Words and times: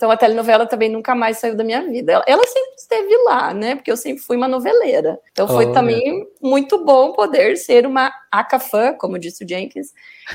Então 0.00 0.10
a 0.10 0.16
telenovela 0.16 0.64
também 0.64 0.88
nunca 0.88 1.14
mais 1.14 1.36
saiu 1.36 1.54
da 1.54 1.62
minha 1.62 1.86
vida. 1.86 2.12
Ela, 2.12 2.24
ela 2.26 2.46
sempre 2.46 2.74
esteve 2.74 3.14
lá, 3.26 3.52
né? 3.52 3.74
Porque 3.74 3.92
eu 3.92 3.98
sempre 3.98 4.22
fui 4.22 4.34
uma 4.34 4.48
noveleira. 4.48 5.20
Então 5.30 5.46
foi 5.46 5.66
oh, 5.66 5.72
também 5.72 6.26
muito 6.40 6.82
bom 6.82 7.12
poder 7.12 7.58
ser 7.58 7.86
uma 7.86 8.10
acafã, 8.32 8.94
como 8.94 9.18
disse 9.18 9.44
o 9.44 9.46
Jenkins, 9.46 9.88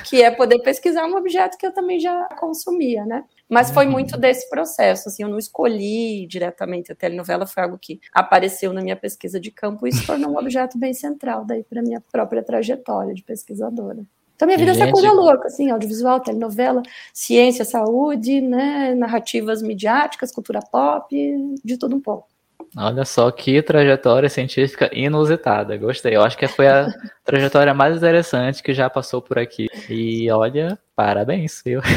que 0.08 0.22
é 0.22 0.30
poder 0.30 0.60
pesquisar 0.60 1.08
um 1.08 1.16
objeto 1.16 1.58
que 1.58 1.66
eu 1.66 1.74
também 1.74 2.00
já 2.00 2.26
consumia, 2.40 3.08
né? 3.08 3.24
Mas 3.50 3.72
foi 3.72 3.88
muito 3.88 4.14
uhum. 4.14 4.22
desse 4.22 4.48
processo, 4.52 5.10
assim, 5.10 5.24
eu 5.24 5.30
não 5.30 5.40
escolhi 5.40 6.28
diretamente 6.28 6.92
a 6.92 6.96
telenovela, 6.96 7.48
foi 7.48 7.64
algo 7.64 7.80
que 7.80 8.00
apareceu 8.14 8.72
na 8.72 8.84
minha 8.84 8.96
pesquisa 8.96 9.40
de 9.40 9.50
campo 9.50 9.88
e 9.88 9.92
se 9.92 10.06
tornou 10.06 10.30
um 10.30 10.38
objeto 10.38 10.78
bem 10.78 10.94
central 10.94 11.44
daí 11.44 11.64
para 11.64 11.82
minha 11.82 12.04
própria 12.12 12.44
trajetória 12.44 13.16
de 13.16 13.24
pesquisadora. 13.24 14.06
Então, 14.36 14.46
minha 14.46 14.58
vida 14.58 14.72
é 14.72 14.76
essa 14.76 14.92
coisa 14.92 15.12
louca, 15.14 15.48
assim, 15.48 15.72
audiovisual, 15.72 16.20
telenovela, 16.20 16.84
ciência, 17.14 17.64
saúde, 17.64 18.42
né, 18.42 18.94
narrativas 18.94 19.62
midiáticas, 19.62 20.32
cultura 20.32 20.60
pop, 20.60 21.08
de 21.64 21.78
tudo 21.78 21.96
um 21.96 22.02
pouco. 22.02 22.28
Olha 22.78 23.06
só 23.06 23.32
que 23.32 23.62
trajetória 23.62 24.28
científica 24.28 24.90
inusitada, 24.94 25.78
gostei. 25.78 26.18
Eu 26.18 26.24
acho 26.24 26.38
que 26.38 26.46
foi 26.48 26.68
a 26.68 26.88
trajetória 27.24 27.74
mais 27.74 27.96
interessante 27.96 28.62
que 28.62 28.74
já 28.74 28.90
passou 28.90 29.22
por 29.22 29.40
aqui. 29.40 29.68
E 29.90 30.30
olha, 30.30 30.78
parabéns, 30.94 31.62
viu? 31.64 31.80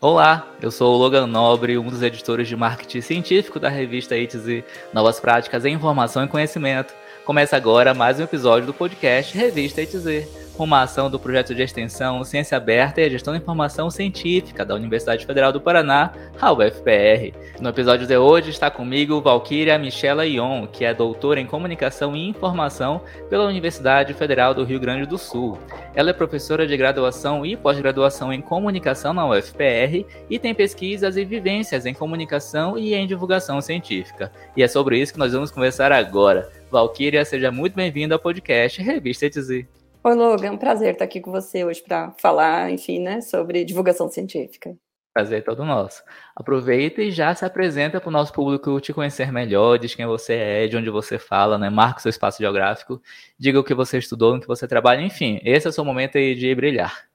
Olá, 0.00 0.50
eu 0.62 0.70
sou 0.70 0.94
o 0.94 0.96
Logan 0.96 1.26
Nobre, 1.26 1.76
um 1.76 1.88
dos 1.88 2.02
editores 2.02 2.48
de 2.48 2.56
marketing 2.56 3.00
científico 3.02 3.60
da 3.60 3.68
revista 3.68 4.16
ITZ 4.16 4.62
Novas 4.92 5.20
Práticas 5.20 5.66
em 5.66 5.74
Informação 5.74 6.24
e 6.24 6.28
Conhecimento. 6.28 6.94
Começa 7.26 7.56
agora 7.56 7.92
mais 7.92 8.20
um 8.20 8.22
episódio 8.22 8.66
do 8.68 8.72
podcast 8.72 9.36
Revista 9.36 9.82
ETZ, 9.82 10.28
uma 10.58 10.82
ação 10.82 11.10
do 11.10 11.18
projeto 11.18 11.54
de 11.54 11.62
extensão 11.62 12.24
Ciência 12.24 12.56
Aberta 12.56 13.00
e 13.00 13.10
Gestão 13.10 13.32
da 13.32 13.38
Informação 13.38 13.90
Científica 13.90 14.64
da 14.64 14.74
Universidade 14.74 15.26
Federal 15.26 15.52
do 15.52 15.60
Paraná, 15.60 16.12
a 16.40 16.52
UFPR. 16.52 17.34
No 17.60 17.68
episódio 17.68 18.06
de 18.06 18.16
hoje 18.16 18.50
está 18.50 18.70
comigo 18.70 19.20
Valquíria 19.20 19.78
Michela 19.78 20.26
Ion, 20.26 20.66
que 20.66 20.84
é 20.84 20.94
doutora 20.94 21.40
em 21.40 21.46
Comunicação 21.46 22.16
e 22.16 22.28
Informação 22.28 23.02
pela 23.28 23.44
Universidade 23.44 24.14
Federal 24.14 24.54
do 24.54 24.64
Rio 24.64 24.80
Grande 24.80 25.06
do 25.06 25.18
Sul. 25.18 25.58
Ela 25.94 26.10
é 26.10 26.14
professora 26.14 26.66
de 26.66 26.76
graduação 26.76 27.44
e 27.44 27.56
pós-graduação 27.56 28.32
em 28.32 28.40
Comunicação 28.40 29.12
na 29.12 29.28
UFPR 29.28 30.06
e 30.30 30.38
tem 30.38 30.54
pesquisas 30.54 31.16
e 31.16 31.24
vivências 31.24 31.84
em 31.84 31.92
comunicação 31.92 32.78
e 32.78 32.94
em 32.94 33.06
divulgação 33.06 33.60
científica. 33.60 34.32
E 34.56 34.62
é 34.62 34.68
sobre 34.68 34.98
isso 34.98 35.12
que 35.12 35.18
nós 35.18 35.32
vamos 35.32 35.50
conversar 35.50 35.92
agora. 35.92 36.50
Valquíria, 36.70 37.24
seja 37.24 37.52
muito 37.52 37.74
bem-vinda 37.74 38.14
ao 38.14 38.20
podcast 38.20 38.82
Revista 38.82 39.26
ETZ. 39.26 39.66
Oi, 40.06 40.14
Logan, 40.14 40.46
é 40.46 40.50
um 40.52 40.56
prazer 40.56 40.92
estar 40.92 41.04
aqui 41.04 41.20
com 41.20 41.32
você 41.32 41.64
hoje 41.64 41.82
para 41.82 42.12
falar, 42.12 42.70
enfim, 42.70 43.00
né, 43.00 43.20
sobre 43.20 43.64
divulgação 43.64 44.08
científica. 44.08 44.72
Prazer 45.12 45.42
todo 45.42 45.64
nosso. 45.64 46.00
Aproveita 46.36 47.02
e 47.02 47.10
já 47.10 47.34
se 47.34 47.44
apresenta 47.44 48.00
para 48.00 48.08
o 48.08 48.12
nosso 48.12 48.32
público 48.32 48.80
te 48.80 48.92
conhecer 48.92 49.32
melhor, 49.32 49.80
diz 49.80 49.96
quem 49.96 50.06
você 50.06 50.34
é, 50.34 50.68
de 50.68 50.76
onde 50.76 50.90
você 50.90 51.18
fala, 51.18 51.58
né? 51.58 51.70
Marca 51.70 51.98
o 51.98 52.02
seu 52.02 52.10
espaço 52.10 52.38
geográfico, 52.38 53.02
diga 53.36 53.58
o 53.58 53.64
que 53.64 53.74
você 53.74 53.98
estudou, 53.98 54.32
no 54.32 54.40
que 54.40 54.46
você 54.46 54.68
trabalha, 54.68 55.00
enfim, 55.00 55.40
esse 55.42 55.66
é 55.66 55.70
o 55.70 55.72
seu 55.72 55.84
momento 55.84 56.12
de 56.12 56.54
brilhar. 56.54 57.08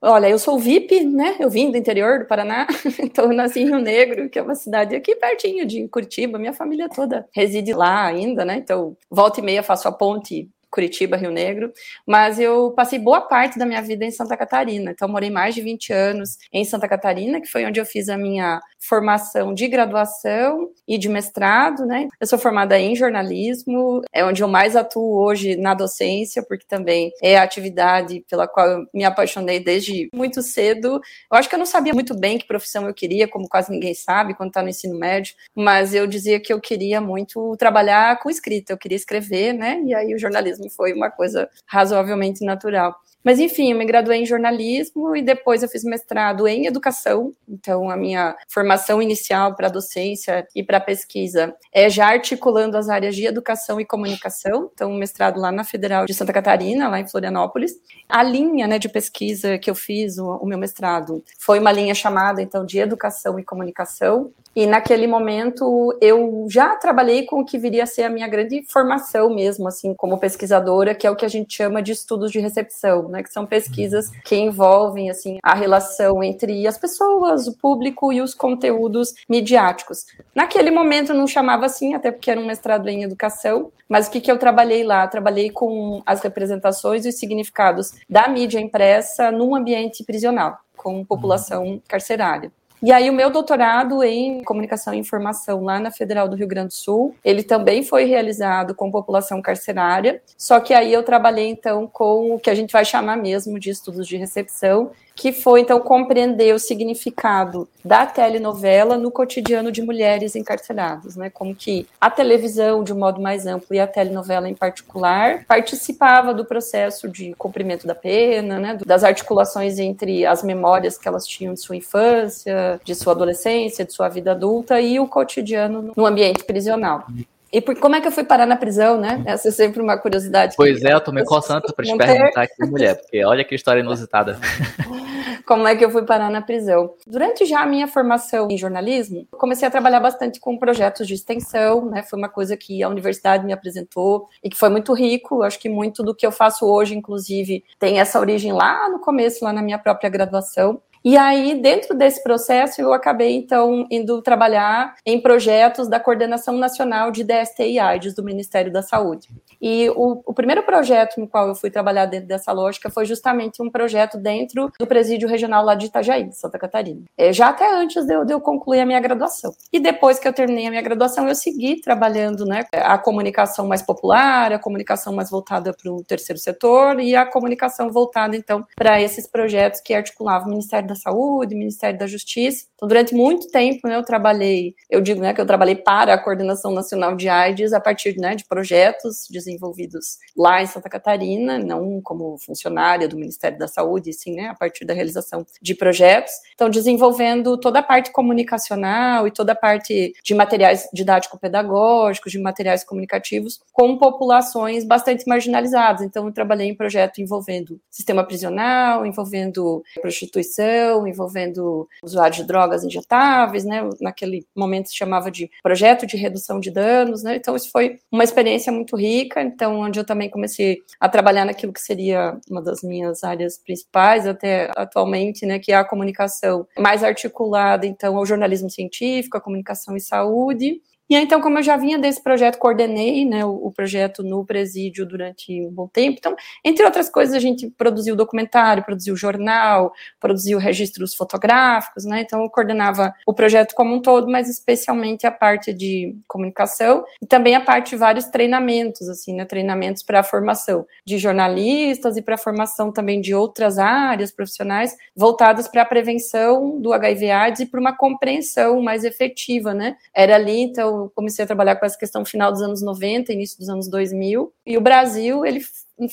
Olha, 0.00 0.26
eu 0.30 0.38
sou 0.38 0.58
VIP, 0.58 1.04
né? 1.04 1.36
Eu 1.38 1.50
vim 1.50 1.70
do 1.70 1.76
interior 1.76 2.20
do 2.20 2.24
Paraná, 2.24 2.66
então 3.04 3.26
eu 3.26 3.34
nasci 3.34 3.60
em 3.60 3.66
Rio 3.66 3.80
Negro, 3.80 4.30
que 4.30 4.38
é 4.38 4.42
uma 4.42 4.54
cidade 4.54 4.96
aqui 4.96 5.14
pertinho 5.14 5.66
de 5.66 5.86
Curitiba. 5.88 6.38
Minha 6.38 6.54
família 6.54 6.88
toda 6.88 7.28
reside 7.34 7.74
lá 7.74 8.06
ainda, 8.06 8.46
né? 8.46 8.56
Então, 8.56 8.96
volta 9.10 9.40
e 9.40 9.42
meia 9.42 9.62
faço 9.62 9.86
a 9.86 9.92
ponte 9.92 10.48
Curitiba, 10.70 11.16
Rio 11.16 11.30
Negro, 11.30 11.72
mas 12.06 12.38
eu 12.38 12.72
passei 12.72 12.98
boa 12.98 13.20
parte 13.20 13.58
da 13.58 13.66
minha 13.66 13.82
vida 13.82 14.04
em 14.04 14.10
Santa 14.10 14.36
Catarina. 14.36 14.92
Então, 14.92 15.08
morei 15.08 15.30
mais 15.30 15.54
de 15.54 15.60
20 15.60 15.92
anos 15.92 16.38
em 16.52 16.64
Santa 16.64 16.88
Catarina, 16.88 17.40
que 17.40 17.48
foi 17.48 17.66
onde 17.66 17.80
eu 17.80 17.84
fiz 17.84 18.08
a 18.08 18.16
minha 18.16 18.60
formação 18.78 19.52
de 19.52 19.66
graduação 19.68 20.70
e 20.86 20.96
de 20.96 21.08
mestrado, 21.08 21.84
né? 21.84 22.08
Eu 22.20 22.26
sou 22.26 22.38
formada 22.38 22.78
em 22.78 22.94
jornalismo, 22.96 24.00
é 24.12 24.24
onde 24.24 24.42
eu 24.42 24.48
mais 24.48 24.76
atuo 24.76 25.20
hoje 25.20 25.56
na 25.56 25.74
docência, 25.74 26.42
porque 26.42 26.64
também 26.66 27.12
é 27.22 27.36
a 27.36 27.42
atividade 27.42 28.24
pela 28.28 28.48
qual 28.48 28.66
eu 28.66 28.86
me 28.94 29.04
apaixonei 29.04 29.60
desde 29.60 30.08
muito 30.14 30.42
cedo. 30.42 31.00
Eu 31.30 31.38
acho 31.38 31.48
que 31.48 31.54
eu 31.54 31.58
não 31.58 31.66
sabia 31.66 31.92
muito 31.92 32.16
bem 32.18 32.38
que 32.38 32.46
profissão 32.46 32.86
eu 32.86 32.94
queria, 32.94 33.28
como 33.28 33.48
quase 33.48 33.70
ninguém 33.70 33.94
sabe 33.94 34.34
quando 34.34 34.50
está 34.50 34.62
no 34.62 34.68
ensino 34.68 34.98
médio, 34.98 35.34
mas 35.54 35.94
eu 35.94 36.06
dizia 36.06 36.40
que 36.40 36.52
eu 36.52 36.60
queria 36.60 37.00
muito 37.00 37.56
trabalhar 37.56 38.18
com 38.20 38.30
escrita, 38.30 38.72
eu 38.72 38.78
queria 38.78 38.96
escrever, 38.96 39.52
né? 39.52 39.80
E 39.84 39.94
aí 39.94 40.14
o 40.14 40.18
jornalismo 40.18 40.59
foi 40.68 40.92
uma 40.92 41.10
coisa 41.10 41.48
razoavelmente 41.66 42.44
natural. 42.44 42.94
Mas 43.22 43.38
enfim, 43.38 43.72
eu 43.72 43.78
me 43.78 43.84
graduei 43.84 44.22
em 44.22 44.26
jornalismo 44.26 45.14
e 45.14 45.22
depois 45.22 45.62
eu 45.62 45.68
fiz 45.68 45.84
mestrado 45.84 46.48
em 46.48 46.66
educação. 46.66 47.32
Então, 47.48 47.90
a 47.90 47.96
minha 47.96 48.34
formação 48.48 49.00
inicial 49.02 49.54
para 49.54 49.68
docência 49.68 50.46
e 50.56 50.62
para 50.62 50.80
pesquisa 50.80 51.54
é 51.72 51.90
já 51.90 52.06
articulando 52.06 52.78
as 52.78 52.88
áreas 52.88 53.14
de 53.14 53.26
educação 53.26 53.80
e 53.80 53.84
comunicação. 53.84 54.70
Então, 54.72 54.92
mestrado 54.94 55.38
lá 55.38 55.52
na 55.52 55.64
Federal 55.64 56.06
de 56.06 56.14
Santa 56.14 56.32
Catarina, 56.32 56.88
lá 56.88 56.98
em 56.98 57.06
Florianópolis. 57.06 57.72
A 58.08 58.22
linha 58.22 58.66
né, 58.66 58.78
de 58.78 58.88
pesquisa 58.88 59.58
que 59.58 59.70
eu 59.70 59.74
fiz, 59.74 60.18
o, 60.18 60.36
o 60.36 60.46
meu 60.46 60.58
mestrado, 60.58 61.22
foi 61.38 61.58
uma 61.58 61.72
linha 61.72 61.94
chamada 61.94 62.40
então 62.40 62.64
de 62.64 62.78
educação 62.78 63.38
e 63.38 63.44
comunicação. 63.44 64.32
E 64.54 64.66
naquele 64.66 65.06
momento 65.06 65.96
eu 66.00 66.46
já 66.50 66.74
trabalhei 66.76 67.24
com 67.24 67.40
o 67.40 67.44
que 67.44 67.56
viria 67.56 67.84
a 67.84 67.86
ser 67.86 68.02
a 68.02 68.10
minha 68.10 68.26
grande 68.26 68.64
formação 68.68 69.32
mesmo, 69.32 69.68
assim, 69.68 69.94
como 69.94 70.18
pesquisadora, 70.18 70.94
que 70.94 71.06
é 71.06 71.10
o 71.10 71.14
que 71.14 71.24
a 71.24 71.28
gente 71.28 71.54
chama 71.54 71.80
de 71.80 71.92
estudos 71.92 72.32
de 72.32 72.40
recepção, 72.40 73.08
né, 73.08 73.22
que 73.22 73.32
são 73.32 73.46
pesquisas 73.46 74.10
que 74.24 74.34
envolvem 74.34 75.08
assim 75.08 75.38
a 75.42 75.54
relação 75.54 76.22
entre 76.22 76.66
as 76.66 76.76
pessoas, 76.76 77.46
o 77.46 77.56
público 77.56 78.12
e 78.12 78.20
os 78.20 78.34
conteúdos 78.34 79.14
midiáticos. 79.28 80.06
Naquele 80.34 80.70
momento 80.70 81.12
eu 81.12 81.16
não 81.16 81.26
chamava 81.26 81.66
assim, 81.66 81.94
até 81.94 82.10
porque 82.10 82.30
era 82.30 82.40
um 82.40 82.46
mestrado 82.46 82.88
em 82.88 83.04
educação, 83.04 83.70
mas 83.88 84.08
o 84.08 84.10
que, 84.10 84.20
que 84.20 84.30
eu 84.30 84.38
trabalhei 84.38 84.82
lá? 84.84 85.06
trabalhei 85.06 85.50
com 85.50 86.02
as 86.06 86.22
representações 86.22 87.04
e 87.04 87.08
os 87.08 87.18
significados 87.18 87.92
da 88.08 88.28
mídia 88.28 88.58
impressa 88.58 89.30
num 89.30 89.54
ambiente 89.54 90.04
prisional, 90.04 90.58
com 90.76 91.04
população 91.04 91.80
carcerária. 91.86 92.52
E 92.82 92.90
aí 92.92 93.10
o 93.10 93.12
meu 93.12 93.28
doutorado 93.28 94.02
em 94.02 94.42
comunicação 94.42 94.94
e 94.94 94.98
informação 94.98 95.62
lá 95.62 95.78
na 95.78 95.90
Federal 95.90 96.26
do 96.26 96.34
Rio 96.34 96.48
Grande 96.48 96.68
do 96.68 96.74
Sul, 96.74 97.14
ele 97.22 97.42
também 97.42 97.82
foi 97.82 98.04
realizado 98.04 98.74
com 98.74 98.90
população 98.90 99.42
carcerária, 99.42 100.22
só 100.36 100.58
que 100.60 100.72
aí 100.72 100.90
eu 100.90 101.02
trabalhei 101.02 101.50
então 101.50 101.86
com 101.86 102.34
o 102.34 102.40
que 102.40 102.48
a 102.48 102.54
gente 102.54 102.72
vai 102.72 102.84
chamar 102.84 103.16
mesmo 103.16 103.58
de 103.58 103.68
estudos 103.68 104.08
de 104.08 104.16
recepção, 104.16 104.92
que 105.20 105.32
foi 105.32 105.60
então 105.60 105.78
compreender 105.80 106.54
o 106.54 106.58
significado 106.58 107.68
da 107.84 108.06
telenovela 108.06 108.96
no 108.96 109.10
cotidiano 109.10 109.70
de 109.70 109.82
mulheres 109.82 110.34
encarceradas, 110.34 111.14
né? 111.14 111.28
Como 111.28 111.54
que 111.54 111.86
a 112.00 112.08
televisão, 112.08 112.82
de 112.82 112.90
um 112.94 112.98
modo 112.98 113.20
mais 113.20 113.46
amplo, 113.46 113.76
e 113.76 113.78
a 113.78 113.86
telenovela 113.86 114.48
em 114.48 114.54
particular, 114.54 115.44
participava 115.46 116.32
do 116.32 116.42
processo 116.42 117.06
de 117.06 117.34
cumprimento 117.34 117.86
da 117.86 117.94
pena, 117.94 118.58
né? 118.58 118.78
Das 118.86 119.04
articulações 119.04 119.78
entre 119.78 120.24
as 120.24 120.42
memórias 120.42 120.96
que 120.96 121.06
elas 121.06 121.26
tinham 121.26 121.52
de 121.52 121.60
sua 121.60 121.76
infância, 121.76 122.80
de 122.82 122.94
sua 122.94 123.12
adolescência, 123.12 123.84
de 123.84 123.92
sua 123.92 124.08
vida 124.08 124.30
adulta 124.30 124.80
e 124.80 124.98
o 124.98 125.06
cotidiano 125.06 125.92
no 125.94 126.06
ambiente 126.06 126.44
prisional. 126.44 127.04
E 127.52 127.60
por, 127.60 127.76
como 127.76 127.96
é 127.96 128.00
que 128.00 128.06
eu 128.06 128.12
fui 128.12 128.24
parar 128.24 128.46
na 128.46 128.56
prisão, 128.56 128.98
né? 128.98 129.22
Essa 129.26 129.48
é 129.48 129.50
sempre 129.50 129.82
uma 129.82 129.96
curiosidade. 129.96 130.54
Pois 130.56 130.82
é, 130.84 130.92
eu 130.92 131.00
tô 131.00 131.10
me 131.10 131.24
coçando 131.24 131.72
para 131.74 131.84
te 131.84 131.96
perguntar 131.96 132.42
aqui, 132.42 132.64
mulher, 132.66 132.96
porque 132.96 133.24
olha 133.24 133.44
que 133.44 133.54
história 133.54 133.80
inusitada. 133.80 134.38
como 135.44 135.66
é 135.66 135.74
que 135.74 135.84
eu 135.84 135.90
fui 135.90 136.02
parar 136.02 136.30
na 136.30 136.40
prisão? 136.40 136.94
Durante 137.06 137.44
já 137.44 137.62
a 137.62 137.66
minha 137.66 137.88
formação 137.88 138.48
em 138.50 138.56
jornalismo, 138.56 139.26
comecei 139.32 139.66
a 139.66 139.70
trabalhar 139.70 139.98
bastante 139.98 140.38
com 140.38 140.56
projetos 140.56 141.08
de 141.08 141.14
extensão, 141.14 141.86
né? 141.86 142.02
Foi 142.02 142.18
uma 142.18 142.28
coisa 142.28 142.56
que 142.56 142.82
a 142.82 142.88
universidade 142.88 143.44
me 143.44 143.52
apresentou 143.52 144.28
e 144.44 144.48
que 144.48 144.56
foi 144.56 144.68
muito 144.68 144.92
rico. 144.92 145.42
Acho 145.42 145.58
que 145.58 145.68
muito 145.68 146.04
do 146.04 146.14
que 146.14 146.24
eu 146.24 146.30
faço 146.30 146.66
hoje, 146.66 146.96
inclusive, 146.96 147.64
tem 147.78 147.98
essa 147.98 148.20
origem 148.20 148.52
lá 148.52 148.88
no 148.88 149.00
começo, 149.00 149.44
lá 149.44 149.52
na 149.52 149.62
minha 149.62 149.78
própria 149.78 150.08
graduação. 150.08 150.80
E 151.02 151.16
aí, 151.16 151.60
dentro 151.60 151.96
desse 151.96 152.22
processo, 152.22 152.80
eu 152.80 152.92
acabei, 152.92 153.34
então, 153.34 153.86
indo 153.90 154.20
trabalhar 154.20 154.94
em 155.06 155.20
projetos 155.20 155.88
da 155.88 155.98
Coordenação 155.98 156.58
Nacional 156.58 157.10
de 157.10 157.24
DST 157.24 157.62
e 157.62 157.78
AIDS 157.78 158.14
do 158.14 158.22
Ministério 158.22 158.70
da 158.70 158.82
Saúde. 158.82 159.28
E 159.60 159.90
o, 159.90 160.22
o, 160.24 160.32
primeiro 160.32 160.62
projeto 160.62 161.20
no 161.20 161.28
qual 161.28 161.48
eu 161.48 161.54
fui 161.54 161.70
trabalhar 161.70 162.06
dentro 162.06 162.26
dessa 162.26 162.50
lógica 162.50 162.88
foi 162.88 163.04
justamente 163.04 163.62
um 163.62 163.70
projeto 163.70 164.16
dentro 164.16 164.72
do 164.78 164.86
presídio 164.86 165.28
regional 165.28 165.64
lá 165.64 165.74
de 165.74 165.86
Itajaí, 165.86 166.32
Santa 166.32 166.58
Catarina. 166.58 167.02
É, 167.16 167.32
já 167.32 167.50
até 167.50 167.70
antes 167.70 168.06
de 168.06 168.14
eu, 168.14 168.24
de 168.24 168.32
eu, 168.32 168.40
concluir 168.40 168.80
a 168.80 168.86
minha 168.86 169.00
graduação. 169.00 169.52
E 169.70 169.78
depois 169.78 170.18
que 170.18 170.26
eu 170.26 170.32
terminei 170.32 170.66
a 170.66 170.70
minha 170.70 170.82
graduação, 170.82 171.28
eu 171.28 171.34
segui 171.34 171.80
trabalhando 171.80 172.46
né, 172.46 172.64
a 172.72 172.96
comunicação 172.96 173.66
mais 173.66 173.82
popular, 173.82 174.52
a 174.52 174.58
comunicação 174.58 175.14
mais 175.14 175.30
voltada 175.30 175.74
para 175.74 175.92
o 175.92 176.02
terceiro 176.02 176.40
setor 176.40 176.98
e 176.98 177.14
a 177.14 177.26
comunicação 177.26 177.90
voltada, 177.90 178.34
então, 178.34 178.64
para 178.74 179.00
esses 179.00 179.26
projetos 179.26 179.80
que 179.80 179.92
articulavam 179.92 180.46
o 180.48 180.50
Ministério 180.50 180.88
da 180.88 180.94
Saúde, 180.94 181.54
Ministério 181.54 181.98
da 181.98 182.06
Justiça. 182.06 182.66
Então, 182.74 182.88
durante 182.88 183.14
muito 183.14 183.48
tempo, 183.48 183.86
né, 183.86 183.96
eu 183.96 184.02
trabalhei, 184.02 184.74
eu 184.88 185.02
digo 185.02 185.20
né, 185.20 185.34
que 185.34 185.40
eu 185.40 185.46
trabalhei 185.46 185.76
para 185.76 186.14
a 186.14 186.18
Coordenação 186.18 186.72
Nacional 186.72 187.14
de 187.14 187.28
AIDS 187.28 187.74
a 187.74 187.80
partir 187.80 188.16
né, 188.16 188.34
de 188.34 188.44
projetos 188.46 189.26
desenvolvidos 189.30 189.49
desenvolvidos 189.50 190.18
lá 190.36 190.62
em 190.62 190.66
Santa 190.66 190.88
Catarina, 190.88 191.58
não 191.58 192.00
como 192.00 192.38
funcionária 192.38 193.08
do 193.08 193.16
Ministério 193.16 193.58
da 193.58 193.68
Saúde, 193.68 194.12
sim, 194.12 194.34
né, 194.34 194.48
a 194.48 194.54
partir 194.54 194.84
da 194.84 194.94
realização 194.94 195.44
de 195.60 195.74
projetos. 195.74 196.32
Então, 196.54 196.70
desenvolvendo 196.70 197.58
toda 197.58 197.80
a 197.80 197.82
parte 197.82 198.10
comunicacional 198.12 199.26
e 199.26 199.30
toda 199.30 199.52
a 199.52 199.56
parte 199.56 200.14
de 200.22 200.34
materiais 200.34 200.88
didático-pedagógicos, 200.92 202.32
de 202.32 202.38
materiais 202.38 202.84
comunicativos, 202.84 203.60
com 203.72 203.98
populações 203.98 204.84
bastante 204.84 205.26
marginalizadas. 205.26 206.02
Então, 206.02 206.26
eu 206.26 206.32
trabalhei 206.32 206.68
em 206.68 206.74
projeto 206.74 207.20
envolvendo 207.20 207.80
sistema 207.90 208.24
prisional, 208.24 209.04
envolvendo 209.04 209.82
prostituição, 210.00 211.06
envolvendo 211.06 211.88
usuário 212.02 212.36
de 212.36 212.44
drogas 212.44 212.84
injetáveis, 212.84 213.64
né, 213.64 213.88
naquele 214.00 214.46
momento 214.54 214.88
se 214.88 214.96
chamava 214.96 215.30
de 215.30 215.50
projeto 215.62 216.06
de 216.06 216.16
redução 216.16 216.60
de 216.60 216.70
danos, 216.70 217.22
né, 217.22 217.36
então 217.36 217.56
isso 217.56 217.70
foi 217.70 217.98
uma 218.10 218.24
experiência 218.24 218.72
muito 218.72 218.96
rica, 218.96 219.39
então 219.42 219.80
onde 219.80 219.98
eu 219.98 220.04
também 220.04 220.28
comecei 220.28 220.78
a 220.98 221.08
trabalhar 221.08 221.44
naquilo 221.44 221.72
que 221.72 221.80
seria 221.80 222.38
uma 222.50 222.62
das 222.62 222.82
minhas 222.82 223.24
áreas 223.24 223.58
principais 223.58 224.26
até 224.26 224.70
atualmente, 224.76 225.46
né, 225.46 225.58
que 225.58 225.72
é 225.72 225.76
a 225.76 225.84
comunicação 225.84 226.66
mais 226.78 227.02
articulada, 227.04 227.86
então, 227.86 228.16
ao 228.16 228.26
jornalismo 228.26 228.70
científico, 228.70 229.36
a 229.36 229.40
comunicação 229.40 229.96
e 229.96 230.00
saúde, 230.00 230.80
e 231.10 231.16
aí, 231.16 231.24
então, 231.24 231.40
como 231.40 231.58
eu 231.58 231.62
já 231.64 231.76
vinha 231.76 231.98
desse 231.98 232.22
projeto, 232.22 232.56
coordenei 232.56 233.24
né, 233.24 233.44
o, 233.44 233.66
o, 233.66 233.72
projeto 233.72 234.22
no 234.22 234.44
presídio 234.44 235.04
durante 235.04 235.60
um 235.66 235.68
bom 235.68 235.88
tempo. 235.88 236.18
Então, 236.20 236.36
entre 236.64 236.84
outras 236.84 237.10
coisas, 237.10 237.34
a 237.34 237.40
gente 237.40 237.68
produziu 237.68 238.14
documentário, 238.14 238.84
produziu 238.84 239.16
jornal, 239.16 239.92
produziu 240.20 240.56
registros 240.56 241.12
fotográficos, 241.16 242.04
né? 242.04 242.20
Então, 242.20 242.44
eu 242.44 242.48
coordenava 242.48 243.12
o 243.26 243.34
projeto 243.34 243.74
como 243.74 243.92
um 243.92 244.00
todo, 244.00 244.30
mas 244.30 244.48
especialmente 244.48 245.26
a 245.26 245.32
parte 245.32 245.72
de 245.72 246.16
comunicação 246.28 247.04
e 247.20 247.26
também 247.26 247.56
a 247.56 247.60
parte 247.60 247.90
de 247.90 247.96
vários 247.96 248.26
treinamentos, 248.26 249.08
assim, 249.08 249.34
né? 249.34 249.44
Treinamentos 249.44 250.04
para 250.04 250.20
a 250.20 250.22
formação 250.22 250.86
de 251.04 251.18
jornalistas 251.18 252.16
e 252.16 252.22
para 252.22 252.36
a 252.36 252.38
formação 252.38 252.92
também 252.92 253.20
de 253.20 253.34
outras 253.34 253.80
áreas 253.80 254.30
profissionais 254.30 254.96
voltadas 255.16 255.66
para 255.66 255.82
a 255.82 255.86
prevenção 255.86 256.80
do 256.80 256.92
HIV/AIDS 256.92 257.62
e 257.62 257.66
para 257.66 257.80
uma 257.80 257.96
compreensão 257.96 258.80
mais 258.80 259.02
efetiva, 259.02 259.74
né? 259.74 259.96
Era 260.14 260.36
ali, 260.36 260.60
então, 260.60 260.99
comecei 261.08 261.44
a 261.44 261.46
trabalhar 261.46 261.76
com 261.76 261.86
essa 261.86 261.98
questão 261.98 262.24
final 262.24 262.52
dos 262.52 262.62
anos 262.62 262.82
90, 262.82 263.32
início 263.32 263.58
dos 263.58 263.68
anos 263.68 263.88
2000, 263.88 264.52
e 264.66 264.76
o 264.76 264.80
Brasil, 264.80 265.44
ele 265.46 265.60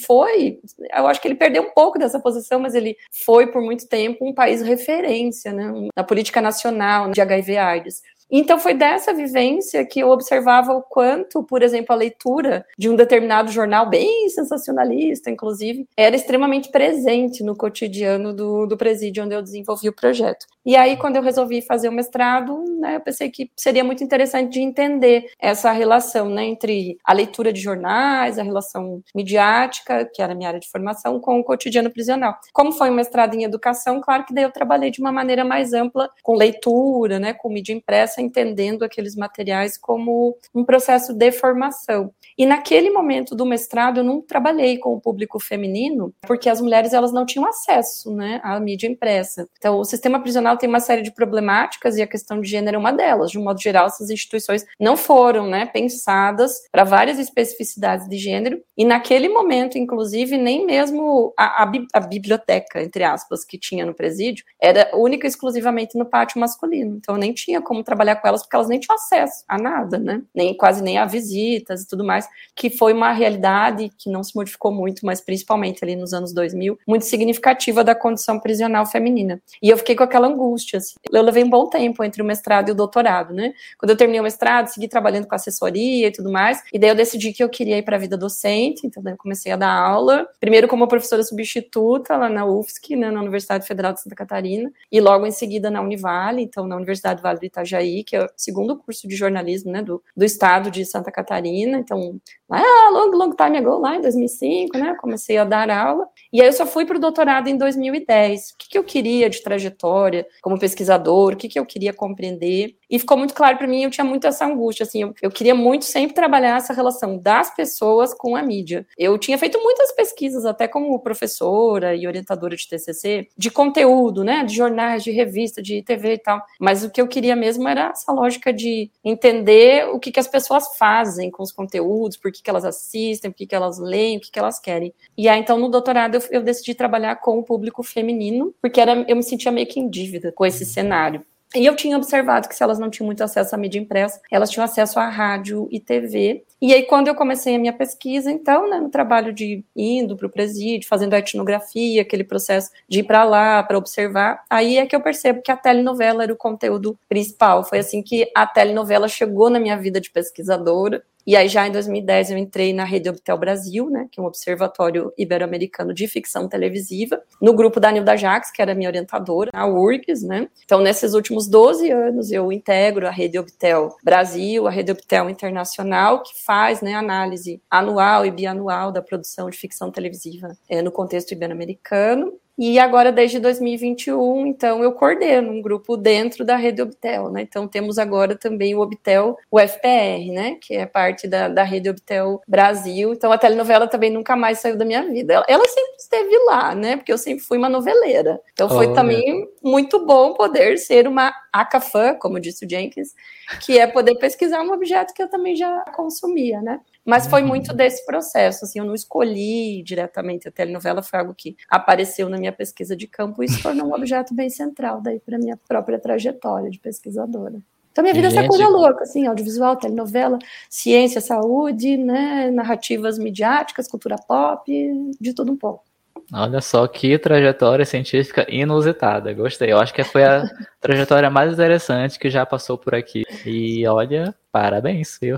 foi, 0.06 0.60
eu 0.94 1.08
acho 1.08 1.22
que 1.22 1.28
ele 1.28 1.36
perdeu 1.36 1.64
um 1.64 1.72
pouco 1.72 1.98
dessa 1.98 2.20
posição, 2.20 2.60
mas 2.60 2.76
ele 2.76 2.96
foi 3.26 3.48
por 3.48 3.62
muito 3.62 3.88
tempo 3.88 4.26
um 4.28 4.34
país 4.34 4.62
referência, 4.62 5.54
né, 5.54 5.72
na 5.96 6.04
política 6.04 6.42
nacional 6.42 7.12
de 7.12 7.22
HIV/AIDS. 7.22 8.02
Então 8.30 8.60
foi 8.60 8.74
dessa 8.74 9.14
vivência 9.14 9.86
que 9.86 10.02
eu 10.02 10.10
observava 10.10 10.74
o 10.74 10.82
quanto, 10.82 11.44
por 11.44 11.64
exemplo, 11.64 11.94
a 11.94 11.98
leitura 11.98 12.66
de 12.78 12.90
um 12.90 12.96
determinado 12.96 13.52
jornal 13.52 13.90
bem 13.90 14.28
sensacionalista, 14.30 15.32
inclusive, 15.32 15.88
era 15.96 16.16
extremamente 16.16 16.70
presente 16.70 17.42
no 17.42 17.56
cotidiano 17.56 18.34
do, 18.34 18.66
do 18.66 18.76
presídio 18.76 19.24
onde 19.24 19.34
eu 19.34 19.42
desenvolvi 19.42 19.88
o 19.88 19.96
projeto. 19.96 20.46
E 20.68 20.76
aí, 20.76 20.98
quando 20.98 21.16
eu 21.16 21.22
resolvi 21.22 21.62
fazer 21.62 21.88
o 21.88 21.94
mestrado, 21.94 22.62
né, 22.78 22.98
eu 22.98 23.00
pensei 23.00 23.32
que 23.32 23.50
seria 23.56 23.86
muito 23.86 24.04
interessante 24.04 24.52
de 24.52 24.60
entender 24.60 25.32
essa 25.40 25.72
relação 25.72 26.30
né, 26.30 26.44
entre 26.44 26.98
a 27.06 27.14
leitura 27.14 27.54
de 27.54 27.62
jornais, 27.62 28.38
a 28.38 28.44
relação 28.44 29.02
midiática, 29.16 30.04
que 30.14 30.22
era 30.22 30.34
a 30.34 30.36
minha 30.36 30.50
área 30.50 30.60
de 30.60 30.70
formação, 30.70 31.22
com 31.22 31.40
o 31.40 31.44
cotidiano 31.46 31.90
prisional. 31.90 32.36
Como 32.52 32.74
foi 32.74 32.90
um 32.90 32.96
mestrado 32.96 33.34
em 33.34 33.46
educação, 33.46 34.02
claro 34.02 34.26
que 34.26 34.34
daí 34.34 34.44
eu 34.44 34.52
trabalhei 34.52 34.92
de 34.92 35.00
uma 35.00 35.10
maneira 35.10 35.46
mais 35.46 35.72
ampla, 35.72 36.10
com 36.22 36.36
leitura, 36.36 37.18
né, 37.18 37.34
com 37.34 37.48
mídia 37.48 37.72
impressa, 37.72 38.22
entendendo 38.22 38.84
aqueles 38.84 39.16
materiais 39.16 39.78
como 39.78 40.38
um 40.54 40.66
processo 40.66 41.14
de 41.14 41.32
formação. 41.32 42.12
E 42.38 42.46
naquele 42.46 42.90
momento 42.90 43.34
do 43.34 43.46
mestrado 43.46 44.02
eu 44.02 44.04
não 44.04 44.22
trabalhei 44.22 44.78
com 44.78 44.94
o 44.94 45.00
público 45.00 45.40
feminino, 45.40 46.14
porque 46.24 46.50
as 46.50 46.60
mulheres 46.60 46.92
elas 46.92 47.14
não 47.14 47.26
tinham 47.26 47.48
acesso, 47.48 48.14
né, 48.14 48.42
à 48.44 48.60
mídia 48.60 48.88
impressa. 48.88 49.48
Então 49.58 49.80
o 49.80 49.86
sistema 49.86 50.20
prisional 50.20 50.57
tem 50.58 50.68
uma 50.68 50.80
série 50.80 51.02
de 51.02 51.12
problemáticas 51.12 51.98
e 51.98 52.02
a 52.02 52.08
questão 52.08 52.42
de 52.42 52.50
gênero 52.50 52.76
é 52.76 52.80
uma 52.80 52.92
delas. 52.92 53.32
De 53.32 53.40
um 53.40 53.44
modo 53.44 53.62
geral, 53.62 53.88
essas 53.88 54.10
instituições 54.10 54.66
não 54.80 54.98
foram, 54.98 55.48
né, 55.48 55.66
pensadas 55.66 56.54
para 56.72 56.84
várias 56.84 57.20
especificidades 57.20 58.08
de 58.08 58.18
gênero 58.18 58.62
e 58.78 58.86
naquele 58.86 59.30
momento, 59.30 59.78
inclusive, 59.78 60.38
nem 60.38 60.66
mesmo 60.66 61.34
a, 61.38 61.64
a, 61.64 61.72
a 61.94 62.00
biblioteca, 62.00 62.82
entre 62.82 63.04
aspas, 63.04 63.44
que 63.44 63.58
tinha 63.58 63.86
no 63.86 63.94
presídio, 63.94 64.46
era 64.62 64.90
única 64.94 65.26
e 65.26 65.30
exclusivamente 65.30 65.98
no 65.98 66.06
pátio 66.06 66.40
masculino. 66.40 66.98
Então 66.98 67.18
nem 67.18 67.34
tinha 67.34 67.62
como 67.62 67.84
trabalhar 67.84 68.18
com 68.18 68.28
elas 68.28 68.42
porque 68.42 68.56
elas 68.56 68.68
nem 68.68 68.80
tinham 68.80 68.96
acesso 68.96 69.44
a 69.48 69.58
nada, 69.58 69.98
né? 69.98 70.22
Nem 70.34 70.56
quase 70.56 70.84
nem 70.84 70.98
a 70.98 71.06
visitas 71.06 71.84
e 71.84 71.88
tudo 71.88 72.04
mais, 72.04 72.28
que 72.56 72.70
foi 72.70 72.94
uma 72.94 73.12
realidade 73.12 73.90
que 73.98 74.10
não 74.10 74.24
se 74.24 74.36
modificou 74.36 74.72
muito, 74.72 75.06
mas 75.06 75.22
principalmente 75.22 75.84
ali 75.84 75.96
nos 75.96 76.14
anos 76.14 76.34
2000, 76.34 76.78
muito 76.88 77.06
significativa 77.06 77.84
da 77.84 77.96
condição 77.96 78.40
prisional 78.40 78.86
feminina. 78.86 79.42
E 79.62 79.70
eu 79.70 79.78
fiquei 79.78 79.96
com 79.96 80.04
aquela 80.04 80.28
angústia. 80.28 80.47
Assim. 80.56 80.96
Eu 81.12 81.22
levei 81.22 81.44
um 81.44 81.50
bom 81.50 81.68
tempo 81.68 82.04
entre 82.04 82.22
o 82.22 82.26
mestrado 82.26 82.70
e 82.70 82.72
o 82.72 82.76
doutorado, 82.76 83.34
né? 83.34 83.54
Quando 83.78 83.90
eu 83.92 83.98
terminei 83.98 84.20
o 84.20 84.24
mestrado, 84.24 84.68
segui 84.68 84.88
trabalhando 84.88 85.28
com 85.28 85.36
assessoria 85.36 86.08
e 86.08 86.12
tudo 86.12 86.32
mais, 86.32 86.64
e 86.72 86.80
daí 86.80 86.90
eu 86.90 86.96
decidi 86.96 87.34
que 87.34 87.44
eu 87.44 87.50
queria 87.50 87.78
ir 87.78 87.84
para 87.84 87.96
a 87.96 88.00
vida 88.00 88.18
docente, 88.18 88.86
então 88.86 89.02
daí 89.02 89.14
eu 89.14 89.18
comecei 89.18 89.52
a 89.52 89.56
dar 89.56 89.72
aula, 89.72 90.28
primeiro 90.40 90.68
como 90.68 90.88
professora 90.88 91.24
substituta 91.24 92.16
lá 92.16 92.30
na 92.30 92.46
UFSC, 92.46 92.96
né, 92.96 93.12
na 93.12 93.20
Universidade 93.20 93.68
Federal 93.68 93.94
de 93.94 94.02
Santa 94.02 94.16
Catarina, 94.16 94.72
e 94.92 95.00
logo 95.00 95.26
em 95.26 95.32
seguida 95.32 95.70
na 95.70 95.82
Univale, 95.82 96.42
então 96.42 96.68
na 96.68 96.76
Universidade 96.76 97.22
Vale 97.22 97.40
do 97.40 97.46
Itajaí, 97.46 98.04
que 98.04 98.16
é 98.16 98.24
o 98.24 98.30
segundo 98.36 98.78
curso 98.78 99.08
de 99.08 99.16
jornalismo 99.16 99.72
né, 99.72 99.82
do, 99.82 100.02
do 100.16 100.26
estado 100.26 100.70
de 100.72 100.86
Santa 100.86 101.12
Catarina. 101.12 101.78
Então, 101.78 102.20
lá, 102.50 102.62
long, 102.92 103.12
long 103.12 103.36
time 103.36 103.58
ago, 103.58 103.78
lá 103.78 103.96
em 103.96 104.02
2005, 104.02 104.78
né, 104.78 104.96
comecei 105.00 105.38
a 105.38 105.44
dar 105.44 105.70
aula. 105.70 106.08
E 106.32 106.42
aí 106.42 106.48
eu 106.48 106.54
só 106.54 106.66
fui 106.66 106.86
para 106.86 106.98
o 106.98 107.00
doutorado 107.00 107.48
em 107.48 107.58
2010. 107.58 108.52
O 108.52 108.58
que, 108.58 108.70
que 108.70 108.78
eu 108.78 108.84
queria 108.84 109.30
de 109.30 109.42
trajetória 109.42 110.27
como 110.42 110.60
pesquisador, 110.60 111.34
o 111.34 111.38
que, 111.38 111.48
que 111.48 111.60
eu 111.60 111.66
queria 111.66 111.94
compreender. 111.94 112.76
E 112.90 112.98
ficou 113.00 113.18
muito 113.18 113.34
claro 113.34 113.58
para 113.58 113.68
mim, 113.68 113.84
eu 113.84 113.92
tinha 113.92 114.06
muito 114.06 114.26
essa 114.26 114.46
angústia, 114.46 114.84
assim, 114.84 115.02
eu, 115.02 115.14
eu 115.22 115.30
queria 115.30 115.54
muito 115.54 115.86
sempre 115.86 116.14
trabalhar 116.14 116.58
essa 116.58 116.74
relação 116.74 117.18
das 117.18 117.54
pessoas 117.54 118.14
com 118.14 118.36
a 118.36 118.42
mídia. 118.42 118.86
Eu 118.98 119.18
tinha 119.18 119.38
feito 119.38 119.62
muitas 119.62 119.92
pesquisas, 119.92 120.46
até 120.46 120.68
como 120.68 121.00
professora 121.00 121.96
e 121.96 122.08
orientadora 122.08 122.56
de 122.56 122.68
TCC, 122.68 123.28
de 123.38 123.52
conteúdo, 123.52 124.24
né, 124.24 124.44
de 124.44 124.56
jornais, 124.56 125.04
de 125.04 125.12
revista, 125.12 125.62
de 125.62 125.82
TV 125.82 126.14
e 126.14 126.18
tal. 126.18 126.42
Mas 126.60 126.84
o 126.84 126.90
que 126.90 127.02
eu 127.02 127.08
queria 127.08 127.36
mesmo 127.36 127.68
era 127.68 127.90
essa 127.90 128.12
lógica 128.12 128.54
de 128.54 128.90
entender 129.04 129.88
o 129.90 130.00
que, 130.00 130.12
que 130.12 130.20
as 130.20 130.28
pessoas 130.28 130.78
fazem 130.78 131.30
com 131.30 131.44
os 131.44 131.52
conteúdos, 131.52 132.18
por 132.18 132.32
que, 132.32 132.42
que 132.42 132.50
elas 132.50 132.66
assistem, 132.66 133.32
por 133.32 133.38
que, 133.38 133.48
que 133.48 133.56
elas 133.56 133.80
leem, 133.80 134.18
o 134.18 134.22
que, 134.22 134.32
que 134.32 134.40
elas 134.40 134.60
querem. 134.60 134.94
E 135.18 135.28
aí, 135.28 135.40
então, 135.40 135.60
no 135.60 135.70
doutorado, 135.70 136.16
eu, 136.16 136.22
eu 136.32 136.44
decidi 136.44 136.74
trabalhar 136.74 137.16
com 137.18 137.38
o 137.38 137.44
público 137.44 137.84
feminino, 137.84 138.54
porque 138.62 138.80
era, 138.80 139.06
eu 139.08 139.16
me 139.16 139.24
sentia 139.24 139.52
meio 139.52 139.68
que 139.68 139.80
em 139.80 139.90
dívida 139.90 140.32
com 140.32 140.46
esse 140.46 140.66
cenário. 140.66 141.26
E 141.56 141.66
eu 141.66 141.76
tinha 141.76 141.96
observado 141.96 142.50
que 142.50 142.56
se 142.56 142.62
elas 142.62 142.78
não 142.78 142.90
tinham 142.90 143.06
muito 143.06 143.24
acesso 143.24 143.56
à 143.56 143.58
mídia 143.58 143.80
impressa, 143.80 144.20
elas 144.30 144.50
tinham 144.50 144.66
acesso 144.66 145.00
à 145.00 145.08
rádio 145.08 145.68
e 145.72 145.80
TV. 145.80 146.44
E 146.62 146.74
aí, 146.74 146.84
quando 146.84 147.08
eu 147.08 147.16
comecei 147.16 147.56
a 147.56 147.60
minha 147.60 147.72
pesquisa, 147.72 148.30
então, 148.30 148.70
né, 148.70 148.80
no 148.80 148.90
trabalho 148.90 149.32
de 149.32 149.64
indo 149.76 150.18
para 150.18 150.28
o 150.28 150.30
presídio, 150.30 150.90
fazendo 150.90 151.14
a 151.14 151.20
etnografia, 151.20 152.02
aquele 152.02 152.24
processo 152.24 152.72
de 152.90 153.00
ir 153.00 153.04
para 153.04 153.24
lá, 153.24 153.64
para 153.64 153.78
observar, 153.78 154.44
aí 154.50 154.78
é 154.78 154.86
que 154.86 154.96
eu 154.96 155.02
percebo 155.02 155.42
que 155.42 155.52
a 155.52 155.56
telenovela 155.56 156.24
era 156.24 156.34
o 156.34 156.38
conteúdo 156.38 157.00
principal. 157.08 157.64
Foi 157.64 157.80
assim 157.80 158.02
que 158.02 158.30
a 158.36 158.46
telenovela 158.46 159.08
chegou 159.08 159.50
na 159.50 159.60
minha 159.60 159.78
vida 159.78 160.02
de 160.02 160.10
pesquisadora. 160.10 161.04
E 161.28 161.36
aí, 161.36 161.50
já 161.50 161.68
em 161.68 161.72
2010, 161.74 162.32
eu 162.32 162.38
entrei 162.38 162.72
na 162.72 162.86
Rede 162.86 163.10
Obtel 163.10 163.38
Brasil, 163.38 163.90
né, 163.90 164.08
que 164.10 164.18
é 164.18 164.24
um 164.24 164.26
observatório 164.26 165.12
ibero-americano 165.18 165.94
de 165.94 166.08
ficção 166.08 166.48
televisiva, 166.48 167.22
no 167.42 167.54
grupo 167.54 167.82
da 167.82 167.92
Nilda 167.92 168.16
Jax, 168.16 168.50
que 168.50 168.62
era 168.62 168.74
minha 168.74 168.90
orientadora, 168.90 169.52
a 169.54 169.68
URGS, 169.68 170.26
né. 170.26 170.48
Então, 170.64 170.80
nesses 170.80 171.14
últimos 171.14 171.50
12 171.50 171.92
anos, 171.92 172.32
eu 172.32 172.50
integro 172.50 173.06
a 173.06 173.12
Rede 173.12 173.38
Obtel 173.38 173.90
Brasil, 174.02 174.68
a 174.68 174.72
Rede 174.72 174.94
Obtel 174.94 175.30
Internacional, 175.30 176.24
que 176.24 176.32
faz, 176.46 176.80
né, 176.80 176.94
análise 176.94 177.62
anual 177.70 178.26
e 178.26 178.32
bianual 178.32 178.90
da 178.90 179.02
produção 179.02 179.50
de 179.50 179.58
ficção 179.58 179.92
televisiva 179.92 180.58
é, 180.70 180.82
no 180.82 180.94
contexto 180.94 181.34
ibero-americano. 181.34 182.40
E 182.58 182.80
agora, 182.80 183.12
desde 183.12 183.40
2021, 183.40 184.48
então, 184.48 184.82
eu 184.82 184.92
coordeno 184.92 185.52
um 185.52 185.62
grupo 185.62 185.96
dentro 185.96 186.44
da 186.44 186.56
rede 186.56 186.82
Obtel, 186.82 187.30
né? 187.30 187.44
Então, 187.44 187.68
temos 187.68 188.00
agora 188.00 188.36
também 188.36 188.74
o 188.74 188.80
Obtel, 188.80 189.38
o 189.52 189.60
FPR, 189.60 190.32
né? 190.32 190.58
Que 190.60 190.76
é 190.76 190.86
parte 190.88 191.28
da, 191.28 191.48
da 191.48 191.62
rede 191.62 191.88
Obtel 191.88 192.42
Brasil. 192.48 193.14
Então, 193.14 193.32
a 193.32 193.38
telenovela 193.38 193.88
também 193.88 194.10
nunca 194.10 194.36
mais 194.36 194.58
saiu 194.58 194.76
da 194.76 194.86
minha 194.86 195.04
vida. 195.04 195.36
Ela, 195.36 195.46
ela 195.48 195.66
sempre 195.66 195.96
esteve 196.00 196.38
lá, 196.46 196.74
né? 196.74 196.98
Porque 196.98 197.14
eu 197.14 197.18
sempre 197.18 197.44
fui 197.44 197.60
uma 197.60 197.70
noveleira. 197.70 198.42
Então, 198.54 198.68
foi 198.68 198.88
oh, 198.88 198.94
também 198.94 199.48
muito 199.62 200.04
bom 200.04 200.34
poder 200.34 200.78
ser 200.78 201.08
uma 201.08 201.32
ACAFã, 201.62 202.16
como 202.16 202.40
disse 202.40 202.66
o 202.66 202.70
Jenkins, 202.70 203.14
que 203.62 203.78
é 203.78 203.88
poder 203.88 204.16
pesquisar 204.16 204.62
um 204.62 204.72
objeto 204.72 205.14
que 205.14 205.22
eu 205.22 205.30
também 205.30 205.56
já 205.56 205.82
consumia, 205.96 206.62
né? 206.62 206.80
Mas 207.06 207.26
foi 207.26 207.42
uhum. 207.42 207.48
muito 207.48 207.74
desse 207.74 208.06
processo, 208.06 208.66
assim, 208.66 208.80
eu 208.80 208.86
não 208.86 208.94
escolhi 208.94 209.82
diretamente 209.82 210.48
a 210.48 210.52
telenovela, 210.52 211.02
foi 211.02 211.20
algo 211.20 211.34
que 211.34 211.56
apareceu 211.70 212.28
na 212.28 212.38
minha 212.38 212.52
pesquisa 212.52 212.96
de 212.96 213.08
campo 213.08 213.42
e 213.42 213.48
se 213.48 213.64
tornou 213.64 213.88
um 213.88 213.94
objeto 213.96 214.34
bem 214.34 214.50
central 214.50 215.02
daí 215.02 215.20
para 215.20 215.38
minha 215.38 215.58
própria 215.68 215.98
trajetória 215.98 216.70
de 216.70 216.80
pesquisadora. 216.80 217.62
Então, 217.98 218.04
minha 218.04 218.14
vida 218.14 218.28
é 218.28 218.32
essa 218.32 218.48
coisa 218.48 218.68
louca, 218.68 219.04
assim, 219.04 219.26
audiovisual, 219.26 219.76
telenovela, 219.76 220.38
ciência, 220.70 221.20
saúde, 221.20 221.98
né, 221.98 222.52
narrativas 222.52 223.18
midiáticas, 223.18 223.88
cultura 223.88 224.18
pop, 224.18 224.72
de 225.20 225.34
tudo 225.34 225.52
um 225.52 225.58
pouco. 225.58 225.87
Olha 226.34 226.60
só 226.60 226.86
que 226.88 227.18
trajetória 227.18 227.86
científica 227.86 228.46
inusitada. 228.50 229.34
Gostei. 229.34 229.72
Eu 229.72 229.80
acho 229.80 229.94
que 229.94 230.04
foi 230.04 230.24
a 230.24 230.44
trajetória 230.82 231.30
mais 231.30 231.54
interessante 231.54 232.20
que 232.20 232.30
já 232.30 232.46
passou 232.46 232.78
por 232.78 232.94
aqui. 232.94 233.24
E 233.46 233.88
olha, 233.88 234.36
parabéns, 234.52 235.18
viu? 235.22 235.38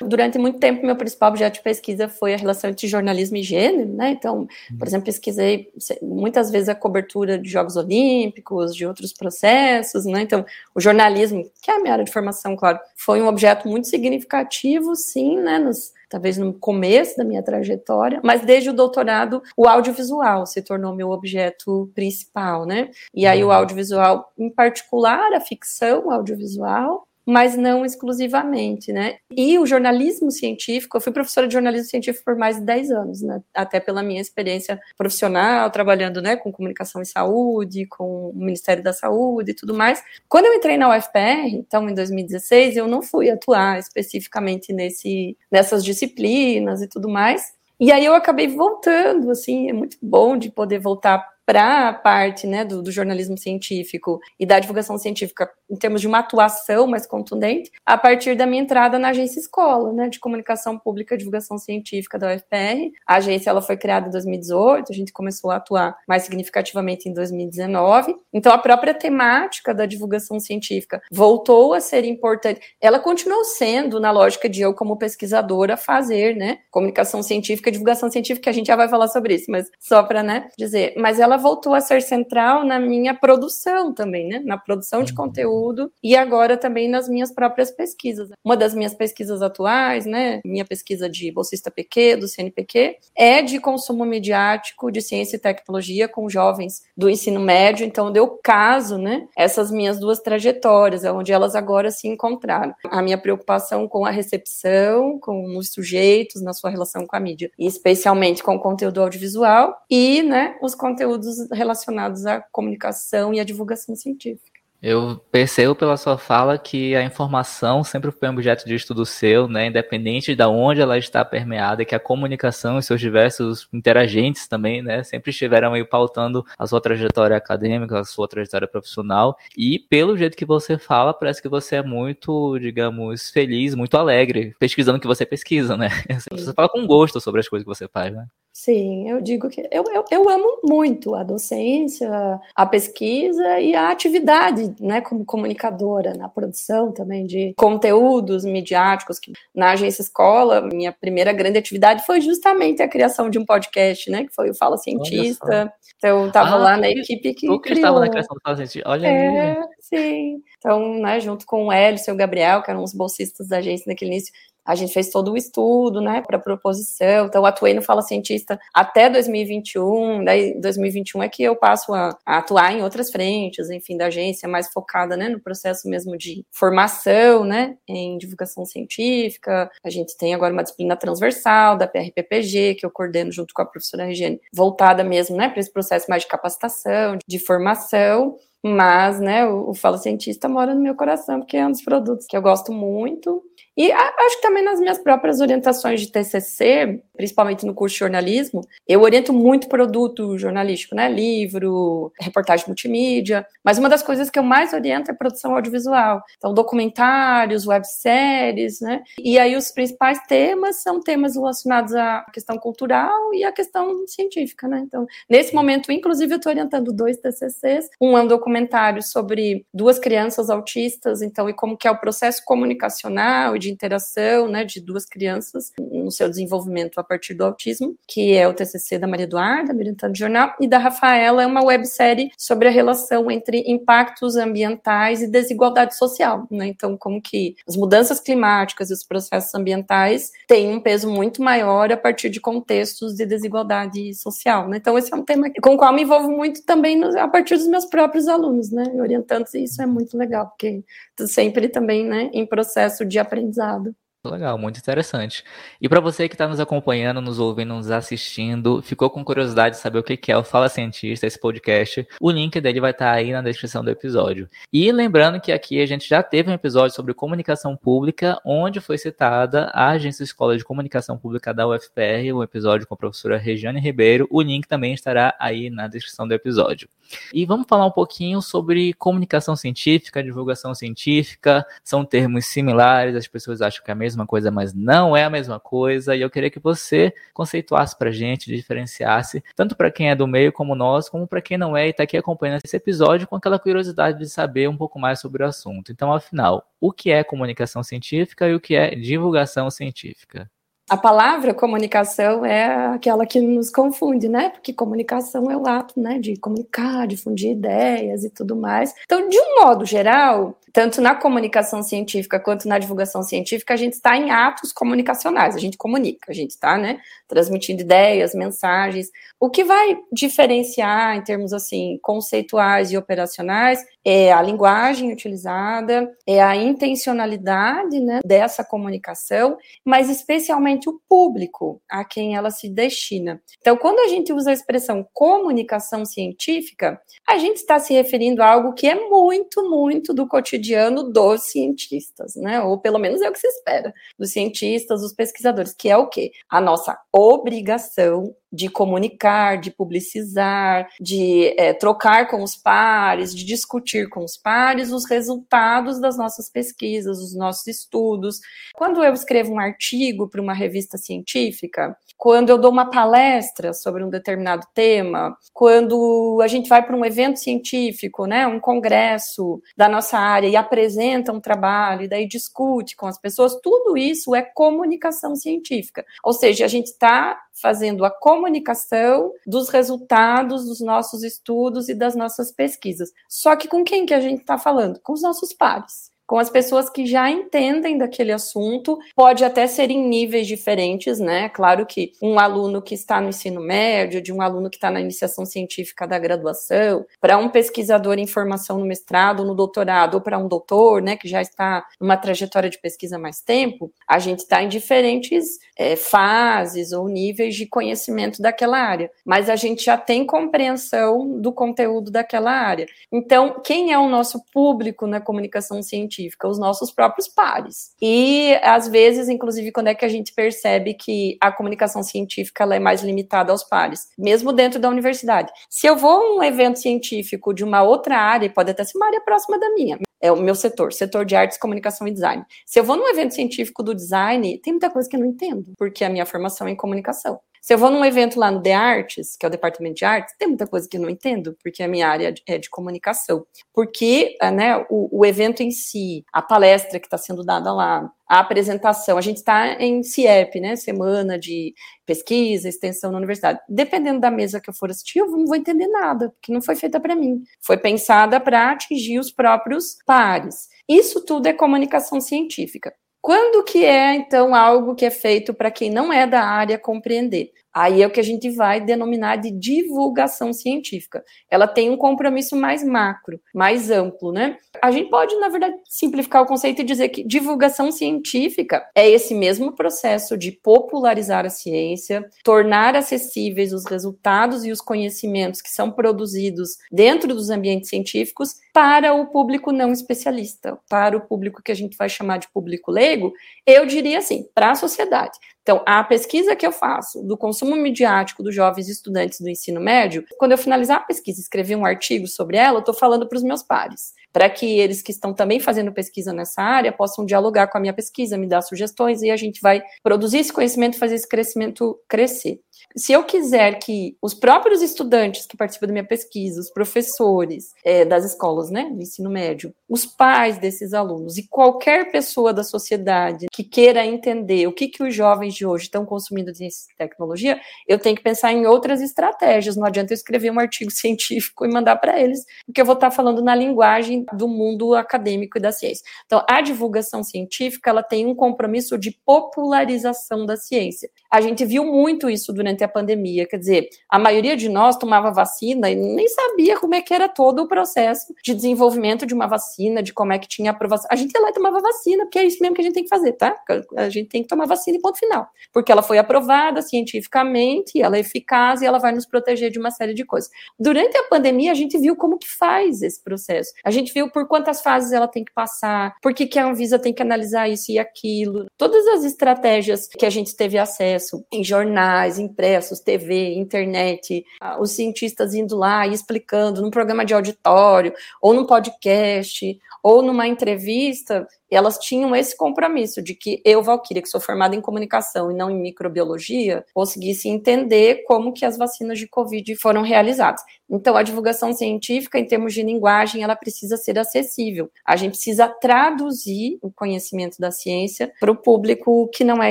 Durante 0.00 0.38
muito 0.38 0.58
tempo, 0.60 0.86
meu 0.86 0.94
principal 0.94 1.30
objeto 1.30 1.54
de 1.54 1.62
pesquisa 1.62 2.08
foi 2.08 2.32
a 2.32 2.36
relação 2.36 2.70
entre 2.70 2.86
jornalismo 2.86 3.36
e 3.36 3.42
gênero, 3.42 3.88
né? 3.88 4.10
Então, 4.10 4.46
por 4.78 4.86
exemplo, 4.86 5.06
pesquisei 5.06 5.70
muitas 6.00 6.50
vezes 6.50 6.68
a 6.68 6.74
cobertura 6.74 7.36
de 7.36 7.48
Jogos 7.48 7.76
Olímpicos, 7.76 8.76
de 8.76 8.86
outros 8.86 9.12
processos, 9.12 10.04
né? 10.04 10.22
Então, 10.22 10.46
o 10.72 10.80
jornalismo, 10.80 11.50
que 11.60 11.70
é 11.70 11.74
a 11.74 11.80
minha 11.80 11.92
área 11.92 12.04
de 12.04 12.12
formação, 12.12 12.54
claro, 12.54 12.78
foi 12.94 13.20
um 13.20 13.26
objeto 13.26 13.66
muito 13.66 13.88
significativo, 13.88 14.94
sim, 14.94 15.36
né? 15.40 15.58
Nos, 15.58 15.92
talvez 16.08 16.38
no 16.38 16.52
começo 16.52 17.16
da 17.16 17.24
minha 17.24 17.42
trajetória, 17.42 18.20
mas 18.22 18.42
desde 18.42 18.70
o 18.70 18.72
doutorado, 18.72 19.42
o 19.56 19.68
audiovisual 19.68 20.46
se 20.46 20.62
tornou 20.62 20.94
meu 20.94 21.10
objeto 21.10 21.90
principal, 21.94 22.64
né? 22.64 22.90
E 23.14 23.26
aí 23.26 23.42
o 23.42 23.48
uhum. 23.48 23.52
audiovisual, 23.52 24.32
em 24.38 24.50
particular, 24.50 25.32
a 25.32 25.40
ficção 25.40 26.10
audiovisual, 26.10 27.07
mas 27.28 27.58
não 27.58 27.84
exclusivamente, 27.84 28.90
né? 28.90 29.18
E 29.36 29.58
o 29.58 29.66
jornalismo 29.66 30.30
científico, 30.30 30.96
eu 30.96 31.00
fui 31.02 31.12
professora 31.12 31.46
de 31.46 31.52
jornalismo 31.52 31.86
científico 31.86 32.24
por 32.24 32.34
mais 32.34 32.56
de 32.56 32.62
10 32.62 32.90
anos, 32.90 33.20
né? 33.20 33.42
Até 33.54 33.78
pela 33.80 34.02
minha 34.02 34.22
experiência 34.22 34.80
profissional, 34.96 35.70
trabalhando, 35.70 36.22
né, 36.22 36.36
com 36.36 36.50
comunicação 36.50 37.02
e 37.02 37.06
saúde, 37.06 37.84
com 37.86 38.30
o 38.30 38.32
Ministério 38.34 38.82
da 38.82 38.94
Saúde 38.94 39.50
e 39.50 39.54
tudo 39.54 39.74
mais. 39.74 40.02
Quando 40.26 40.46
eu 40.46 40.54
entrei 40.54 40.78
na 40.78 40.88
UFPR, 40.88 41.52
então 41.52 41.86
em 41.86 41.94
2016, 41.94 42.78
eu 42.78 42.88
não 42.88 43.02
fui 43.02 43.28
atuar 43.28 43.78
especificamente 43.78 44.72
nesse, 44.72 45.36
nessas 45.52 45.84
disciplinas 45.84 46.80
e 46.80 46.88
tudo 46.88 47.10
mais. 47.10 47.52
E 47.78 47.92
aí 47.92 48.06
eu 48.06 48.14
acabei 48.14 48.48
voltando, 48.48 49.30
assim, 49.30 49.68
é 49.68 49.72
muito 49.74 49.98
bom 50.00 50.34
de 50.34 50.50
poder 50.50 50.78
voltar 50.78 51.22
para 51.48 51.88
a 51.88 51.94
parte 51.94 52.46
né, 52.46 52.62
do, 52.62 52.82
do, 52.82 52.92
jornalismo 52.92 53.38
científico 53.38 54.20
e 54.38 54.44
da 54.44 54.60
divulgação 54.60 54.98
científica, 54.98 55.50
em 55.70 55.76
termos 55.76 56.02
de 56.02 56.06
uma 56.06 56.18
atuação 56.18 56.86
mais 56.86 57.06
contundente, 57.06 57.72
a 57.86 57.96
partir 57.96 58.36
da 58.36 58.44
minha 58.44 58.60
entrada 58.60 58.98
na 58.98 59.08
agência 59.08 59.40
escola, 59.40 59.90
né, 59.90 60.10
de 60.10 60.20
comunicação 60.20 60.78
pública 60.78 61.14
e 61.14 61.18
divulgação 61.18 61.56
científica 61.56 62.18
da 62.18 62.34
UFPR. 62.34 62.92
A 63.06 63.14
agência 63.14 63.48
ela 63.48 63.62
foi 63.62 63.78
criada 63.78 64.08
em 64.08 64.10
2018, 64.10 64.92
a 64.92 64.94
gente 64.94 65.10
começou 65.10 65.50
a 65.50 65.56
atuar 65.56 65.96
mais 66.06 66.24
significativamente 66.24 67.08
em 67.08 67.14
2019. 67.14 68.14
Então, 68.30 68.52
a 68.52 68.58
própria 68.58 68.92
temática 68.92 69.72
da 69.72 69.86
divulgação 69.86 70.38
científica 70.38 71.00
voltou 71.10 71.72
a 71.72 71.80
ser 71.80 72.04
importante. 72.04 72.60
Ela 72.78 72.98
continuou 72.98 73.42
sendo, 73.42 73.98
na 73.98 74.10
lógica 74.10 74.50
de 74.50 74.60
eu, 74.60 74.74
como 74.74 74.98
pesquisadora, 74.98 75.78
fazer 75.78 76.36
né, 76.36 76.58
comunicação 76.70 77.22
científica 77.22 77.70
e 77.70 77.72
divulgação 77.72 78.10
científica, 78.10 78.50
a 78.50 78.52
gente 78.52 78.66
já 78.66 78.76
vai 78.76 78.86
falar 78.86 79.08
sobre 79.08 79.34
isso, 79.34 79.46
mas 79.50 79.66
só 79.80 80.02
para 80.02 80.22
né, 80.22 80.50
dizer. 80.58 80.92
Mas 80.98 81.18
ela 81.18 81.37
voltou 81.38 81.74
a 81.74 81.80
ser 81.80 82.02
central 82.02 82.64
na 82.64 82.78
minha 82.78 83.14
produção 83.14 83.94
também, 83.94 84.28
né? 84.28 84.42
Na 84.44 84.58
produção 84.58 85.02
de 85.02 85.12
uhum. 85.12 85.16
conteúdo 85.16 85.90
e 86.02 86.16
agora 86.16 86.56
também 86.56 86.88
nas 86.88 87.08
minhas 87.08 87.32
próprias 87.32 87.70
pesquisas. 87.70 88.28
Uma 88.44 88.56
das 88.56 88.74
minhas 88.74 88.94
pesquisas 88.94 89.40
atuais, 89.40 90.04
né? 90.04 90.40
Minha 90.44 90.64
pesquisa 90.64 91.08
de 91.08 91.32
bolsista 91.32 91.70
PQ, 91.70 92.16
do 92.16 92.28
CNPq, 92.28 92.96
é 93.16 93.42
de 93.42 93.58
consumo 93.58 94.04
mediático 94.04 94.90
de 94.90 95.00
ciência 95.00 95.36
e 95.36 95.40
tecnologia 95.40 96.08
com 96.08 96.28
jovens 96.28 96.82
do 96.96 97.08
ensino 97.08 97.40
médio. 97.40 97.86
Então, 97.86 98.10
deu 98.10 98.38
caso, 98.42 98.98
né? 98.98 99.26
Essas 99.36 99.70
minhas 99.70 99.98
duas 99.98 100.20
trajetórias, 100.20 101.04
é 101.04 101.12
onde 101.12 101.32
elas 101.32 101.54
agora 101.54 101.90
se 101.90 102.08
encontraram. 102.08 102.74
A 102.90 103.00
minha 103.02 103.18
preocupação 103.18 103.86
com 103.86 104.04
a 104.04 104.10
recepção, 104.10 105.18
com 105.18 105.56
os 105.56 105.70
sujeitos 105.70 106.42
na 106.42 106.52
sua 106.52 106.70
relação 106.70 107.06
com 107.06 107.16
a 107.16 107.20
mídia, 107.20 107.50
e 107.58 107.66
especialmente 107.66 108.42
com 108.42 108.56
o 108.56 108.60
conteúdo 108.60 109.00
audiovisual 109.00 109.76
e, 109.90 110.22
né, 110.22 110.56
os 110.62 110.74
conteúdos 110.74 111.27
relacionados 111.52 112.26
à 112.26 112.40
comunicação 112.40 113.32
e 113.34 113.40
à 113.40 113.44
divulgação 113.44 113.94
científica. 113.94 114.58
Eu 114.80 115.18
percebo 115.32 115.74
pela 115.74 115.96
sua 115.96 116.16
fala 116.16 116.56
que 116.56 116.94
a 116.94 117.02
informação 117.02 117.82
sempre 117.82 118.12
foi 118.12 118.28
um 118.28 118.32
objeto 118.32 118.64
de 118.64 118.76
estudo 118.76 119.04
seu, 119.04 119.48
né, 119.48 119.66
independente 119.66 120.36
de 120.36 120.44
onde 120.44 120.80
ela 120.80 120.96
está 120.96 121.24
permeada, 121.24 121.82
e 121.82 121.84
que 121.84 121.96
a 121.96 122.00
comunicação 122.00 122.78
e 122.78 122.82
seus 122.82 123.00
diversos 123.00 123.68
interagentes 123.72 124.46
também, 124.46 124.80
né, 124.80 125.02
sempre 125.02 125.30
estiveram 125.30 125.72
aí 125.72 125.84
pautando 125.84 126.44
a 126.56 126.64
sua 126.64 126.80
trajetória 126.80 127.36
acadêmica, 127.36 127.98
a 127.98 128.04
sua 128.04 128.28
trajetória 128.28 128.68
profissional. 128.68 129.36
E 129.56 129.80
pelo 129.80 130.16
jeito 130.16 130.36
que 130.36 130.46
você 130.46 130.78
fala, 130.78 131.12
parece 131.12 131.42
que 131.42 131.48
você 131.48 131.76
é 131.76 131.82
muito, 131.82 132.56
digamos, 132.60 133.30
feliz, 133.30 133.74
muito 133.74 133.96
alegre, 133.96 134.54
pesquisando 134.60 134.98
o 134.98 135.00
que 135.00 135.08
você 135.08 135.26
pesquisa, 135.26 135.76
né? 135.76 135.88
Você 136.30 136.52
fala 136.52 136.68
com 136.68 136.86
gosto 136.86 137.20
sobre 137.20 137.40
as 137.40 137.48
coisas 137.48 137.64
que 137.64 137.74
você 137.74 137.88
faz, 137.88 138.14
né? 138.14 138.26
Sim, 138.60 139.08
eu 139.08 139.20
digo 139.20 139.48
que 139.48 139.60
eu, 139.70 139.84
eu, 139.84 140.04
eu, 140.10 140.28
amo 140.28 140.58
muito 140.64 141.14
a 141.14 141.22
docência, 141.22 142.10
a 142.56 142.66
pesquisa 142.66 143.60
e 143.60 143.72
a 143.72 143.88
atividade, 143.88 144.74
né, 144.80 145.00
como 145.00 145.24
comunicadora, 145.24 146.12
na 146.14 146.28
produção 146.28 146.90
também 146.90 147.24
de 147.24 147.54
conteúdos 147.56 148.44
midiáticos. 148.44 149.20
Que, 149.20 149.32
na 149.54 149.70
agência 149.70 150.02
escola, 150.02 150.60
minha 150.60 150.90
primeira 150.90 151.32
grande 151.32 151.56
atividade 151.56 152.04
foi 152.04 152.20
justamente 152.20 152.82
a 152.82 152.88
criação 152.88 153.30
de 153.30 153.38
um 153.38 153.46
podcast, 153.46 154.10
né, 154.10 154.24
que 154.24 154.34
foi 154.34 154.50
o 154.50 154.56
Fala 154.56 154.76
Cientista. 154.76 155.72
Então, 155.96 156.22
eu 156.22 156.26
estava 156.26 156.56
ah, 156.56 156.56
lá 156.56 156.76
na 156.76 156.90
equipe 156.90 157.34
que. 157.34 157.46
Tu 157.46 157.60
que 157.60 157.68
criou. 157.70 157.76
estava 157.76 158.00
na 158.00 158.08
criação 158.08 158.34
do 158.34 158.40
Fala 158.42 158.56
Cientista. 158.56 158.90
Olha 158.90 159.06
é, 159.06 159.50
aí. 159.50 159.56
Sim. 159.78 160.42
Então, 160.58 160.94
né, 160.94 161.20
junto 161.20 161.46
com 161.46 161.66
o 161.66 161.72
Hélio 161.72 162.00
e 162.04 162.10
o 162.10 162.16
Gabriel, 162.16 162.60
que 162.60 162.72
eram 162.72 162.82
os 162.82 162.92
bolsistas 162.92 163.46
da 163.46 163.58
agência 163.58 163.84
naquele 163.86 164.10
início, 164.10 164.32
a 164.68 164.74
gente 164.74 164.92
fez 164.92 165.08
todo 165.08 165.32
o 165.32 165.36
estudo, 165.36 165.98
né, 166.02 166.20
para 166.20 166.38
proposição. 166.38 167.24
Então, 167.24 167.46
atuei 167.46 167.72
no 167.72 167.80
Fala 167.80 168.02
Cientista 168.02 168.60
até 168.74 169.08
2021. 169.08 170.22
Daí, 170.22 170.60
2021 170.60 171.22
é 171.22 171.28
que 171.30 171.42
eu 171.42 171.56
passo 171.56 171.94
a, 171.94 172.10
a, 172.26 172.36
atuar 172.36 172.74
em 172.74 172.82
outras 172.82 173.10
frentes, 173.10 173.70
enfim, 173.70 173.96
da 173.96 174.06
agência, 174.06 174.46
mais 174.46 174.68
focada, 174.70 175.16
né, 175.16 175.30
no 175.30 175.40
processo 175.40 175.88
mesmo 175.88 176.18
de 176.18 176.44
formação, 176.52 177.44
né, 177.44 177.78
em 177.88 178.18
divulgação 178.18 178.66
científica. 178.66 179.70
A 179.82 179.88
gente 179.88 180.14
tem 180.18 180.34
agora 180.34 180.52
uma 180.52 180.62
disciplina 180.62 180.94
transversal 180.94 181.74
da 181.74 181.88
PRPPG, 181.88 182.74
que 182.74 182.84
eu 182.84 182.90
coordeno 182.90 183.32
junto 183.32 183.54
com 183.54 183.62
a 183.62 183.66
professora 183.66 184.04
Regiane, 184.04 184.38
voltada 184.52 185.02
mesmo, 185.02 185.34
né, 185.34 185.48
para 185.48 185.60
esse 185.60 185.72
processo 185.72 186.04
mais 186.10 186.24
de 186.24 186.28
capacitação, 186.28 187.16
de 187.26 187.38
formação. 187.38 188.36
Mas, 188.68 189.20
né, 189.20 189.46
o, 189.46 189.70
o 189.70 189.74
Fala 189.74 189.98
Cientista 189.98 190.48
mora 190.48 190.74
no 190.74 190.80
meu 190.80 190.94
coração, 190.94 191.40
porque 191.40 191.56
é 191.56 191.66
um 191.66 191.70
dos 191.70 191.82
produtos 191.82 192.26
que 192.26 192.36
eu 192.36 192.42
gosto 192.42 192.72
muito. 192.72 193.42
E 193.76 193.92
acho 193.92 194.36
que 194.36 194.42
também 194.42 194.64
nas 194.64 194.80
minhas 194.80 194.98
próprias 194.98 195.40
orientações 195.40 196.00
de 196.00 196.10
TCC, 196.10 197.00
principalmente 197.18 197.66
no 197.66 197.74
curso 197.74 197.94
de 197.94 197.98
jornalismo, 197.98 198.60
eu 198.86 199.02
oriento 199.02 199.32
muito 199.32 199.68
produto 199.68 200.38
jornalístico, 200.38 200.94
né? 200.94 201.10
Livro, 201.10 202.12
reportagem 202.20 202.64
multimídia. 202.68 203.44
Mas 203.64 203.76
uma 203.76 203.88
das 203.88 204.04
coisas 204.04 204.30
que 204.30 204.38
eu 204.38 204.42
mais 204.44 204.72
oriento 204.72 205.10
é 205.10 205.14
produção 205.14 205.56
audiovisual. 205.56 206.22
Então, 206.36 206.54
documentários, 206.54 207.66
webséries, 207.66 208.80
né? 208.80 209.02
E 209.18 209.36
aí 209.36 209.56
os 209.56 209.72
principais 209.72 210.20
temas 210.28 210.76
são 210.76 211.00
temas 211.00 211.34
relacionados 211.34 211.92
à 211.92 212.24
questão 212.32 212.56
cultural 212.56 213.34
e 213.34 213.42
à 213.42 213.50
questão 213.50 214.06
científica, 214.06 214.68
né? 214.68 214.78
Então, 214.86 215.04
nesse 215.28 215.52
momento, 215.52 215.90
inclusive, 215.90 216.32
eu 216.32 216.36
estou 216.36 216.52
orientando 216.52 216.92
dois 216.92 217.16
TCCs. 217.16 217.88
Um 218.00 218.16
é 218.16 218.22
um 218.22 218.28
documentário 218.28 219.02
sobre 219.02 219.66
duas 219.74 219.98
crianças 219.98 220.50
autistas, 220.50 221.20
então, 221.20 221.48
e 221.48 221.52
como 221.52 221.76
que 221.76 221.88
é 221.88 221.90
o 221.90 221.98
processo 221.98 222.42
comunicacional 222.44 223.56
e 223.56 223.58
de 223.58 223.72
interação, 223.72 224.46
né, 224.46 224.64
de 224.64 224.80
duas 224.80 225.04
crianças 225.04 225.72
no 225.80 226.12
seu 226.12 226.28
desenvolvimento 226.28 227.00
partir 227.08 227.34
do 227.34 227.44
autismo, 227.44 227.96
que 228.06 228.34
é 228.34 228.46
o 228.46 228.52
TCC 228.52 228.98
da 228.98 229.06
Maria 229.06 229.24
Eduarda, 229.24 229.72
militante 229.72 230.12
de 230.14 230.18
jornal, 230.20 230.54
e 230.60 230.68
da 230.68 230.78
Rafaela 230.78 231.42
é 231.42 231.46
uma 231.46 231.64
websérie 231.64 232.30
sobre 232.36 232.68
a 232.68 232.70
relação 232.70 233.30
entre 233.30 233.64
impactos 233.66 234.36
ambientais 234.36 235.22
e 235.22 235.26
desigualdade 235.26 235.96
social, 235.96 236.46
né? 236.50 236.66
Então, 236.66 236.96
como 236.96 237.20
que 237.20 237.56
as 237.66 237.76
mudanças 237.76 238.20
climáticas 238.20 238.90
e 238.90 238.92
os 238.92 239.02
processos 239.02 239.54
ambientais 239.54 240.30
têm 240.46 240.74
um 240.74 240.80
peso 240.80 241.10
muito 241.10 241.42
maior 241.42 241.90
a 241.90 241.96
partir 241.96 242.28
de 242.28 242.40
contextos 242.40 243.14
de 243.14 243.24
desigualdade 243.24 244.14
social, 244.14 244.68
né? 244.68 244.76
Então, 244.76 244.98
esse 244.98 245.12
é 245.12 245.16
um 245.16 245.24
tema 245.24 245.50
com 245.62 245.74
o 245.74 245.76
qual 245.78 245.92
me 245.92 246.02
envolvo 246.02 246.30
muito 246.30 246.62
também 246.64 247.02
a 247.18 247.28
partir 247.28 247.56
dos 247.56 247.66
meus 247.66 247.86
próprios 247.86 248.28
alunos, 248.28 248.70
né? 248.70 248.84
Orientando, 249.00 249.46
e 249.54 249.64
isso 249.64 249.80
é 249.80 249.86
muito 249.86 250.16
legal, 250.16 250.48
porque 250.48 250.84
sempre 251.26 251.68
também, 251.68 252.04
né, 252.04 252.30
em 252.32 252.46
processo 252.46 253.04
de 253.04 253.18
aprendizado. 253.18 253.94
Legal, 254.24 254.58
muito 254.58 254.78
interessante. 254.80 255.44
E 255.80 255.88
para 255.88 256.00
você 256.00 256.28
que 256.28 256.34
está 256.34 256.48
nos 256.48 256.58
acompanhando, 256.58 257.20
nos 257.20 257.38
ouvindo, 257.38 257.74
nos 257.74 257.88
assistindo, 257.88 258.82
ficou 258.82 259.08
com 259.08 259.24
curiosidade 259.24 259.76
de 259.76 259.80
saber 259.80 260.00
o 260.00 260.02
que 260.02 260.32
é 260.32 260.36
o 260.36 260.42
Fala 260.42 260.68
Cientista, 260.68 261.24
esse 261.24 261.38
podcast, 261.38 262.06
o 262.20 262.28
link 262.28 262.60
dele 262.60 262.80
vai 262.80 262.90
estar 262.90 263.12
tá 263.12 263.12
aí 263.12 263.30
na 263.30 263.40
descrição 263.40 263.84
do 263.84 263.90
episódio. 263.90 264.48
E 264.72 264.90
lembrando 264.90 265.40
que 265.40 265.52
aqui 265.52 265.80
a 265.80 265.86
gente 265.86 266.08
já 266.08 266.20
teve 266.20 266.50
um 266.50 266.54
episódio 266.54 266.96
sobre 266.96 267.14
comunicação 267.14 267.76
pública, 267.76 268.40
onde 268.44 268.80
foi 268.80 268.98
citada 268.98 269.70
a 269.72 269.90
Agência 269.90 270.24
Escola 270.24 270.58
de 270.58 270.64
Comunicação 270.64 271.16
Pública 271.16 271.54
da 271.54 271.68
UFPR, 271.68 272.32
um 272.34 272.42
episódio 272.42 272.88
com 272.88 272.94
a 272.94 272.98
professora 272.98 273.38
Regiane 273.38 273.78
Ribeiro. 273.78 274.26
O 274.32 274.42
link 274.42 274.66
também 274.66 274.94
estará 274.94 275.36
aí 275.38 275.70
na 275.70 275.86
descrição 275.86 276.26
do 276.26 276.34
episódio. 276.34 276.88
E 277.32 277.46
vamos 277.46 277.66
falar 277.68 277.86
um 277.86 277.90
pouquinho 277.90 278.42
sobre 278.42 278.92
comunicação 278.94 279.56
científica, 279.56 280.22
divulgação 280.22 280.74
científica. 280.74 281.64
São 281.84 282.04
termos 282.04 282.46
similares, 282.46 283.14
as 283.14 283.26
pessoas 283.26 283.62
acham 283.62 283.82
que 283.84 283.90
é 283.90 283.92
a 283.92 283.96
mesma 283.96 284.17
coisa, 284.26 284.50
mas 284.50 284.74
não 284.74 285.16
é 285.16 285.24
a 285.24 285.30
mesma 285.30 285.58
coisa. 285.60 286.14
E 286.14 286.20
eu 286.20 286.30
queria 286.30 286.50
que 286.50 286.58
você 286.58 287.14
conceituasse 287.32 287.96
para 287.96 288.10
gente, 288.10 288.54
diferenciasse, 288.54 289.42
tanto 289.56 289.76
para 289.76 289.90
quem 289.90 290.10
é 290.10 290.14
do 290.14 290.26
meio 290.26 290.52
como 290.52 290.74
nós, 290.74 291.08
como 291.08 291.26
para 291.26 291.40
quem 291.42 291.58
não 291.58 291.76
é 291.76 291.86
e 291.86 291.90
está 291.90 292.02
aqui 292.02 292.16
acompanhando 292.16 292.60
esse 292.64 292.76
episódio 292.76 293.26
com 293.26 293.36
aquela 293.36 293.58
curiosidade 293.58 294.18
de 294.18 294.28
saber 294.28 294.68
um 294.68 294.76
pouco 294.76 294.98
mais 294.98 295.20
sobre 295.20 295.42
o 295.42 295.46
assunto. 295.46 295.92
Então, 295.92 296.12
afinal, 296.12 296.66
o 296.80 296.92
que 296.92 297.10
é 297.10 297.24
comunicação 297.24 297.82
científica 297.82 298.48
e 298.48 298.54
o 298.54 298.60
que 298.60 298.74
é 298.74 298.94
divulgação 298.94 299.70
científica? 299.70 300.50
A 300.88 300.96
palavra 300.96 301.52
comunicação 301.52 302.46
é 302.46 302.86
aquela 302.94 303.26
que 303.26 303.40
nos 303.40 303.70
confunde, 303.70 304.28
né? 304.28 304.48
Porque 304.48 304.72
comunicação 304.72 305.50
é 305.50 305.56
o 305.56 305.66
ato, 305.66 306.00
né, 306.00 306.18
de 306.18 306.36
comunicar, 306.36 307.06
difundir 307.06 307.50
ideias 307.50 308.24
e 308.24 308.30
tudo 308.30 308.56
mais. 308.56 308.94
Então, 309.04 309.28
de 309.28 309.38
um 309.38 309.62
modo 309.62 309.84
geral, 309.84 310.58
tanto 310.72 311.00
na 311.00 311.14
comunicação 311.14 311.82
científica 311.82 312.38
quanto 312.38 312.68
na 312.68 312.78
divulgação 312.78 313.22
científica, 313.22 313.74
a 313.74 313.76
gente 313.76 313.94
está 313.94 314.16
em 314.16 314.30
atos 314.30 314.72
comunicacionais, 314.72 315.56
a 315.56 315.58
gente 315.58 315.76
comunica, 315.76 316.30
a 316.30 316.34
gente 316.34 316.50
está, 316.50 316.78
né, 316.78 317.00
transmitindo 317.26 317.82
ideias, 317.82 318.34
mensagens. 318.34 319.10
O 319.40 319.50
que 319.50 319.64
vai 319.64 319.98
diferenciar 320.12 321.16
em 321.16 321.22
termos 321.22 321.52
assim 321.52 321.98
conceituais 322.00 322.92
e 322.92 322.96
operacionais 322.96 323.84
é 324.04 324.32
a 324.32 324.40
linguagem 324.40 325.12
utilizada, 325.12 326.10
é 326.26 326.40
a 326.40 326.54
intencionalidade, 326.54 327.98
né, 328.00 328.20
dessa 328.24 328.62
comunicação, 328.62 329.58
mas 329.84 330.08
especialmente 330.08 330.77
o 330.86 331.00
público 331.08 331.80
a 331.88 332.04
quem 332.04 332.36
ela 332.36 332.50
se 332.50 332.68
destina. 332.68 333.40
Então, 333.58 333.78
quando 333.78 334.00
a 334.00 334.08
gente 334.08 334.30
usa 334.34 334.50
a 334.50 334.52
expressão 334.52 335.08
comunicação 335.14 336.04
científica, 336.04 337.00
a 337.26 337.38
gente 337.38 337.56
está 337.56 337.78
se 337.78 337.94
referindo 337.94 338.42
a 338.42 338.52
algo 338.52 338.74
que 338.74 338.86
é 338.86 339.08
muito, 339.08 339.66
muito 339.70 340.12
do 340.12 340.28
cotidiano 340.28 341.10
dos 341.10 341.44
cientistas, 341.50 342.34
né? 342.36 342.60
Ou 342.60 342.78
pelo 342.78 342.98
menos 342.98 343.22
é 343.22 343.28
o 343.30 343.32
que 343.32 343.38
se 343.38 343.48
espera 343.48 343.94
dos 344.18 344.32
cientistas, 344.32 345.00
dos 345.00 345.14
pesquisadores, 345.14 345.72
que 345.72 345.88
é 345.88 345.96
o 345.96 346.08
quê? 346.08 346.32
A 346.50 346.60
nossa 346.60 346.98
obrigação 347.10 348.34
de 348.52 348.68
comunicar, 348.68 349.58
de 349.58 349.70
publicizar, 349.70 350.88
de 351.00 351.54
é, 351.58 351.72
trocar 351.72 352.28
com 352.28 352.42
os 352.42 352.56
pares, 352.56 353.34
de 353.34 353.44
discutir 353.44 354.08
com 354.08 354.24
os 354.24 354.36
pares 354.36 354.92
os 354.92 355.08
resultados 355.08 356.00
das 356.00 356.16
nossas 356.16 356.50
pesquisas, 356.50 357.18
os 357.18 357.34
nossos 357.34 357.66
estudos. 357.66 358.40
Quando 358.74 359.02
eu 359.02 359.12
escrevo 359.12 359.52
um 359.52 359.60
artigo 359.60 360.28
para 360.28 360.40
uma 360.40 360.54
revista 360.54 360.96
científica, 360.96 361.96
quando 362.18 362.50
eu 362.50 362.58
dou 362.58 362.72
uma 362.72 362.90
palestra 362.90 363.72
sobre 363.72 364.02
um 364.02 364.10
determinado 364.10 364.66
tema, 364.74 365.36
quando 365.52 366.40
a 366.42 366.48
gente 366.48 366.68
vai 366.68 366.84
para 366.84 366.96
um 366.96 367.04
evento 367.04 367.38
científico, 367.38 368.26
né, 368.26 368.44
um 368.44 368.58
congresso 368.58 369.62
da 369.76 369.88
nossa 369.88 370.18
área 370.18 370.48
e 370.48 370.56
apresenta 370.56 371.32
um 371.32 371.40
trabalho 371.40 372.02
e 372.02 372.08
daí 372.08 372.26
discute 372.26 372.96
com 372.96 373.06
as 373.06 373.20
pessoas, 373.20 373.56
tudo 373.62 373.96
isso 373.96 374.34
é 374.34 374.42
comunicação 374.42 375.36
científica. 375.36 376.04
Ou 376.24 376.32
seja, 376.32 376.64
a 376.64 376.68
gente 376.68 376.86
está 376.86 377.38
fazendo 377.60 378.04
a 378.04 378.10
comunicação 378.10 379.32
dos 379.46 379.68
resultados 379.68 380.66
dos 380.66 380.80
nossos 380.80 381.22
estudos 381.22 381.88
e 381.88 381.94
das 381.94 382.14
nossas 382.14 382.52
pesquisas. 382.52 383.12
Só 383.28 383.56
que 383.56 383.68
com 383.68 383.84
quem 383.84 384.06
que 384.06 384.14
a 384.14 384.20
gente 384.20 384.40
está 384.40 384.58
falando? 384.58 385.00
Com 385.00 385.12
os 385.12 385.22
nossos 385.22 385.52
pares 385.52 386.10
com 386.28 386.38
as 386.38 386.50
pessoas 386.50 386.90
que 386.90 387.06
já 387.06 387.30
entendem 387.30 387.96
daquele 387.96 388.32
assunto, 388.32 388.98
pode 389.16 389.42
até 389.42 389.66
ser 389.66 389.90
em 389.90 390.06
níveis 390.06 390.46
diferentes, 390.46 391.18
né? 391.18 391.48
Claro 391.48 391.86
que 391.86 392.12
um 392.22 392.38
aluno 392.38 392.82
que 392.82 392.94
está 392.94 393.18
no 393.18 393.30
ensino 393.30 393.62
médio, 393.62 394.20
de 394.20 394.30
um 394.30 394.42
aluno 394.42 394.68
que 394.68 394.76
está 394.76 394.90
na 394.90 395.00
iniciação 395.00 395.46
científica 395.46 396.06
da 396.06 396.18
graduação, 396.18 397.06
para 397.18 397.38
um 397.38 397.48
pesquisador 397.48 398.18
em 398.18 398.26
formação 398.26 398.78
no 398.78 398.84
mestrado, 398.84 399.42
no 399.42 399.54
doutorado, 399.54 400.16
ou 400.16 400.20
para 400.20 400.36
um 400.36 400.46
doutor, 400.46 401.00
né, 401.00 401.16
que 401.16 401.26
já 401.26 401.40
está 401.40 401.86
numa 401.98 402.18
trajetória 402.18 402.68
de 402.68 402.78
pesquisa 402.78 403.16
há 403.16 403.18
mais 403.18 403.40
tempo, 403.40 403.90
a 404.06 404.18
gente 404.18 404.40
está 404.40 404.62
em 404.62 404.68
diferentes 404.68 405.46
é, 405.78 405.96
fases 405.96 406.92
ou 406.92 407.08
níveis 407.08 407.54
de 407.54 407.64
conhecimento 407.64 408.42
daquela 408.42 408.78
área, 408.78 409.10
mas 409.24 409.48
a 409.48 409.56
gente 409.56 409.82
já 409.82 409.96
tem 409.96 410.26
compreensão 410.26 411.40
do 411.40 411.50
conteúdo 411.52 412.10
daquela 412.10 412.50
área. 412.50 412.84
Então, 413.10 413.62
quem 413.64 413.94
é 413.94 413.98
o 413.98 414.10
nosso 414.10 414.44
público 414.52 415.06
na 415.06 415.22
comunicação 415.22 415.82
científica? 415.82 416.17
Científica, 416.18 416.48
os 416.48 416.58
nossos 416.58 416.90
próprios 416.90 417.28
pares. 417.28 417.94
E 418.02 418.58
às 418.62 418.88
vezes, 418.88 419.28
inclusive, 419.28 419.70
quando 419.72 419.88
é 419.88 419.94
que 419.94 420.04
a 420.04 420.08
gente 420.08 420.34
percebe 420.34 420.94
que 420.94 421.38
a 421.40 421.52
comunicação 421.52 422.02
científica 422.02 422.64
é 422.74 422.78
mais 422.78 423.02
limitada 423.02 423.52
aos 423.52 423.62
pares, 423.62 424.08
mesmo 424.18 424.52
dentro 424.52 424.80
da 424.80 424.88
universidade. 424.88 425.52
Se 425.70 425.86
eu 425.86 425.96
vou 425.96 426.10
a 426.10 426.36
um 426.36 426.42
evento 426.42 426.78
científico 426.78 427.54
de 427.54 427.64
uma 427.64 427.82
outra 427.82 428.18
área, 428.18 428.50
pode 428.50 428.70
até 428.70 428.84
ser 428.84 428.96
uma 428.98 429.06
área 429.06 429.20
próxima 429.20 429.58
da 429.58 429.70
minha, 429.74 429.98
é 430.20 430.32
o 430.32 430.36
meu 430.36 430.54
setor, 430.54 430.92
setor 430.92 431.24
de 431.24 431.36
artes, 431.36 431.58
comunicação 431.58 432.06
e 432.06 432.10
design. 432.10 432.44
Se 432.66 432.78
eu 432.78 432.84
vou 432.84 432.96
num 432.96 433.08
evento 433.08 433.34
científico 433.34 433.82
do 433.82 433.94
design, 433.94 434.58
tem 434.58 434.72
muita 434.72 434.90
coisa 434.90 435.08
que 435.08 435.14
eu 435.14 435.20
não 435.20 435.26
entendo, 435.26 435.72
porque 435.76 436.04
a 436.04 436.08
minha 436.08 436.26
formação 436.26 436.66
é 436.66 436.72
em 436.72 436.76
comunicação. 436.76 437.38
Se 437.60 437.74
eu 437.74 437.78
vou 437.78 437.90
num 437.90 438.04
evento 438.04 438.38
lá 438.38 438.50
no 438.50 438.62
The 438.62 438.74
Arts, 438.74 439.36
que 439.36 439.44
é 439.44 439.48
o 439.48 439.50
departamento 439.50 439.96
de 439.96 440.04
artes, 440.04 440.34
tem 440.38 440.48
muita 440.48 440.66
coisa 440.66 440.88
que 440.88 440.96
eu 440.96 441.00
não 441.00 441.10
entendo, 441.10 441.56
porque 441.62 441.82
a 441.82 441.88
minha 441.88 442.08
área 442.08 442.34
é 442.46 442.58
de 442.58 442.70
comunicação. 442.70 443.46
Porque 443.72 444.36
ah, 444.40 444.50
né, 444.50 444.86
o, 444.90 445.20
o 445.20 445.26
evento 445.26 445.62
em 445.62 445.70
si, 445.70 446.24
a 446.32 446.40
palestra 446.40 446.98
que 446.98 447.06
está 447.06 447.18
sendo 447.18 447.44
dada 447.44 447.72
lá, 447.72 448.10
a 448.28 448.40
apresentação, 448.40 449.16
a 449.16 449.20
gente 449.20 449.38
está 449.38 449.82
em 449.82 450.02
CIEP, 450.02 450.60
né, 450.60 450.76
Semana 450.76 451.38
de 451.38 451.74
Pesquisa, 452.04 452.68
Extensão 452.68 453.10
na 453.10 453.18
Universidade. 453.18 453.58
Dependendo 453.68 454.20
da 454.20 454.30
mesa 454.30 454.60
que 454.60 454.68
eu 454.68 454.74
for 454.74 454.90
assistir, 454.90 455.18
eu 455.20 455.26
não 455.26 455.46
vou 455.46 455.56
entender 455.56 455.88
nada, 455.88 456.30
porque 456.30 456.52
não 456.52 456.60
foi 456.60 456.76
feita 456.76 457.00
para 457.00 457.16
mim. 457.16 457.42
Foi 457.60 457.78
pensada 457.78 458.38
para 458.38 458.70
atingir 458.70 459.18
os 459.18 459.30
próprios 459.30 459.96
pares. 460.04 460.68
Isso 460.88 461.24
tudo 461.24 461.46
é 461.46 461.52
comunicação 461.52 462.20
científica. 462.20 462.92
Quando 463.22 463.64
que 463.64 463.84
é, 463.84 464.14
então, 464.14 464.54
algo 464.54 464.94
que 464.94 465.04
é 465.04 465.10
feito 465.10 465.52
para 465.52 465.70
quem 465.70 465.90
não 465.90 466.12
é 466.12 466.26
da 466.26 466.42
área 466.44 466.78
compreender? 466.78 467.52
Aí 467.78 468.02
é 468.02 468.06
o 468.08 468.10
que 468.10 468.18
a 468.18 468.24
gente 468.24 468.50
vai 468.50 468.80
denominar 468.80 469.36
de 469.36 469.52
divulgação 469.52 470.52
científica. 470.52 471.24
Ela 471.48 471.68
tem 471.68 471.90
um 471.90 471.96
compromisso 471.96 472.56
mais 472.56 472.82
macro, 472.82 473.40
mais 473.54 473.88
amplo, 473.88 474.32
né? 474.32 474.56
A 474.82 474.90
gente 474.90 475.08
pode, 475.08 475.36
na 475.36 475.48
verdade, 475.48 475.76
simplificar 475.88 476.42
o 476.42 476.46
conceito 476.46 476.82
e 476.82 476.84
dizer 476.84 477.08
que 477.10 477.22
divulgação 477.22 477.92
científica 477.92 478.84
é 478.96 479.08
esse 479.08 479.32
mesmo 479.32 479.76
processo 479.76 480.36
de 480.36 480.50
popularizar 480.50 481.46
a 481.46 481.50
ciência, 481.50 482.28
tornar 482.42 482.96
acessíveis 482.96 483.72
os 483.72 483.86
resultados 483.86 484.64
e 484.64 484.72
os 484.72 484.80
conhecimentos 484.80 485.62
que 485.62 485.70
são 485.70 485.92
produzidos 485.92 486.78
dentro 486.90 487.32
dos 487.32 487.48
ambientes 487.48 487.90
científicos 487.90 488.56
para 488.72 489.14
o 489.14 489.26
público 489.26 489.70
não 489.70 489.92
especialista, 489.92 490.76
para 490.88 491.16
o 491.16 491.20
público 491.20 491.62
que 491.62 491.70
a 491.70 491.76
gente 491.76 491.96
vai 491.96 492.08
chamar 492.08 492.38
de 492.38 492.50
público 492.50 492.90
leigo, 492.90 493.32
eu 493.64 493.86
diria 493.86 494.18
assim, 494.18 494.46
para 494.52 494.72
a 494.72 494.74
sociedade. 494.74 495.38
Então, 495.68 495.82
a 495.84 496.02
pesquisa 496.02 496.56
que 496.56 496.66
eu 496.66 496.72
faço 496.72 497.22
do 497.22 497.36
consumo 497.36 497.76
midiático 497.76 498.42
dos 498.42 498.54
jovens 498.54 498.88
estudantes 498.88 499.38
do 499.38 499.50
ensino 499.50 499.78
médio, 499.78 500.24
quando 500.38 500.52
eu 500.52 500.56
finalizar 500.56 500.96
a 500.96 501.02
pesquisa 501.02 501.38
e 501.38 501.42
escrever 501.42 501.76
um 501.76 501.84
artigo 501.84 502.26
sobre 502.26 502.56
ela, 502.56 502.78
eu 502.78 502.80
estou 502.80 502.94
falando 502.94 503.28
para 503.28 503.36
os 503.36 503.42
meus 503.42 503.62
pares, 503.62 504.14
para 504.32 504.48
que 504.48 504.64
eles 504.64 505.02
que 505.02 505.12
estão 505.12 505.34
também 505.34 505.60
fazendo 505.60 505.92
pesquisa 505.92 506.32
nessa 506.32 506.62
área 506.62 506.90
possam 506.90 507.26
dialogar 507.26 507.66
com 507.66 507.76
a 507.76 507.82
minha 507.82 507.92
pesquisa, 507.92 508.38
me 508.38 508.48
dar 508.48 508.62
sugestões 508.62 509.20
e 509.20 509.30
a 509.30 509.36
gente 509.36 509.60
vai 509.60 509.82
produzir 510.02 510.38
esse 510.38 510.54
conhecimento, 510.54 510.98
fazer 510.98 511.16
esse 511.16 511.28
crescimento 511.28 512.00
crescer. 512.08 512.60
Se 512.96 513.12
eu 513.12 513.24
quiser 513.24 513.78
que 513.78 514.16
os 514.20 514.34
próprios 514.34 514.82
estudantes 514.82 515.46
que 515.46 515.56
participam 515.56 515.86
da 515.86 515.92
minha 515.92 516.06
pesquisa, 516.06 516.60
os 516.60 516.70
professores 516.70 517.72
é, 517.84 518.04
das 518.04 518.24
escolas, 518.24 518.70
né, 518.70 518.90
do 518.90 519.00
ensino 519.00 519.30
médio, 519.30 519.74
os 519.88 520.04
pais 520.04 520.58
desses 520.58 520.92
alunos 520.92 521.38
e 521.38 521.46
qualquer 521.48 522.10
pessoa 522.10 522.52
da 522.52 522.64
sociedade 522.64 523.46
que 523.52 523.64
queira 523.64 524.04
entender 524.04 524.66
o 524.66 524.72
que, 524.72 524.88
que 524.88 525.02
os 525.02 525.14
jovens 525.14 525.54
de 525.54 525.66
hoje 525.66 525.84
estão 525.84 526.04
consumindo 526.04 526.52
de 526.52 526.68
tecnologia, 526.96 527.60
eu 527.86 527.98
tenho 527.98 528.16
que 528.16 528.22
pensar 528.22 528.52
em 528.52 528.66
outras 528.66 529.00
estratégias. 529.00 529.76
Não 529.76 529.86
adianta 529.86 530.12
eu 530.12 530.16
escrever 530.16 530.50
um 530.50 530.58
artigo 530.58 530.90
científico 530.92 531.64
e 531.64 531.72
mandar 531.72 531.96
para 531.96 532.20
eles, 532.20 532.44
porque 532.66 532.80
eu 532.80 532.86
vou 532.86 532.94
estar 532.94 533.10
falando 533.10 533.42
na 533.42 533.54
linguagem 533.54 534.24
do 534.32 534.48
mundo 534.48 534.94
acadêmico 534.94 535.58
e 535.58 535.60
da 535.60 535.72
ciência. 535.72 536.04
Então, 536.26 536.44
a 536.48 536.60
divulgação 536.60 537.22
científica 537.22 537.90
ela 537.90 538.02
tem 538.02 538.26
um 538.26 538.34
compromisso 538.34 538.98
de 538.98 539.12
popularização 539.24 540.44
da 540.44 540.56
ciência. 540.56 541.10
A 541.30 541.42
gente 541.42 541.64
viu 541.64 541.84
muito 541.84 542.30
isso 542.30 542.52
durante 542.54 542.82
a 542.82 542.88
pandemia, 542.88 543.46
quer 543.46 543.58
dizer, 543.58 543.88
a 544.08 544.18
maioria 544.18 544.56
de 544.56 544.68
nós 544.68 544.96
tomava 544.96 545.30
vacina 545.30 545.90
e 545.90 545.94
nem 545.94 546.26
sabia 546.26 546.78
como 546.78 546.94
é 546.94 547.02
que 547.02 547.12
era 547.12 547.28
todo 547.28 547.62
o 547.62 547.68
processo 547.68 548.32
de 548.42 548.54
desenvolvimento 548.54 549.26
de 549.26 549.34
uma 549.34 549.46
vacina, 549.46 550.02
de 550.02 550.14
como 550.14 550.32
é 550.32 550.38
que 550.38 550.48
tinha 550.48 550.70
aprovação. 550.70 551.06
A 551.10 551.16
gente 551.16 551.32
ia 551.32 551.40
lá 551.40 551.50
e 551.50 551.52
tomava 551.52 551.80
vacina, 551.80 552.24
porque 552.24 552.38
é 552.38 552.44
isso 552.44 552.58
mesmo 552.62 552.74
que 552.74 552.80
a 552.80 552.84
gente 552.84 552.94
tem 552.94 553.02
que 553.02 553.10
fazer, 553.10 553.32
tá? 553.32 553.54
A 553.96 554.08
gente 554.08 554.28
tem 554.28 554.42
que 554.42 554.48
tomar 554.48 554.66
vacina 554.66 554.96
e 554.96 555.00
ponto 555.00 555.18
final. 555.18 555.46
Porque 555.70 555.92
ela 555.92 556.02
foi 556.02 556.16
aprovada 556.16 556.80
cientificamente, 556.80 558.00
ela 558.00 558.16
é 558.16 558.20
eficaz 558.20 558.80
e 558.80 558.86
ela 558.86 558.98
vai 558.98 559.12
nos 559.12 559.26
proteger 559.26 559.70
de 559.70 559.78
uma 559.78 559.90
série 559.90 560.14
de 560.14 560.24
coisas. 560.24 560.50
Durante 560.80 561.16
a 561.18 561.24
pandemia, 561.24 561.72
a 561.72 561.74
gente 561.74 561.98
viu 561.98 562.16
como 562.16 562.38
que 562.38 562.48
faz 562.48 563.02
esse 563.02 563.22
processo. 563.22 563.72
A 563.84 563.90
gente 563.90 564.14
viu 564.14 564.30
por 564.30 564.48
quantas 564.48 564.80
fases 564.80 565.12
ela 565.12 565.28
tem 565.28 565.44
que 565.44 565.52
passar, 565.52 566.14
por 566.22 566.32
que, 566.32 566.46
que 566.46 566.58
a 566.58 566.66
Anvisa 566.66 566.98
tem 566.98 567.12
que 567.12 567.22
analisar 567.22 567.68
isso 567.68 567.92
e 567.92 567.98
aquilo. 567.98 568.66
Todas 568.78 569.06
as 569.08 569.24
estratégias 569.24 570.08
que 570.08 570.24
a 570.24 570.30
gente 570.30 570.56
teve 570.56 570.78
acesso 570.78 571.17
em 571.52 571.62
jornais, 571.62 572.38
impressos, 572.38 573.00
TV, 573.00 573.54
internet, 573.54 574.44
os 574.80 574.92
cientistas 574.92 575.54
indo 575.54 575.76
lá 575.76 576.06
e 576.06 576.12
explicando 576.12 576.82
num 576.82 576.90
programa 576.90 577.24
de 577.24 577.34
auditório, 577.34 578.12
ou 578.40 578.54
num 578.54 578.66
podcast, 578.66 579.78
ou 580.02 580.22
numa 580.22 580.46
entrevista, 580.46 581.46
elas 581.70 581.98
tinham 581.98 582.34
esse 582.34 582.56
compromisso 582.56 583.20
de 583.20 583.34
que 583.34 583.60
eu, 583.64 583.82
Valquíria, 583.82 584.22
que 584.22 584.28
sou 584.28 584.40
formada 584.40 584.74
em 584.74 584.80
comunicação 584.80 585.50
e 585.50 585.54
não 585.54 585.70
em 585.70 585.78
microbiologia, 585.78 586.84
conseguisse 586.94 587.48
entender 587.48 588.24
como 588.26 588.52
que 588.52 588.64
as 588.64 588.78
vacinas 588.78 589.18
de 589.18 589.28
Covid 589.28 589.76
foram 589.76 590.02
realizadas. 590.02 590.62
Então, 590.90 591.16
a 591.16 591.22
divulgação 591.22 591.74
científica, 591.74 592.38
em 592.38 592.46
termos 592.46 592.72
de 592.72 592.82
linguagem, 592.82 593.42
ela 593.42 593.54
precisa 593.54 593.98
ser 593.98 594.18
acessível. 594.18 594.90
A 595.04 595.16
gente 595.16 595.32
precisa 595.32 595.68
traduzir 595.68 596.78
o 596.80 596.90
conhecimento 596.90 597.58
da 597.58 597.70
ciência 597.70 598.32
para 598.40 598.50
o 598.50 598.56
público 598.56 599.28
que 599.34 599.44
não 599.44 599.62
é 599.62 599.70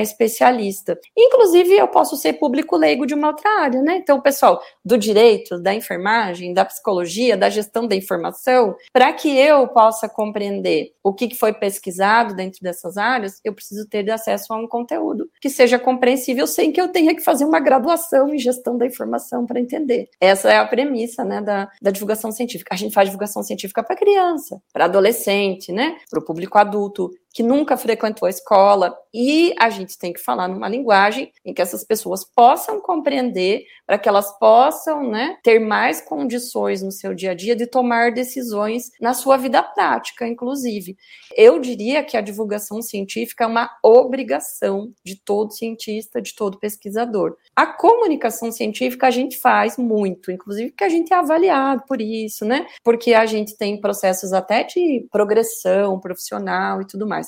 especialista. 0.00 0.96
Inclusive, 1.16 1.37
eu 1.78 1.88
posso 1.88 2.16
ser 2.16 2.34
público 2.34 2.76
leigo 2.76 3.06
de 3.06 3.14
uma 3.14 3.28
outra 3.28 3.48
área, 3.60 3.82
né? 3.82 3.96
Então, 3.96 4.20
pessoal, 4.20 4.62
do 4.84 4.96
direito, 4.96 5.58
da 5.58 5.74
enfermagem, 5.74 6.52
da 6.52 6.64
psicologia, 6.64 7.36
da 7.36 7.48
gestão 7.48 7.86
da 7.86 7.94
informação, 7.94 8.74
para 8.92 9.12
que 9.12 9.36
eu 9.36 9.66
possa 9.68 10.08
compreender 10.08 10.92
o 11.02 11.12
que 11.12 11.34
foi 11.34 11.52
pesquisado 11.52 12.34
dentro 12.34 12.60
dessas 12.62 12.96
áreas, 12.96 13.40
eu 13.44 13.52
preciso 13.52 13.86
ter 13.88 14.08
acesso 14.10 14.52
a 14.52 14.56
um 14.56 14.66
conteúdo 14.66 15.28
que 15.40 15.48
seja 15.48 15.78
compreensível 15.78 16.46
sem 16.46 16.70
que 16.70 16.80
eu 16.80 16.88
tenha 16.88 17.14
que 17.14 17.22
fazer 17.22 17.44
uma 17.44 17.60
graduação 17.60 18.34
em 18.34 18.38
gestão 18.38 18.76
da 18.76 18.86
informação 18.86 19.46
para 19.46 19.60
entender. 19.60 20.08
Essa 20.20 20.50
é 20.50 20.58
a 20.58 20.66
premissa 20.66 21.24
né, 21.24 21.40
da, 21.40 21.70
da 21.80 21.90
divulgação 21.90 22.30
científica. 22.32 22.74
A 22.74 22.78
gente 22.78 22.94
faz 22.94 23.08
divulgação 23.08 23.42
científica 23.42 23.82
para 23.82 23.96
criança, 23.96 24.60
para 24.72 24.84
adolescente, 24.84 25.72
né, 25.72 25.96
para 26.10 26.20
o 26.20 26.24
público 26.24 26.58
adulto 26.58 27.10
que 27.32 27.42
nunca 27.42 27.76
frequentou 27.76 28.26
a 28.26 28.30
escola, 28.30 28.96
e 29.12 29.54
a 29.58 29.70
gente 29.70 29.98
tem 29.98 30.12
que 30.12 30.20
falar 30.20 30.48
numa 30.48 30.68
linguagem 30.68 31.32
em 31.44 31.54
que 31.54 31.62
essas 31.62 31.84
pessoas 31.84 32.24
possam 32.24 32.80
compreender, 32.80 33.64
para 33.86 33.98
que 33.98 34.08
elas 34.08 34.36
possam 34.38 35.08
né, 35.08 35.38
ter 35.42 35.58
mais 35.58 36.00
condições 36.00 36.82
no 36.82 36.92
seu 36.92 37.14
dia 37.14 37.30
a 37.30 37.34
dia 37.34 37.56
de 37.56 37.66
tomar 37.66 38.12
decisões 38.12 38.90
na 39.00 39.14
sua 39.14 39.36
vida 39.36 39.62
prática, 39.62 40.26
inclusive. 40.26 40.96
Eu 41.34 41.58
diria 41.58 42.04
que 42.04 42.16
a 42.16 42.20
divulgação 42.20 42.82
científica 42.82 43.44
é 43.44 43.46
uma 43.46 43.70
obrigação 43.82 44.92
de 45.04 45.16
todo 45.16 45.52
cientista, 45.52 46.20
de 46.20 46.34
todo 46.34 46.58
pesquisador. 46.58 47.36
A 47.56 47.66
comunicação 47.66 48.52
científica 48.52 49.06
a 49.06 49.10
gente 49.10 49.38
faz 49.38 49.76
muito, 49.78 50.30
inclusive 50.30 50.70
que 50.70 50.84
a 50.84 50.88
gente 50.88 51.12
é 51.12 51.16
avaliado 51.16 51.82
por 51.88 52.00
isso, 52.00 52.44
né? 52.44 52.66
Porque 52.84 53.14
a 53.14 53.26
gente 53.26 53.56
tem 53.56 53.80
processos 53.80 54.32
até 54.32 54.64
de 54.64 55.06
progressão 55.10 55.98
profissional 55.98 56.82
e 56.82 56.86
tudo 56.86 57.06
mais. 57.06 57.27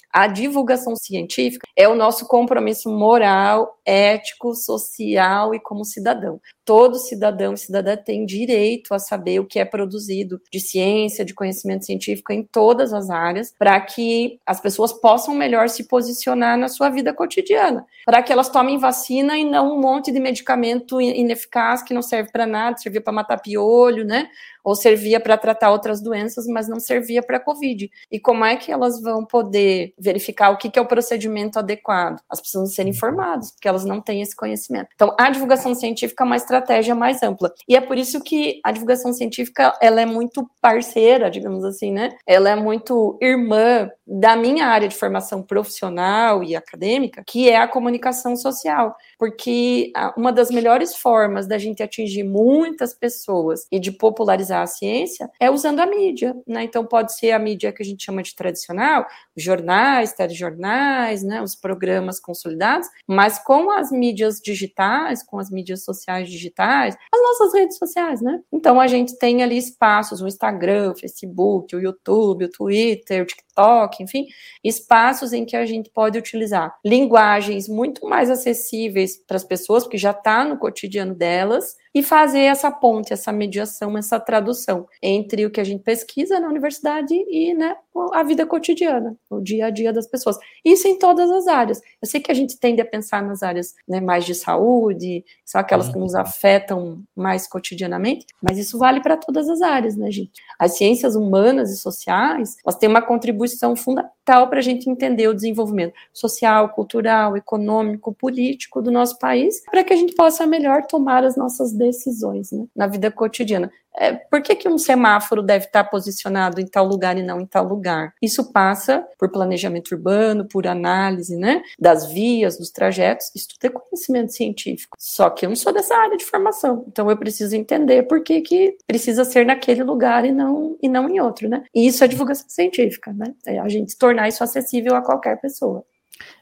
A 0.13 0.27
divulgação 0.27 0.95
científica 0.95 1.65
é 1.75 1.87
o 1.87 1.95
nosso 1.95 2.27
compromisso 2.27 2.89
moral, 2.89 3.79
ético, 3.85 4.53
social 4.53 5.55
e 5.55 5.59
como 5.59 5.85
cidadão. 5.85 6.39
Todo 6.65 6.99
cidadão 6.99 7.53
e 7.53 7.57
cidadã 7.57 7.95
tem 7.95 8.25
direito 8.25 8.93
a 8.93 8.99
saber 8.99 9.39
o 9.39 9.45
que 9.45 9.59
é 9.59 9.65
produzido 9.65 10.41
de 10.51 10.59
ciência, 10.59 11.23
de 11.23 11.33
conhecimento 11.33 11.85
científico 11.85 12.33
em 12.33 12.43
todas 12.43 12.93
as 12.93 13.09
áreas, 13.09 13.53
para 13.57 13.79
que 13.79 14.37
as 14.45 14.59
pessoas 14.59 14.91
possam 14.91 15.33
melhor 15.33 15.69
se 15.69 15.85
posicionar 15.87 16.57
na 16.57 16.67
sua 16.67 16.89
vida 16.89 17.13
cotidiana, 17.13 17.85
para 18.05 18.21
que 18.21 18.33
elas 18.33 18.49
tomem 18.49 18.77
vacina 18.77 19.37
e 19.37 19.45
não 19.45 19.75
um 19.75 19.81
monte 19.81 20.11
de 20.11 20.19
medicamento 20.19 20.99
ineficaz 20.99 21.81
que 21.81 21.93
não 21.93 22.01
serve 22.01 22.31
para 22.31 22.45
nada, 22.45 22.77
servia 22.77 23.01
para 23.01 23.13
matar 23.13 23.41
piolho, 23.41 24.05
né? 24.05 24.29
ou 24.63 24.75
servia 24.75 25.19
para 25.19 25.37
tratar 25.37 25.71
outras 25.71 26.01
doenças, 26.01 26.45
mas 26.47 26.67
não 26.67 26.79
servia 26.79 27.23
para 27.23 27.37
a 27.37 27.39
Covid. 27.39 27.89
E 28.11 28.19
como 28.19 28.45
é 28.45 28.55
que 28.55 28.71
elas 28.71 29.01
vão 29.01 29.25
poder 29.25 29.93
verificar 30.01 30.49
o 30.49 30.57
que, 30.57 30.69
que 30.69 30.79
é 30.79 30.81
o 30.81 30.87
procedimento 30.87 31.59
adequado? 31.59 32.19
Elas 32.29 32.41
precisam 32.41 32.65
ser 32.65 32.87
informadas, 32.87 33.51
porque 33.51 33.67
elas 33.67 33.85
não 33.85 34.01
têm 34.01 34.21
esse 34.21 34.35
conhecimento. 34.35 34.89
Então, 34.95 35.15
a 35.19 35.29
divulgação 35.29 35.75
científica 35.75 36.23
é 36.23 36.25
uma 36.25 36.35
estratégia 36.35 36.95
mais 36.95 37.21
ampla. 37.21 37.53
E 37.67 37.75
é 37.75 37.81
por 37.81 37.97
isso 37.97 38.21
que 38.21 38.59
a 38.63 38.71
divulgação 38.71 39.13
científica, 39.13 39.77
ela 39.81 40.01
é 40.01 40.05
muito 40.05 40.49
parceira, 40.59 41.29
digamos 41.29 41.63
assim, 41.63 41.91
né? 41.91 42.09
Ela 42.25 42.49
é 42.49 42.55
muito 42.55 43.17
irmã 43.21 43.89
da 44.07 44.35
minha 44.35 44.67
área 44.67 44.87
de 44.87 44.95
formação 44.95 45.43
profissional 45.43 46.43
e 46.43 46.55
acadêmica, 46.55 47.23
que 47.25 47.49
é 47.49 47.57
a 47.57 47.67
comunicação 47.67 48.35
social, 48.35 48.95
porque 49.21 49.93
uma 50.17 50.33
das 50.33 50.49
melhores 50.49 50.95
formas 50.95 51.45
da 51.45 51.59
gente 51.59 51.83
atingir 51.83 52.23
muitas 52.23 52.91
pessoas 52.91 53.67
e 53.71 53.79
de 53.79 53.91
popularizar 53.91 54.63
a 54.63 54.65
ciência 54.65 55.29
é 55.39 55.47
usando 55.47 55.79
a 55.79 55.85
mídia, 55.85 56.35
né? 56.47 56.63
Então 56.63 56.83
pode 56.83 57.15
ser 57.15 57.29
a 57.29 57.37
mídia 57.37 57.71
que 57.71 57.83
a 57.83 57.85
gente 57.85 58.03
chama 58.03 58.23
de 58.23 58.35
tradicional, 58.35 59.05
jornais, 59.37 60.13
telejornais, 60.13 61.21
né, 61.21 61.39
os 61.39 61.53
programas 61.53 62.19
consolidados, 62.19 62.87
mas 63.05 63.37
com 63.37 63.69
as 63.69 63.91
mídias 63.91 64.41
digitais, 64.43 65.21
com 65.21 65.37
as 65.37 65.51
mídias 65.51 65.83
sociais 65.83 66.27
digitais, 66.27 66.97
as 67.13 67.21
nossas 67.21 67.53
redes 67.53 67.77
sociais, 67.77 68.23
né? 68.23 68.41
Então 68.51 68.81
a 68.81 68.87
gente 68.87 69.19
tem 69.19 69.43
ali 69.43 69.55
espaços, 69.55 70.19
o 70.19 70.27
Instagram, 70.27 70.93
o 70.93 70.99
Facebook, 70.99 71.75
o 71.75 71.79
YouTube, 71.79 72.45
o 72.45 72.49
Twitter, 72.49 73.21
o 73.21 73.25
TikTok, 73.27 74.01
enfim, 74.01 74.25
espaços 74.63 75.31
em 75.31 75.45
que 75.45 75.55
a 75.55 75.67
gente 75.67 75.91
pode 75.91 76.17
utilizar 76.17 76.75
linguagens 76.83 77.67
muito 77.69 78.07
mais 78.07 78.27
acessíveis 78.27 79.10
para 79.17 79.37
as 79.37 79.43
pessoas, 79.43 79.83
porque 79.83 79.97
já 79.97 80.11
está 80.11 80.43
no 80.43 80.57
cotidiano 80.57 81.15
delas, 81.15 81.75
e 81.93 82.01
fazer 82.01 82.41
essa 82.41 82.71
ponte, 82.71 83.11
essa 83.11 83.31
mediação, 83.31 83.97
essa 83.97 84.19
tradução 84.19 84.87
entre 85.01 85.45
o 85.45 85.51
que 85.51 85.59
a 85.59 85.63
gente 85.63 85.83
pesquisa 85.83 86.39
na 86.39 86.47
universidade 86.47 87.13
e 87.13 87.53
né, 87.53 87.75
a 88.13 88.23
vida 88.23 88.45
cotidiana, 88.45 89.17
o 89.29 89.41
dia 89.41 89.65
a 89.65 89.69
dia 89.69 89.91
das 89.91 90.07
pessoas. 90.07 90.37
Isso 90.63 90.87
em 90.87 90.97
todas 90.97 91.29
as 91.29 91.47
áreas. 91.47 91.81
Eu 92.01 92.07
sei 92.07 92.21
que 92.21 92.31
a 92.31 92.35
gente 92.35 92.57
tende 92.57 92.81
a 92.81 92.85
pensar 92.85 93.21
nas 93.21 93.43
áreas 93.43 93.73
né, 93.87 93.99
mais 93.99 94.25
de 94.25 94.33
saúde, 94.33 95.23
são 95.43 95.59
aquelas 95.59 95.89
que 95.89 95.99
nos 95.99 96.15
afetam 96.15 97.03
mais 97.15 97.47
cotidianamente, 97.47 98.25
mas 98.41 98.57
isso 98.57 98.77
vale 98.77 99.01
para 99.01 99.17
todas 99.17 99.49
as 99.49 99.61
áreas, 99.61 99.97
né, 99.97 100.09
gente? 100.09 100.31
As 100.57 100.77
ciências 100.77 101.15
humanas 101.15 101.71
e 101.71 101.77
sociais, 101.77 102.55
elas 102.65 102.77
têm 102.77 102.87
uma 102.87 103.01
contribuição 103.01 103.75
fundamental 103.75 104.47
para 104.47 104.59
a 104.59 104.61
gente 104.61 104.89
entender 104.89 105.27
o 105.27 105.33
desenvolvimento 105.33 105.93
social, 106.13 106.69
cultural, 106.69 107.35
econômico, 107.35 108.13
político 108.13 108.81
do 108.81 108.91
nosso 108.91 109.17
país, 109.19 109.61
para 109.65 109.83
que 109.83 109.91
a 109.91 109.95
gente 109.95 110.15
possa 110.15 110.45
melhor 110.45 110.85
tomar 110.85 111.23
as 111.25 111.35
nossas 111.35 111.73
decisões 111.81 112.51
né, 112.51 112.65
na 112.75 112.87
vida 112.87 113.09
cotidiana. 113.09 113.71
É, 113.97 114.13
por 114.13 114.41
que, 114.41 114.55
que 114.55 114.69
um 114.69 114.77
semáforo 114.77 115.43
deve 115.43 115.65
estar 115.65 115.83
posicionado 115.83 116.61
em 116.61 116.65
tal 116.65 116.85
lugar 116.85 117.17
e 117.17 117.23
não 117.23 117.41
em 117.41 117.45
tal 117.45 117.65
lugar? 117.65 118.13
Isso 118.21 118.51
passa 118.53 119.05
por 119.19 119.29
planejamento 119.29 119.91
urbano, 119.91 120.47
por 120.47 120.65
análise 120.65 121.35
né, 121.35 121.61
das 121.77 122.09
vias, 122.09 122.57
dos 122.57 122.71
trajetos. 122.71 123.31
Isso 123.35 123.49
tudo 123.49 123.65
é 123.65 123.69
conhecimento 123.69 124.31
científico. 124.31 124.95
Só 124.97 125.29
que 125.29 125.45
eu 125.45 125.49
não 125.49 125.55
sou 125.57 125.73
dessa 125.73 125.95
área 125.95 126.15
de 126.15 126.23
formação. 126.23 126.85
Então 126.87 127.09
eu 127.09 127.17
preciso 127.17 127.55
entender 127.55 128.03
por 128.03 128.23
que, 128.23 128.41
que 128.41 128.77
precisa 128.87 129.25
ser 129.25 129.45
naquele 129.45 129.83
lugar 129.83 130.23
e 130.23 130.31
não, 130.31 130.77
e 130.81 130.87
não 130.87 131.09
em 131.09 131.19
outro. 131.19 131.49
Né? 131.49 131.63
E 131.75 131.87
isso 131.87 132.03
é 132.03 132.07
divulgação 132.07 132.47
científica. 132.47 133.11
Né? 133.11 133.33
É 133.45 133.59
a 133.59 133.67
gente 133.67 133.97
tornar 133.97 134.29
isso 134.29 134.43
acessível 134.43 134.95
a 134.95 135.01
qualquer 135.01 135.39
pessoa. 135.41 135.83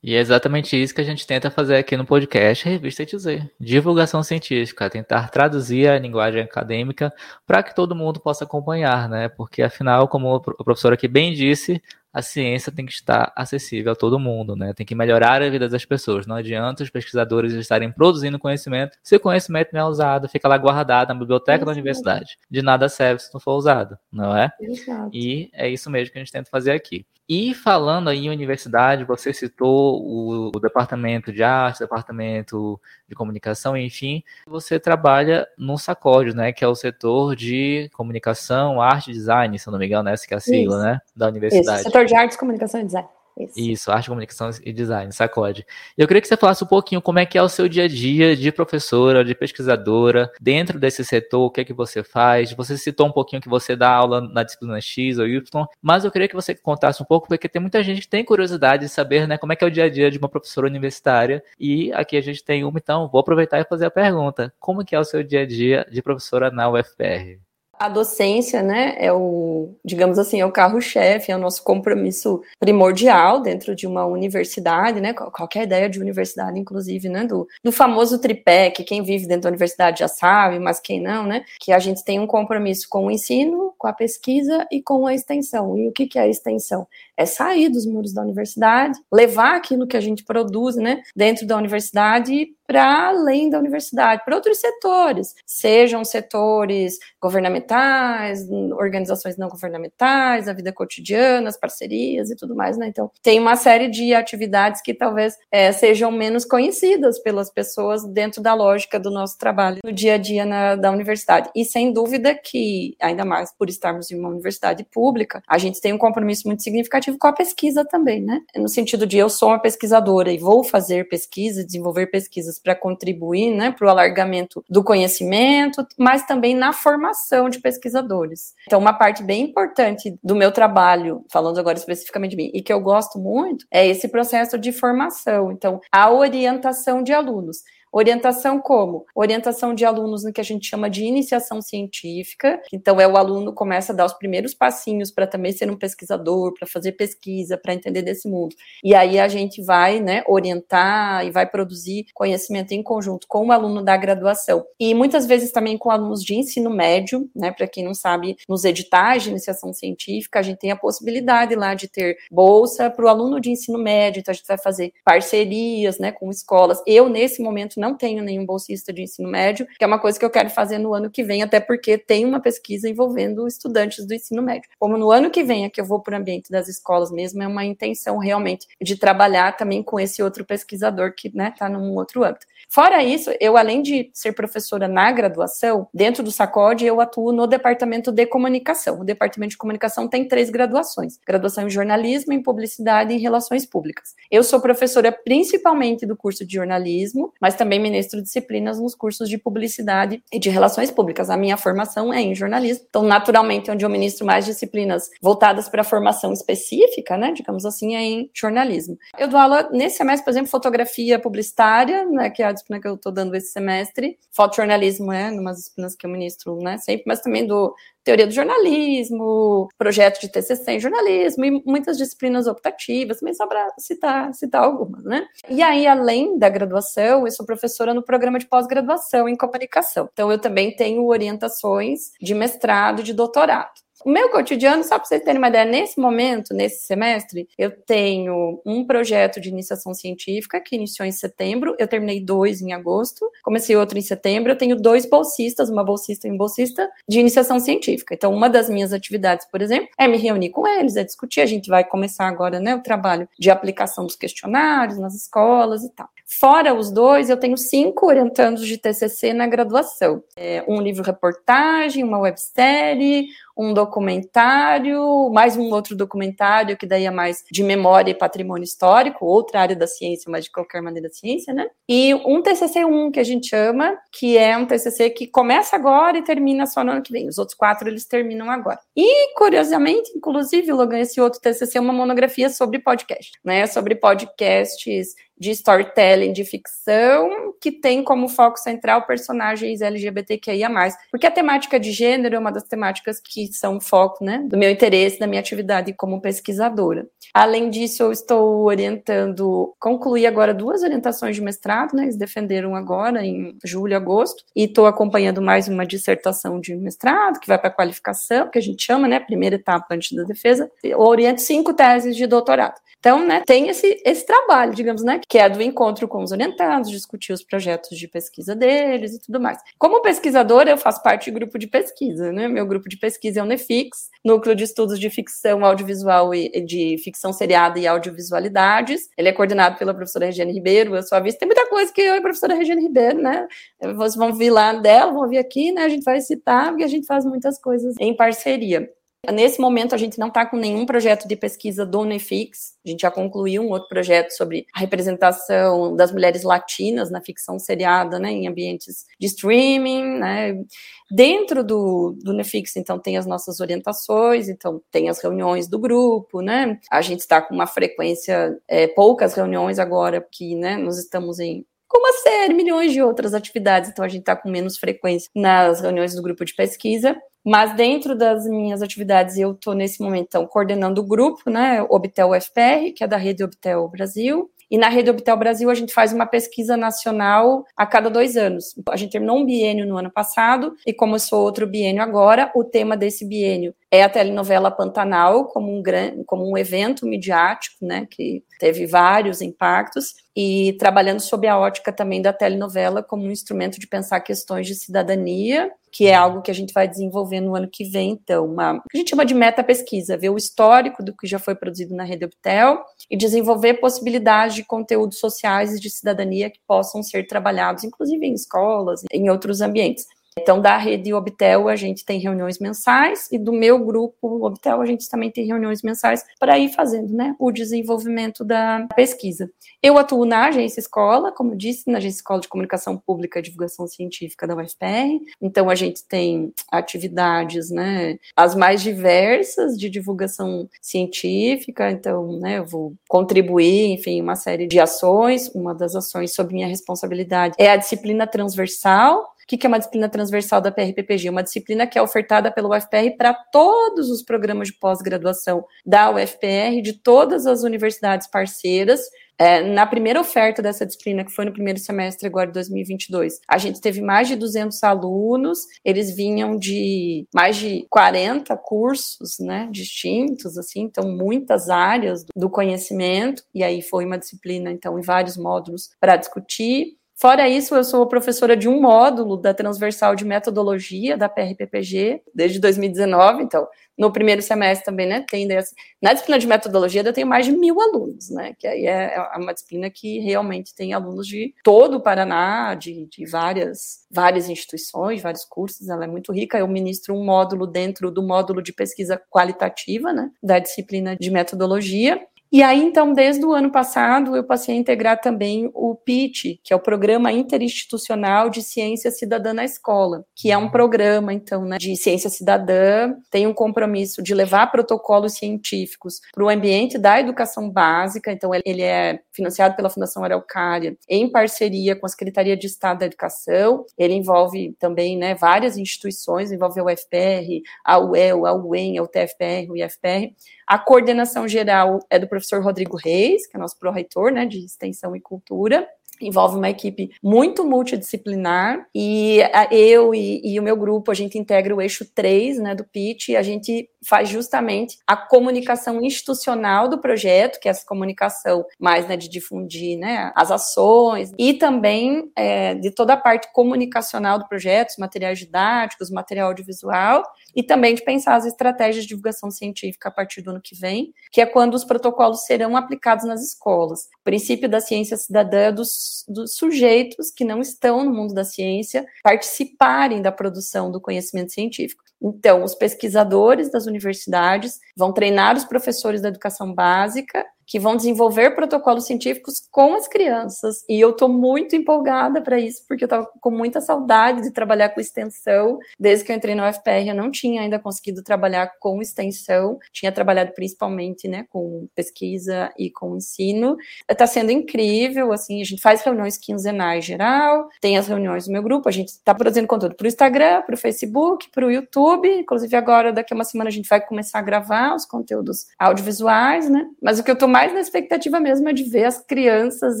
E 0.02 0.14
é 0.14 0.18
exatamente 0.18 0.80
isso 0.80 0.94
que 0.94 1.00
a 1.00 1.04
gente 1.04 1.26
tenta 1.26 1.50
fazer 1.50 1.76
aqui 1.76 1.96
no 1.96 2.04
podcast 2.04 2.68
Revista 2.68 3.02
ETZ. 3.02 3.26
Divulgação 3.58 4.22
científica, 4.22 4.90
tentar 4.90 5.30
traduzir 5.30 5.88
a 5.88 5.98
linguagem 5.98 6.42
acadêmica 6.42 7.12
para 7.46 7.62
que 7.62 7.74
todo 7.74 7.94
mundo 7.94 8.20
possa 8.20 8.44
acompanhar, 8.44 9.08
né? 9.08 9.28
Porque 9.28 9.62
afinal, 9.62 10.06
como 10.06 10.34
o 10.34 10.64
professor 10.64 10.92
aqui 10.92 11.08
bem 11.08 11.32
disse, 11.32 11.82
a 12.14 12.22
ciência 12.22 12.70
tem 12.70 12.86
que 12.86 12.92
estar 12.92 13.32
acessível 13.34 13.90
a 13.90 13.96
todo 13.96 14.20
mundo, 14.20 14.54
né? 14.54 14.72
Tem 14.72 14.86
que 14.86 14.94
melhorar 14.94 15.42
a 15.42 15.50
vida 15.50 15.68
das 15.68 15.84
pessoas. 15.84 16.28
Não 16.28 16.36
adianta 16.36 16.84
os 16.84 16.88
pesquisadores 16.88 17.52
estarem 17.54 17.90
produzindo 17.90 18.38
conhecimento 18.38 18.96
se 19.02 19.16
o 19.16 19.20
conhecimento 19.20 19.70
não 19.72 19.80
é 19.80 19.84
usado, 19.84 20.28
fica 20.28 20.46
lá 20.46 20.56
guardado 20.56 21.08
na 21.08 21.14
biblioteca 21.14 21.64
da 21.64 21.72
universidade. 21.72 22.38
De 22.48 22.62
nada 22.62 22.88
serve 22.88 23.20
se 23.20 23.34
não 23.34 23.40
for 23.40 23.56
usado, 23.56 23.98
não 24.12 24.36
é? 24.36 24.52
Exato. 24.60 25.10
E 25.12 25.50
é 25.52 25.68
isso 25.68 25.90
mesmo 25.90 26.12
que 26.12 26.18
a 26.18 26.22
gente 26.22 26.30
tenta 26.30 26.48
fazer 26.48 26.70
aqui. 26.70 27.04
E 27.28 27.54
falando 27.54 28.08
aí 28.08 28.26
em 28.26 28.30
universidade, 28.30 29.04
você 29.04 29.32
citou 29.32 30.02
o, 30.02 30.50
o, 30.54 30.60
departamento 30.60 31.32
de 31.32 31.42
arte, 31.42 31.78
departamento 31.78 32.78
de 33.08 33.14
comunicação, 33.14 33.74
enfim, 33.76 34.22
você 34.46 34.78
trabalha 34.78 35.48
no 35.56 35.78
SACOD, 35.78 36.34
né, 36.34 36.52
que 36.52 36.62
é 36.62 36.68
o 36.68 36.74
setor 36.74 37.34
de 37.34 37.88
comunicação, 37.94 38.80
arte 38.80 39.10
e 39.10 39.14
design, 39.14 39.58
se 39.58 39.70
não 39.70 39.78
me 39.78 39.86
engano, 39.86 40.10
essa 40.10 40.26
que 40.26 40.34
é 40.34 40.36
a 40.36 40.40
sigla, 40.40 40.76
Isso. 40.76 40.84
né, 40.84 41.00
da 41.16 41.28
universidade. 41.28 41.80
Isso, 41.80 41.90
setor 41.90 42.04
de 42.04 42.14
artes, 42.14 42.36
comunicação 42.36 42.80
e 42.80 42.84
design. 42.84 43.08
Isso. 43.36 43.60
Isso, 43.60 43.90
arte, 43.90 44.08
comunicação 44.08 44.48
e 44.64 44.72
design, 44.72 45.12
sacode. 45.12 45.66
Eu 45.98 46.06
queria 46.06 46.20
que 46.20 46.28
você 46.28 46.36
falasse 46.36 46.62
um 46.62 46.66
pouquinho 46.68 47.02
como 47.02 47.18
é 47.18 47.26
que 47.26 47.36
é 47.36 47.42
o 47.42 47.48
seu 47.48 47.68
dia 47.68 47.84
a 47.84 47.88
dia 47.88 48.36
de 48.36 48.52
professora, 48.52 49.24
de 49.24 49.34
pesquisadora, 49.34 50.30
dentro 50.40 50.78
desse 50.78 51.04
setor, 51.04 51.46
o 51.46 51.50
que 51.50 51.60
é 51.60 51.64
que 51.64 51.72
você 51.72 52.04
faz. 52.04 52.52
Você 52.52 52.78
citou 52.78 53.08
um 53.08 53.12
pouquinho 53.12 53.42
que 53.42 53.48
você 53.48 53.74
dá 53.74 53.90
aula 53.90 54.20
na 54.20 54.44
disciplina 54.44 54.80
X 54.80 55.18
ou 55.18 55.26
Y, 55.26 55.66
mas 55.82 56.04
eu 56.04 56.12
queria 56.12 56.28
que 56.28 56.34
você 56.34 56.54
contasse 56.54 57.02
um 57.02 57.06
pouco, 57.06 57.26
porque 57.26 57.48
tem 57.48 57.60
muita 57.60 57.82
gente 57.82 58.02
que 58.02 58.08
tem 58.08 58.24
curiosidade 58.24 58.84
de 58.84 58.88
saber 58.88 59.26
né, 59.26 59.36
como 59.36 59.52
é 59.52 59.56
que 59.56 59.64
é 59.64 59.66
o 59.66 59.70
dia 59.70 59.84
a 59.84 59.90
dia 59.90 60.10
de 60.10 60.18
uma 60.18 60.28
professora 60.28 60.68
universitária. 60.68 61.42
E 61.58 61.92
aqui 61.92 62.16
a 62.16 62.20
gente 62.20 62.44
tem 62.44 62.64
uma, 62.64 62.78
então 62.78 63.08
vou 63.08 63.20
aproveitar 63.20 63.58
e 63.60 63.64
fazer 63.64 63.86
a 63.86 63.90
pergunta. 63.90 64.54
Como 64.60 64.84
que 64.84 64.94
é 64.94 65.00
o 65.00 65.04
seu 65.04 65.24
dia 65.24 65.40
a 65.42 65.46
dia 65.46 65.86
de 65.90 66.00
professora 66.02 66.50
na 66.50 66.70
UFPR? 66.70 67.40
A 67.78 67.88
docência, 67.88 68.62
né, 68.62 68.94
é 68.98 69.12
o, 69.12 69.74
digamos 69.84 70.18
assim, 70.18 70.40
é 70.40 70.46
o 70.46 70.52
carro-chefe, 70.52 71.32
é 71.32 71.36
o 71.36 71.40
nosso 71.40 71.62
compromisso 71.62 72.42
primordial 72.58 73.40
dentro 73.40 73.74
de 73.74 73.86
uma 73.86 74.06
universidade, 74.06 75.00
né, 75.00 75.12
qualquer 75.12 75.64
ideia 75.64 75.88
de 75.88 76.00
universidade, 76.00 76.58
inclusive, 76.58 77.08
né, 77.08 77.24
do, 77.24 77.46
do 77.62 77.72
famoso 77.72 78.18
tripé, 78.20 78.70
que 78.70 78.84
quem 78.84 79.02
vive 79.02 79.26
dentro 79.26 79.42
da 79.42 79.48
universidade 79.48 80.00
já 80.00 80.08
sabe, 80.08 80.58
mas 80.58 80.80
quem 80.80 81.00
não, 81.00 81.26
né, 81.26 81.44
que 81.60 81.72
a 81.72 81.78
gente 81.78 82.04
tem 82.04 82.20
um 82.20 82.26
compromisso 82.26 82.86
com 82.88 83.06
o 83.06 83.10
ensino, 83.10 83.74
com 83.76 83.86
a 83.86 83.92
pesquisa 83.92 84.66
e 84.70 84.80
com 84.80 85.06
a 85.06 85.14
extensão. 85.14 85.76
E 85.76 85.88
o 85.88 85.92
que, 85.92 86.06
que 86.06 86.18
é 86.18 86.22
a 86.22 86.28
extensão? 86.28 86.86
É 87.16 87.26
sair 87.26 87.68
dos 87.68 87.86
muros 87.86 88.12
da 88.12 88.22
universidade, 88.22 88.98
levar 89.12 89.56
aquilo 89.56 89.86
que 89.86 89.96
a 89.96 90.00
gente 90.00 90.24
produz, 90.24 90.76
né, 90.76 91.02
dentro 91.14 91.46
da 91.46 91.56
universidade 91.56 92.48
para 92.66 93.08
além 93.08 93.50
da 93.50 93.58
universidade, 93.58 94.22
para 94.24 94.34
outros 94.34 94.58
setores, 94.58 95.34
sejam 95.44 96.04
setores 96.04 96.98
governamentais, 97.20 98.48
organizações 98.72 99.36
não 99.36 99.48
governamentais, 99.48 100.48
a 100.48 100.52
vida 100.52 100.72
cotidiana, 100.72 101.48
as 101.48 101.58
parcerias 101.58 102.30
e 102.30 102.36
tudo 102.36 102.54
mais, 102.54 102.78
né? 102.78 102.86
Então, 102.88 103.10
tem 103.22 103.38
uma 103.38 103.56
série 103.56 103.88
de 103.88 104.14
atividades 104.14 104.80
que 104.80 104.94
talvez 104.94 105.36
é, 105.50 105.72
sejam 105.72 106.10
menos 106.10 106.44
conhecidas 106.44 107.18
pelas 107.18 107.50
pessoas 107.50 108.04
dentro 108.04 108.42
da 108.42 108.54
lógica 108.54 108.98
do 108.98 109.10
nosso 109.10 109.38
trabalho 109.38 109.80
no 109.84 109.92
dia 109.92 110.14
a 110.14 110.18
dia 110.18 110.46
na, 110.46 110.76
da 110.76 110.90
universidade. 110.90 111.50
E 111.54 111.64
sem 111.64 111.92
dúvida 111.92 112.34
que, 112.34 112.96
ainda 113.00 113.24
mais 113.24 113.52
por 113.56 113.68
estarmos 113.68 114.10
em 114.10 114.18
uma 114.18 114.30
universidade 114.30 114.84
pública, 114.84 115.42
a 115.46 115.58
gente 115.58 115.80
tem 115.80 115.92
um 115.92 115.98
compromisso 115.98 116.46
muito 116.46 116.62
significativo 116.62 117.03
com 117.12 117.26
a 117.26 117.32
pesquisa 117.32 117.84
também, 117.84 118.22
né? 118.22 118.40
No 118.56 118.68
sentido 118.68 119.06
de 119.06 119.18
eu 119.18 119.28
sou 119.28 119.48
uma 119.48 119.58
pesquisadora 119.58 120.32
e 120.32 120.38
vou 120.38 120.64
fazer 120.64 121.08
pesquisa, 121.08 121.64
desenvolver 121.64 122.06
pesquisas 122.06 122.58
para 122.58 122.74
contribuir 122.74 123.54
né, 123.54 123.70
para 123.70 123.86
o 123.86 123.90
alargamento 123.90 124.64
do 124.68 124.82
conhecimento, 124.82 125.86
mas 125.98 126.26
também 126.26 126.54
na 126.54 126.72
formação 126.72 127.48
de 127.48 127.60
pesquisadores. 127.60 128.54
Então, 128.66 128.78
uma 128.78 128.92
parte 128.92 129.22
bem 129.22 129.42
importante 129.42 130.18
do 130.22 130.34
meu 130.34 130.52
trabalho, 130.52 131.24
falando 131.30 131.58
agora 131.58 131.78
especificamente 131.78 132.32
de 132.32 132.36
mim, 132.36 132.50
e 132.54 132.62
que 132.62 132.72
eu 132.72 132.80
gosto 132.80 133.18
muito, 133.18 133.66
é 133.70 133.86
esse 133.86 134.08
processo 134.08 134.58
de 134.58 134.72
formação. 134.72 135.52
Então, 135.52 135.80
a 135.92 136.10
orientação 136.10 137.02
de 137.02 137.12
alunos. 137.12 137.58
Orientação 137.96 138.58
como? 138.58 139.06
Orientação 139.14 139.72
de 139.72 139.84
alunos 139.84 140.24
no 140.24 140.32
que 140.32 140.40
a 140.40 140.44
gente 140.44 140.66
chama 140.66 140.90
de 140.90 141.04
iniciação 141.04 141.62
científica. 141.62 142.60
Então, 142.72 143.00
é 143.00 143.06
o 143.06 143.16
aluno 143.16 143.54
começa 143.54 143.92
a 143.92 143.94
dar 143.94 144.04
os 144.04 144.12
primeiros 144.14 144.52
passinhos 144.52 145.12
para 145.12 145.28
também 145.28 145.52
ser 145.52 145.70
um 145.70 145.76
pesquisador, 145.76 146.52
para 146.58 146.66
fazer 146.66 146.90
pesquisa, 146.92 147.56
para 147.56 147.72
entender 147.72 148.02
desse 148.02 148.28
mundo. 148.28 148.56
E 148.82 148.96
aí 148.96 149.20
a 149.20 149.28
gente 149.28 149.62
vai, 149.62 150.00
né, 150.00 150.24
orientar 150.26 151.24
e 151.24 151.30
vai 151.30 151.48
produzir 151.48 152.06
conhecimento 152.12 152.72
em 152.72 152.82
conjunto 152.82 153.28
com 153.28 153.46
o 153.46 153.52
aluno 153.52 153.80
da 153.80 153.96
graduação. 153.96 154.64
E 154.80 154.92
muitas 154.92 155.24
vezes 155.24 155.52
também 155.52 155.78
com 155.78 155.88
alunos 155.88 156.24
de 156.24 156.34
ensino 156.34 156.70
médio, 156.70 157.30
né, 157.32 157.52
para 157.52 157.68
quem 157.68 157.84
não 157.84 157.94
sabe, 157.94 158.34
nos 158.48 158.64
editais 158.64 159.22
de 159.22 159.30
iniciação 159.30 159.72
científica, 159.72 160.40
a 160.40 160.42
gente 160.42 160.58
tem 160.58 160.72
a 160.72 160.76
possibilidade 160.76 161.54
lá 161.54 161.74
de 161.74 161.86
ter 161.86 162.16
bolsa 162.28 162.90
para 162.90 163.04
o 163.04 163.08
aluno 163.08 163.40
de 163.40 163.52
ensino 163.52 163.78
médio, 163.78 164.18
então 164.18 164.32
a 164.32 164.34
gente 164.34 164.48
vai 164.48 164.58
fazer 164.58 164.92
parcerias, 165.04 166.00
né, 166.00 166.10
com 166.10 166.28
escolas. 166.28 166.82
Eu, 166.84 167.08
nesse 167.08 167.40
momento, 167.40 167.83
não 167.84 167.94
tenho 167.94 168.22
nenhum 168.22 168.46
bolsista 168.46 168.92
de 168.92 169.02
ensino 169.02 169.28
médio, 169.28 169.66
que 169.78 169.84
é 169.84 169.86
uma 169.86 169.98
coisa 169.98 170.18
que 170.18 170.24
eu 170.24 170.30
quero 170.30 170.48
fazer 170.48 170.78
no 170.78 170.94
ano 170.94 171.10
que 171.10 171.22
vem, 171.22 171.42
até 171.42 171.60
porque 171.60 171.98
tem 171.98 172.24
uma 172.24 172.40
pesquisa 172.40 172.88
envolvendo 172.88 173.46
estudantes 173.46 174.06
do 174.06 174.14
ensino 174.14 174.42
médio. 174.42 174.70
Como 174.78 174.96
no 174.96 175.10
ano 175.10 175.30
que 175.30 175.44
vem 175.44 175.64
é 175.64 175.70
que 175.70 175.80
eu 175.80 175.84
vou 175.84 176.00
para 176.00 176.16
o 176.16 176.20
ambiente 176.20 176.50
das 176.50 176.66
escolas 176.66 177.10
mesmo, 177.10 177.42
é 177.42 177.46
uma 177.46 177.64
intenção 177.64 178.16
realmente 178.18 178.66
de 178.80 178.96
trabalhar 178.96 179.56
também 179.56 179.82
com 179.82 180.00
esse 180.00 180.22
outro 180.22 180.44
pesquisador 180.44 181.12
que 181.14 181.28
está 181.28 181.38
né, 181.38 181.54
tá 181.56 181.68
num 181.68 181.94
outro 181.94 182.24
âmbito. 182.24 182.46
Fora 182.74 183.04
isso, 183.04 183.30
eu, 183.38 183.56
além 183.56 183.82
de 183.82 184.10
ser 184.12 184.32
professora 184.32 184.88
na 184.88 185.12
graduação, 185.12 185.86
dentro 185.94 186.24
do 186.24 186.32
SACOD, 186.32 186.84
eu 186.84 187.00
atuo 187.00 187.30
no 187.30 187.46
departamento 187.46 188.10
de 188.10 188.26
comunicação. 188.26 188.98
O 188.98 189.04
departamento 189.04 189.50
de 189.50 189.56
comunicação 189.56 190.08
tem 190.08 190.26
três 190.26 190.50
graduações: 190.50 191.20
graduação 191.24 191.68
em 191.68 191.70
jornalismo, 191.70 192.32
em 192.32 192.42
publicidade 192.42 193.12
e 193.12 193.16
em 193.16 193.20
relações 193.20 193.64
públicas. 193.64 194.16
Eu 194.28 194.42
sou 194.42 194.60
professora 194.60 195.12
principalmente 195.12 196.04
do 196.04 196.16
curso 196.16 196.44
de 196.44 196.52
jornalismo, 196.52 197.32
mas 197.40 197.54
também 197.54 197.78
ministro 197.78 198.20
disciplinas 198.20 198.80
nos 198.80 198.96
cursos 198.96 199.28
de 199.28 199.38
publicidade 199.38 200.20
e 200.32 200.40
de 200.40 200.50
relações 200.50 200.90
públicas. 200.90 201.30
A 201.30 201.36
minha 201.36 201.56
formação 201.56 202.12
é 202.12 202.22
em 202.22 202.34
jornalismo, 202.34 202.86
então, 202.88 203.04
naturalmente, 203.04 203.70
onde 203.70 203.84
eu 203.84 203.88
ministro 203.88 204.26
mais 204.26 204.44
disciplinas 204.44 205.10
voltadas 205.22 205.68
para 205.68 205.82
a 205.82 205.84
formação 205.84 206.32
específica, 206.32 207.16
né, 207.16 207.30
digamos 207.30 207.64
assim, 207.64 207.94
é 207.94 208.02
em 208.02 208.28
jornalismo. 208.34 208.98
Eu 209.16 209.28
dou 209.28 209.38
aula 209.38 209.68
nesse 209.70 209.98
semestre, 209.98 210.24
por 210.24 210.30
exemplo, 210.30 210.50
fotografia 210.50 211.20
publicitária, 211.20 212.04
né, 212.06 212.30
que 212.30 212.42
é 212.42 212.46
a 212.46 212.63
disciplina 212.64 212.80
que 212.80 212.88
eu 212.88 212.94
estou 212.94 213.12
dando 213.12 213.34
esse 213.34 213.52
semestre. 213.52 214.18
Fotojornalismo 214.32 215.12
é 215.12 215.30
uma 215.30 215.50
das 215.50 215.58
disciplinas 215.58 215.94
que 215.94 216.06
eu 216.06 216.10
ministro, 216.10 216.58
né, 216.58 216.78
sempre, 216.78 217.04
mas 217.06 217.20
também 217.20 217.46
do 217.46 217.74
teoria 218.02 218.26
do 218.26 218.32
jornalismo, 218.32 219.68
projeto 219.78 220.20
de 220.20 220.28
TCC 220.28 220.72
em 220.72 220.80
jornalismo 220.80 221.44
e 221.44 221.62
muitas 221.64 221.96
disciplinas 221.96 222.46
optativas, 222.46 223.18
também 223.18 223.32
só 223.32 223.46
para 223.46 223.72
citar, 223.78 224.34
citar 224.34 224.62
algumas, 224.62 225.02
né? 225.04 225.26
E 225.48 225.62
aí, 225.62 225.86
além 225.86 226.38
da 226.38 226.50
graduação, 226.50 227.26
eu 227.26 227.32
sou 227.32 227.46
professora 227.46 227.94
no 227.94 228.02
programa 228.02 228.38
de 228.38 228.46
pós-graduação 228.46 229.26
em 229.26 229.36
comunicação. 229.36 230.08
Então, 230.12 230.30
eu 230.30 230.38
também 230.38 230.76
tenho 230.76 231.06
orientações 231.06 232.10
de 232.20 232.34
mestrado 232.34 233.00
e 233.00 233.04
de 233.04 233.14
doutorado. 233.14 233.72
O 234.04 234.10
meu 234.10 234.28
cotidiano, 234.28 234.84
só 234.84 234.98
para 234.98 235.06
vocês 235.06 235.22
terem 235.22 235.38
uma 235.38 235.48
ideia, 235.48 235.64
nesse 235.64 235.98
momento, 235.98 236.52
nesse 236.52 236.84
semestre, 236.84 237.48
eu 237.56 237.70
tenho 237.70 238.60
um 238.66 238.86
projeto 238.86 239.40
de 239.40 239.48
iniciação 239.48 239.94
científica 239.94 240.60
que 240.60 240.76
iniciou 240.76 241.08
em 241.08 241.10
setembro, 241.12 241.74
eu 241.78 241.88
terminei 241.88 242.20
dois 242.20 242.60
em 242.60 242.74
agosto, 242.74 243.26
comecei 243.42 243.74
outro 243.74 243.96
em 243.96 244.02
setembro, 244.02 244.52
eu 244.52 244.58
tenho 244.58 244.76
dois 244.76 245.06
bolsistas, 245.06 245.70
uma 245.70 245.82
bolsista 245.82 246.28
e 246.28 246.30
um 246.30 246.36
bolsista 246.36 246.86
de 247.08 247.18
iniciação 247.18 247.58
científica. 247.58 248.12
Então, 248.14 248.30
uma 248.30 248.50
das 248.50 248.68
minhas 248.68 248.92
atividades, 248.92 249.46
por 249.50 249.62
exemplo, 249.62 249.88
é 249.96 250.06
me 250.06 250.18
reunir 250.18 250.50
com 250.50 250.68
eles, 250.68 250.96
é 250.96 251.02
discutir, 251.02 251.40
a 251.40 251.46
gente 251.46 251.70
vai 251.70 251.82
começar 251.82 252.28
agora, 252.28 252.60
né, 252.60 252.74
o 252.74 252.82
trabalho 252.82 253.26
de 253.38 253.50
aplicação 253.50 254.04
dos 254.04 254.16
questionários 254.16 254.98
nas 254.98 255.14
escolas 255.14 255.82
e 255.82 255.88
tal. 255.88 256.10
Fora 256.26 256.74
os 256.74 256.90
dois, 256.90 257.28
eu 257.28 257.36
tenho 257.36 257.56
cinco 257.56 258.06
orientandos 258.06 258.66
de 258.66 258.78
TCC 258.78 259.34
na 259.34 259.46
graduação. 259.46 260.22
É 260.36 260.64
um 260.66 260.80
livro-reportagem, 260.80 262.02
uma 262.02 262.18
websérie, 262.18 263.26
um 263.56 263.72
documentário, 263.72 265.30
mais 265.32 265.56
um 265.56 265.70
outro 265.70 265.94
documentário, 265.94 266.76
que 266.76 266.86
daí 266.86 267.04
é 267.04 267.10
mais 267.10 267.44
de 267.52 267.62
memória 267.62 268.10
e 268.10 268.14
patrimônio 268.14 268.64
histórico, 268.64 269.26
outra 269.26 269.60
área 269.60 269.76
da 269.76 269.86
ciência, 269.86 270.30
mas 270.30 270.44
de 270.44 270.50
qualquer 270.50 270.80
maneira 270.82 271.08
ciência, 271.10 271.52
né? 271.52 271.68
E 271.88 272.14
um 272.14 272.42
TCC1 272.42 273.12
que 273.12 273.20
a 273.20 273.24
gente 273.24 273.48
chama, 273.48 273.96
que 274.10 274.36
é 274.36 274.56
um 274.56 274.66
TCC 274.66 275.10
que 275.10 275.26
começa 275.26 275.76
agora 275.76 276.18
e 276.18 276.24
termina 276.24 276.66
só 276.66 276.82
no 276.82 276.92
ano 276.92 277.02
que 277.02 277.12
vem. 277.12 277.28
Os 277.28 277.38
outros 277.38 277.56
quatro 277.56 277.88
eles 277.88 278.06
terminam 278.06 278.50
agora. 278.50 278.80
E, 278.96 279.34
curiosamente, 279.34 280.10
inclusive, 280.16 280.72
Logan, 280.72 280.98
esse 280.98 281.20
outro 281.20 281.40
TCC 281.40 281.78
é 281.78 281.80
uma 281.80 281.92
monografia 281.92 282.48
sobre 282.48 282.78
podcast, 282.78 283.32
né? 283.44 283.66
Sobre 283.66 283.94
podcasts 283.94 285.14
de 285.38 285.50
storytelling 285.50 286.32
de 286.32 286.44
ficção 286.44 287.54
que 287.60 287.72
tem 287.72 288.04
como 288.04 288.28
foco 288.28 288.58
central 288.58 289.06
personagens 289.06 289.80
LGBTQIA+. 289.80 290.68
Porque 291.10 291.26
a 291.26 291.30
temática 291.30 291.78
de 291.80 291.92
gênero 291.92 292.36
é 292.36 292.38
uma 292.38 292.52
das 292.52 292.64
temáticas 292.64 293.20
que 293.20 293.46
são 293.52 293.80
foco, 293.80 294.24
né, 294.24 294.44
do 294.46 294.56
meu 294.56 294.70
interesse, 294.70 295.18
da 295.18 295.26
minha 295.26 295.40
atividade 295.40 295.92
como 295.94 296.20
pesquisadora. 296.20 297.06
Além 297.32 297.70
disso, 297.70 298.02
eu 298.02 298.12
estou 298.12 298.64
orientando, 298.64 299.74
concluí 299.80 300.26
agora 300.26 300.54
duas 300.54 300.82
orientações 300.82 301.36
de 301.36 301.42
mestrado, 301.42 301.94
né, 301.94 302.04
eles 302.04 302.16
defenderam 302.16 302.74
agora 302.74 303.24
em 303.24 303.56
julho 303.64 303.96
agosto, 303.96 304.44
e 304.54 304.64
estou 304.64 304.86
acompanhando 304.86 305.40
mais 305.42 305.66
uma 305.66 305.86
dissertação 305.86 306.60
de 306.60 306.76
mestrado, 306.76 307.40
que 307.40 307.48
vai 307.48 307.58
para 307.58 307.70
qualificação, 307.70 308.48
que 308.50 308.58
a 308.58 308.62
gente 308.62 308.84
chama, 308.84 309.08
né, 309.08 309.18
primeira 309.20 309.56
etapa 309.56 309.86
antes 309.90 310.16
da 310.16 310.22
defesa. 310.22 310.70
Eu 310.82 311.00
oriento 311.00 311.40
cinco 311.40 311.74
teses 311.74 312.14
de 312.14 312.26
doutorado. 312.26 312.80
Então, 312.98 313.26
né, 313.26 313.42
tem 313.46 313.68
esse, 313.68 314.00
esse 314.04 314.24
trabalho, 314.24 314.74
digamos, 314.74 315.02
né, 315.02 315.20
que 315.28 315.38
é 315.38 315.48
do 315.48 315.62
encontro 315.62 316.06
com 316.06 316.22
os 316.22 316.32
orientados, 316.32 316.90
discutir 316.90 317.32
os 317.32 317.42
projetos 317.42 317.98
de 317.98 318.08
pesquisa 318.08 318.54
deles 318.54 319.14
e 319.14 319.20
tudo 319.20 319.40
mais. 319.40 319.58
Como 319.78 320.02
pesquisadora, 320.02 320.70
eu 320.70 320.78
faço 320.78 321.02
parte 321.02 321.30
do 321.30 321.34
grupo 321.34 321.58
de 321.58 321.66
pesquisa, 321.66 322.32
né? 322.32 322.48
Meu 322.48 322.66
grupo 322.66 322.88
de 322.88 322.96
pesquisa 322.96 323.40
é 323.40 323.42
o 323.42 323.46
NEFIX, 323.46 324.10
Núcleo 324.24 324.54
de 324.54 324.64
Estudos 324.64 324.98
de 324.98 325.10
Ficção 325.10 325.64
Audiovisual 325.64 326.34
e 326.34 326.60
de 326.60 326.96
Ficção 327.02 327.32
Seriada 327.32 327.78
e 327.78 327.86
Audiovisualidades. 327.86 329.08
Ele 329.16 329.28
é 329.28 329.32
coordenado 329.32 329.78
pela 329.78 329.94
professora 329.94 330.26
Regiane 330.26 330.52
Ribeiro, 330.52 330.94
eu 330.94 331.02
sou 331.02 331.16
a 331.16 331.20
vice. 331.20 331.38
Tem 331.38 331.46
muita 331.46 331.68
coisa 331.68 331.92
que 331.92 332.00
eu 332.00 332.14
e 332.14 332.18
a 332.18 332.22
professora 332.22 332.54
Regiane 332.54 332.82
Ribeiro, 332.82 333.20
né? 333.20 333.46
Vocês 333.80 334.16
vão 334.16 334.32
vir 334.32 334.50
lá 334.50 334.72
dela, 334.72 335.12
vão 335.12 335.28
vir 335.28 335.38
aqui, 335.38 335.72
né? 335.72 335.84
A 335.84 335.88
gente 335.88 336.04
vai 336.04 336.20
citar, 336.20 336.68
porque 336.68 336.84
a 336.84 336.88
gente 336.88 337.06
faz 337.06 337.24
muitas 337.24 337.58
coisas 337.58 337.94
em 337.98 338.14
parceria. 338.14 338.90
Nesse 339.32 339.60
momento, 339.60 339.94
a 339.94 339.98
gente 339.98 340.18
não 340.18 340.28
está 340.28 340.44
com 340.44 340.56
nenhum 340.56 340.84
projeto 340.84 341.26
de 341.26 341.36
pesquisa 341.36 341.84
do 341.86 342.04
Nefix. 342.04 342.74
A 342.84 342.88
gente 342.88 343.00
já 343.00 343.10
concluiu 343.10 343.62
um 343.62 343.70
outro 343.70 343.88
projeto 343.88 344.30
sobre 344.30 344.66
a 344.74 344.80
representação 344.80 345.94
das 345.94 346.12
mulheres 346.12 346.42
latinas 346.42 347.10
na 347.10 347.20
ficção 347.20 347.58
seriada, 347.58 348.18
né, 348.18 348.30
em 348.30 348.48
ambientes 348.48 349.06
de 349.18 349.26
streaming, 349.26 350.18
né. 350.18 350.64
Dentro 351.10 351.62
do, 351.62 352.16
do 352.22 352.32
Nefix, 352.32 352.76
então, 352.76 352.98
tem 352.98 353.16
as 353.16 353.26
nossas 353.26 353.60
orientações, 353.60 354.48
então, 354.48 354.82
tem 354.90 355.08
as 355.08 355.20
reuniões 355.20 355.68
do 355.68 355.78
grupo, 355.78 356.40
né. 356.40 356.78
A 356.90 357.02
gente 357.02 357.20
está 357.20 357.40
com 357.40 357.54
uma 357.54 357.66
frequência, 357.66 358.58
é, 358.68 358.86
poucas 358.88 359.34
reuniões 359.34 359.78
agora, 359.78 360.20
porque, 360.20 360.54
né, 360.54 360.76
nós 360.76 360.98
estamos 360.98 361.38
em 361.38 361.64
com 361.94 362.00
uma 362.00 362.12
série, 362.14 362.54
milhões 362.54 362.92
de 362.92 363.00
outras 363.00 363.34
atividades, 363.34 363.88
então 363.88 364.04
a 364.04 364.08
gente 364.08 364.22
está 364.22 364.34
com 364.34 364.50
menos 364.50 364.76
frequência 364.76 365.30
nas 365.32 365.80
reuniões 365.80 366.12
do 366.12 366.22
grupo 366.22 366.44
de 366.44 366.52
pesquisa. 366.52 367.16
Mas 367.44 367.74
dentro 367.76 368.16
das 368.16 368.46
minhas 368.46 368.80
atividades, 368.80 369.36
eu 369.36 369.52
estou 369.52 369.74
nesse 369.74 370.02
momento 370.02 370.26
então, 370.28 370.46
coordenando 370.46 371.02
o 371.02 371.06
grupo, 371.06 371.50
né, 371.50 371.82
Obtel 371.90 372.30
UFPR, 372.30 372.92
que 372.96 373.04
é 373.04 373.06
da 373.06 373.18
rede 373.18 373.44
Obtel 373.44 373.86
Brasil, 373.88 374.50
e 374.70 374.78
na 374.78 374.88
Rede 374.88 375.10
Obtel 375.10 375.36
Brasil, 375.36 375.70
a 375.70 375.74
gente 375.74 375.92
faz 375.92 376.12
uma 376.12 376.26
pesquisa 376.26 376.76
nacional 376.76 377.64
a 377.76 377.86
cada 377.86 378.08
dois 378.08 378.36
anos. 378.36 378.74
A 378.88 378.96
gente 378.96 379.12
terminou 379.12 379.38
um 379.38 379.44
biênio 379.44 379.86
no 379.86 379.96
ano 379.96 380.10
passado 380.10 380.74
e 380.86 380.92
começou 380.92 381.42
outro 381.42 381.66
biênio 381.66 382.02
agora. 382.02 382.50
O 382.54 382.64
tema 382.64 382.96
desse 382.96 383.24
biênio 383.24 383.74
é 383.94 384.02
a 384.02 384.08
telenovela 384.08 384.72
Pantanal, 384.72 385.44
como 385.46 385.72
um, 385.72 385.80
grande, 385.80 386.24
como 386.24 386.50
um 386.50 386.58
evento 386.58 387.06
midiático, 387.06 387.76
né, 387.86 388.08
que 388.10 388.42
teve 388.58 388.86
vários 388.86 389.40
impactos, 389.40 390.14
e 390.36 390.76
trabalhando 390.80 391.20
sob 391.20 391.46
a 391.46 391.56
ótica 391.56 391.92
também 391.92 392.20
da 392.20 392.32
telenovela 392.32 393.04
como 393.04 393.24
um 393.24 393.30
instrumento 393.30 393.78
de 393.78 393.86
pensar 393.86 394.20
questões 394.20 394.66
de 394.66 394.74
cidadania 394.74 395.70
que 395.94 396.08
é 396.08 396.14
algo 396.14 396.42
que 396.42 396.50
a 396.50 396.54
gente 396.54 396.74
vai 396.74 396.88
desenvolver 396.88 397.40
no 397.40 397.54
ano 397.54 397.68
que 397.70 397.84
vem, 397.84 398.10
então, 398.10 398.44
uma, 398.44 398.82
que 398.90 398.96
a 398.96 398.98
gente 398.98 399.10
chama 399.10 399.24
de 399.24 399.32
meta-pesquisa, 399.32 400.16
ver 400.16 400.28
o 400.28 400.36
histórico 400.36 401.04
do 401.04 401.16
que 401.16 401.24
já 401.24 401.38
foi 401.38 401.54
produzido 401.54 401.94
na 401.94 402.02
Rede 402.02 402.24
Optel 402.24 402.82
e 403.08 403.16
desenvolver 403.16 403.74
possibilidades 403.74 404.56
de 404.56 404.64
conteúdos 404.64 405.20
sociais 405.20 405.72
e 405.72 405.78
de 405.78 405.88
cidadania 405.88 406.50
que 406.50 406.58
possam 406.66 407.00
ser 407.00 407.28
trabalhados, 407.28 407.84
inclusive 407.84 408.26
em 408.26 408.34
escolas, 408.34 409.02
em 409.12 409.30
outros 409.30 409.60
ambientes. 409.60 410.04
Então, 410.36 410.60
da 410.60 410.76
rede 410.76 411.14
Obtel, 411.14 411.68
a 411.68 411.76
gente 411.76 412.04
tem 412.04 412.18
reuniões 412.18 412.58
mensais, 412.58 413.28
e 413.30 413.38
do 413.38 413.52
meu 413.52 413.78
grupo 413.78 414.44
Obtel, 414.44 414.80
a 414.80 414.86
gente 414.86 415.08
também 415.08 415.30
tem 415.30 415.46
reuniões 415.46 415.80
mensais 415.80 416.24
para 416.40 416.58
ir 416.58 416.70
fazendo 416.70 417.12
né, 417.12 417.36
o 417.38 417.52
desenvolvimento 417.52 418.44
da 418.44 418.84
pesquisa. 418.96 419.48
Eu 419.80 419.96
atuo 419.96 420.24
na 420.24 420.46
agência 420.46 420.80
escola, 420.80 421.30
como 421.30 421.54
disse, 421.54 421.88
na 421.88 421.98
agência 421.98 422.18
escola 422.18 422.40
de 422.40 422.48
comunicação 422.48 422.98
pública 422.98 423.38
e 423.38 423.42
divulgação 423.42 423.86
científica 423.86 424.44
da 424.44 424.56
UFPR. 424.56 425.20
Então, 425.40 425.70
a 425.70 425.74
gente 425.76 426.02
tem 426.04 426.52
atividades, 426.70 427.70
né, 427.70 428.18
as 428.36 428.56
mais 428.56 428.82
diversas 428.82 429.78
de 429.78 429.88
divulgação 429.88 430.68
científica. 430.82 431.92
Então, 431.92 432.40
né, 432.40 432.58
eu 432.58 432.66
vou 432.66 432.94
contribuir, 433.08 433.92
enfim, 433.92 434.20
uma 434.20 434.34
série 434.34 434.66
de 434.66 434.80
ações. 434.80 435.48
Uma 435.54 435.72
das 435.72 435.94
ações 435.94 436.34
sob 436.34 436.52
minha 436.52 436.66
responsabilidade 436.66 437.54
é 437.56 437.70
a 437.70 437.76
disciplina 437.76 438.26
transversal, 438.26 439.33
o 439.44 439.58
que 439.58 439.66
é 439.66 439.68
uma 439.68 439.78
disciplina 439.78 440.08
transversal 440.08 440.60
da 440.60 440.72
PRPPG? 440.72 441.28
Uma 441.28 441.42
disciplina 441.42 441.86
que 441.86 441.98
é 441.98 442.02
ofertada 442.02 442.50
pelo 442.50 442.74
UFPR 442.74 443.16
para 443.16 443.34
todos 443.34 444.10
os 444.10 444.22
programas 444.22 444.68
de 444.68 444.78
pós-graduação 444.78 445.64
da 445.84 446.10
UFPR, 446.10 446.80
de 446.82 446.94
todas 446.94 447.46
as 447.46 447.62
universidades 447.62 448.26
parceiras, 448.26 449.00
é, 449.36 449.62
na 449.62 449.84
primeira 449.84 450.20
oferta 450.20 450.62
dessa 450.62 450.86
disciplina, 450.86 451.24
que 451.24 451.32
foi 451.32 451.44
no 451.44 451.52
primeiro 451.52 451.78
semestre 451.78 452.26
agora 452.26 452.46
de 452.46 452.52
2022, 452.52 453.40
a 453.48 453.58
gente 453.58 453.80
teve 453.80 454.00
mais 454.00 454.28
de 454.28 454.36
200 454.36 454.82
alunos, 454.84 455.58
eles 455.84 456.14
vinham 456.14 456.56
de 456.56 457.26
mais 457.34 457.56
de 457.56 457.84
40 457.90 458.56
cursos, 458.56 459.38
né, 459.40 459.68
distintos, 459.72 460.56
assim, 460.56 460.82
então 460.82 461.10
muitas 461.10 461.68
áreas 461.68 462.24
do 462.34 462.48
conhecimento, 462.48 463.42
e 463.52 463.64
aí 463.64 463.82
foi 463.82 464.04
uma 464.04 464.18
disciplina, 464.18 464.70
então, 464.70 464.98
em 464.98 465.02
vários 465.02 465.36
módulos 465.36 465.90
para 466.00 466.16
discutir. 466.16 466.96
Fora 467.16 467.48
isso, 467.48 467.76
eu 467.76 467.84
sou 467.84 468.06
professora 468.08 468.56
de 468.56 468.68
um 468.68 468.80
módulo 468.80 469.36
da 469.36 469.54
transversal 469.54 470.16
de 470.16 470.24
metodologia 470.24 471.16
da 471.16 471.28
PRPPG 471.28 472.22
desde 472.34 472.58
2019, 472.58 473.44
então 473.44 473.68
no 473.96 474.12
primeiro 474.12 474.42
semestre 474.42 474.84
também, 474.84 475.06
né, 475.06 475.24
tem 475.30 475.46
dessa, 475.46 475.72
na 476.02 476.12
disciplina 476.12 476.40
de 476.40 476.46
metodologia 476.48 477.02
eu 477.02 477.12
tenho 477.12 477.28
mais 477.28 477.46
de 477.46 477.52
mil 477.52 477.80
alunos, 477.80 478.30
né, 478.30 478.54
que 478.58 478.66
aí 478.66 478.86
é, 478.86 479.14
é 479.14 479.38
uma 479.38 479.54
disciplina 479.54 479.88
que 479.88 480.18
realmente 480.18 480.74
tem 480.74 480.92
alunos 480.92 481.28
de 481.28 481.54
todo 481.62 481.98
o 481.98 482.00
Paraná, 482.00 482.74
de, 482.74 483.06
de 483.06 483.24
várias, 483.24 484.04
várias 484.10 484.48
instituições, 484.48 485.22
vários 485.22 485.44
cursos, 485.44 485.88
ela 485.88 486.04
é 486.04 486.08
muito 486.08 486.32
rica, 486.32 486.58
eu 486.58 486.66
ministro 486.66 487.14
um 487.14 487.24
módulo 487.24 487.64
dentro 487.64 488.10
do 488.10 488.24
módulo 488.24 488.60
de 488.60 488.72
pesquisa 488.72 489.22
qualitativa, 489.30 490.12
né, 490.12 490.30
da 490.42 490.58
disciplina 490.58 491.16
de 491.16 491.30
metodologia, 491.30 492.20
e 492.52 492.62
aí, 492.62 492.80
então, 492.82 493.12
desde 493.12 493.44
o 493.44 493.52
ano 493.52 493.70
passado, 493.72 494.36
eu 494.36 494.44
passei 494.44 494.76
a 494.76 494.78
integrar 494.78 495.20
também 495.20 495.70
o 495.74 495.94
PIT, 495.96 496.60
que 496.62 496.72
é 496.72 496.76
o 496.76 496.80
Programa 496.80 497.32
Interinstitucional 497.32 498.48
de 498.48 498.62
Ciência 498.62 499.10
Cidadã 499.10 499.52
na 499.52 499.64
Escola, 499.64 500.24
que 500.36 500.52
é 500.52 500.56
um 500.56 500.70
programa, 500.70 501.32
então, 501.32 501.64
né, 501.64 501.78
de 501.78 501.96
ciência 501.96 502.30
cidadã, 502.30 503.12
tem 503.30 503.46
um 503.46 503.54
compromisso 503.54 504.22
de 504.22 504.34
levar 504.34 504.68
protocolos 504.70 505.34
científicos 505.34 506.20
para 506.32 506.44
o 506.44 506.48
ambiente 506.48 506.96
da 506.96 507.18
educação 507.18 507.68
básica, 507.68 508.30
então, 508.30 508.52
ele 508.54 508.82
é 508.82 509.20
financiado 509.34 509.74
pela 509.74 509.90
Fundação 509.90 510.22
Araucária, 510.24 510.96
em 511.08 511.30
parceria 511.30 511.96
com 511.96 512.06
a 512.06 512.08
Secretaria 512.08 512.56
de 512.56 512.66
Estado 512.66 513.00
da 513.00 513.06
Educação, 513.06 513.84
ele 513.98 514.14
envolve 514.14 514.74
também, 514.78 515.18
né, 515.18 515.34
várias 515.34 515.76
instituições, 515.76 516.52
envolve 516.52 516.80
a 516.80 516.84
UFPR, 516.84 517.62
a 517.84 517.98
UEL, 517.98 518.46
a 518.46 518.54
UEM, 518.54 518.98
a 518.98 519.02
UTFPR, 519.02 519.70
o 519.70 519.76
IFPR, 519.76 520.32
a 520.66 520.78
coordenação 520.78 521.46
geral 521.46 521.98
é 522.08 522.18
do 522.18 522.28
professor 522.28 522.62
Rodrigo 522.62 522.96
Reis, 522.96 523.46
que 523.46 523.56
é 523.56 523.60
nosso 523.60 523.78
pró-reitor 523.78 524.30
né, 524.30 524.46
de 524.46 524.64
Extensão 524.64 525.14
e 525.14 525.20
Cultura. 525.20 525.86
Envolve 526.20 526.56
uma 526.56 526.70
equipe 526.70 527.10
muito 527.20 527.64
multidisciplinar 527.64 528.86
e 528.94 529.40
eu 529.70 530.14
e, 530.14 530.40
e, 530.44 530.60
o 530.60 530.62
meu 530.62 530.76
grupo, 530.76 531.10
a 531.10 531.14
gente 531.14 531.36
integra 531.36 531.74
o 531.74 531.82
eixo 531.82 532.04
3 532.14 532.58
né, 532.60 532.74
do 532.74 532.84
PIT 532.84 533.32
e 533.32 533.36
a 533.36 533.42
gente 533.42 533.90
faz 534.06 534.28
justamente 534.28 534.98
a 535.06 535.16
comunicação 535.16 536.02
institucional 536.02 536.88
do 536.88 536.98
projeto, 536.98 537.58
que 537.60 537.68
é 537.68 537.70
essa 537.70 537.84
comunicação 537.86 538.64
mais 538.78 539.08
né, 539.08 539.16
de 539.16 539.28
difundir 539.28 539.98
né, 539.98 540.32
as 540.34 540.50
ações 540.50 541.32
e 541.38 541.54
também 541.54 542.30
é, 542.36 542.74
de 542.74 542.90
toda 542.90 543.14
a 543.14 543.16
parte 543.16 543.52
comunicacional 543.52 544.38
do 544.38 544.48
projeto, 544.48 544.90
os 544.90 544.98
materiais 544.98 545.38
didáticos, 545.38 546.10
material 546.10 546.48
audiovisual 546.48 547.22
e 547.54 547.62
também 547.62 547.94
de 547.94 548.02
pensar 548.02 548.36
as 548.36 548.46
estratégias 548.46 549.04
de 549.04 549.08
divulgação 549.08 549.50
científica 549.50 550.08
a 550.08 550.12
partir 550.12 550.42
do 550.42 550.50
ano 550.50 550.60
que 550.60 550.74
vem, 550.74 551.12
que 551.30 551.40
é 551.40 551.46
quando 551.46 551.74
os 551.74 551.84
protocolos 551.84 552.44
serão 552.44 552.76
aplicados 552.76 553.24
nas 553.24 553.42
escolas. 553.42 554.08
O 554.20 554.24
princípio 554.24 554.68
da 554.68 554.80
ciência 554.80 555.16
cidadã 555.16 555.58
é 555.58 555.72
dos, 555.72 556.24
dos 556.28 556.54
sujeitos 556.54 557.30
que 557.30 557.44
não 557.44 557.60
estão 557.60 558.04
no 558.04 558.12
mundo 558.12 558.34
da 558.34 558.44
ciência 558.44 559.06
participarem 559.22 560.20
da 560.20 560.32
produção 560.32 560.90
do 560.90 561.00
conhecimento 561.00 561.52
científico. 561.52 562.03
Então, 562.22 562.62
os 562.62 562.74
pesquisadores 562.74 563.70
das 563.70 563.86
universidades 563.86 564.78
vão 564.96 565.12
treinar 565.12 565.56
os 565.56 565.64
professores 565.64 566.22
da 566.22 566.28
educação 566.28 566.74
básica 566.74 567.44
que 567.66 567.78
vão 567.78 567.96
desenvolver 567.96 568.54
protocolos 568.54 569.06
científicos 569.06 569.62
com 569.70 569.94
as 569.94 570.08
crianças. 570.08 570.84
E 570.88 571.00
eu 571.00 571.10
estou 571.10 571.28
muito 571.28 571.76
empolgada 571.76 572.40
para 572.40 572.58
isso, 572.58 572.84
porque 572.86 573.04
eu 573.04 573.06
estava 573.06 573.28
com 573.40 573.50
muita 573.50 573.80
saudade 573.80 574.42
de 574.42 574.50
trabalhar 574.50 574.90
com 574.90 575.00
extensão. 575.00 575.78
Desde 575.98 576.24
que 576.24 576.32
eu 576.32 576.36
entrei 576.36 576.54
na 576.54 576.68
UFPR, 576.68 577.08
eu 577.08 577.14
não 577.14 577.30
tinha 577.30 577.62
ainda 577.62 577.78
conseguido 577.78 578.22
trabalhar 578.22 578.72
com 578.78 579.00
extensão, 579.00 579.78
tinha 579.92 580.12
trabalhado 580.12 580.52
principalmente 580.52 581.28
né, 581.28 581.46
com 581.50 581.88
pesquisa 581.94 582.72
e 582.78 582.90
com 582.90 583.16
ensino. 583.16 583.76
Está 584.08 584.26
sendo 584.26 584.50
incrível, 584.50 585.32
assim, 585.32 585.60
a 585.60 585.64
gente 585.64 585.82
faz 585.82 586.02
reuniões 586.02 586.36
quinzenais 586.36 587.04
geral, 587.04 587.68
tem 587.80 587.96
as 587.96 588.08
reuniões 588.08 588.46
do 588.46 588.52
meu 588.52 588.62
grupo, 588.62 588.88
a 588.88 588.92
gente 588.92 589.08
está 589.08 589.34
produzindo 589.34 589.66
conteúdo 589.66 589.94
para 589.94 590.04
o 590.04 590.08
Instagram, 590.08 590.62
para 590.62 590.74
o 590.74 590.78
Facebook, 590.78 591.50
para 591.50 591.66
o 591.66 591.70
YouTube, 591.70 592.28
inclusive 592.28 592.76
agora, 592.76 593.12
daqui 593.12 593.32
a 593.32 593.36
uma 593.36 593.44
semana, 593.44 593.68
a 593.68 593.72
gente 593.72 593.88
vai 593.88 594.00
começar 594.00 594.38
a 594.38 594.42
gravar 594.42 594.94
os 594.94 595.04
conteúdos 595.04 595.66
audiovisuais, 595.78 596.68
né? 596.68 596.86
Mas 597.02 597.18
o 597.18 597.24
que 597.24 597.30
eu 597.30 597.34
estou 597.34 597.48
mais 597.54 597.72
na 597.72 597.78
expectativa 597.78 598.40
mesmo 598.40 598.68
é 598.68 598.72
de 598.72 598.82
ver 598.82 599.04
as 599.04 599.20
crianças 599.20 600.00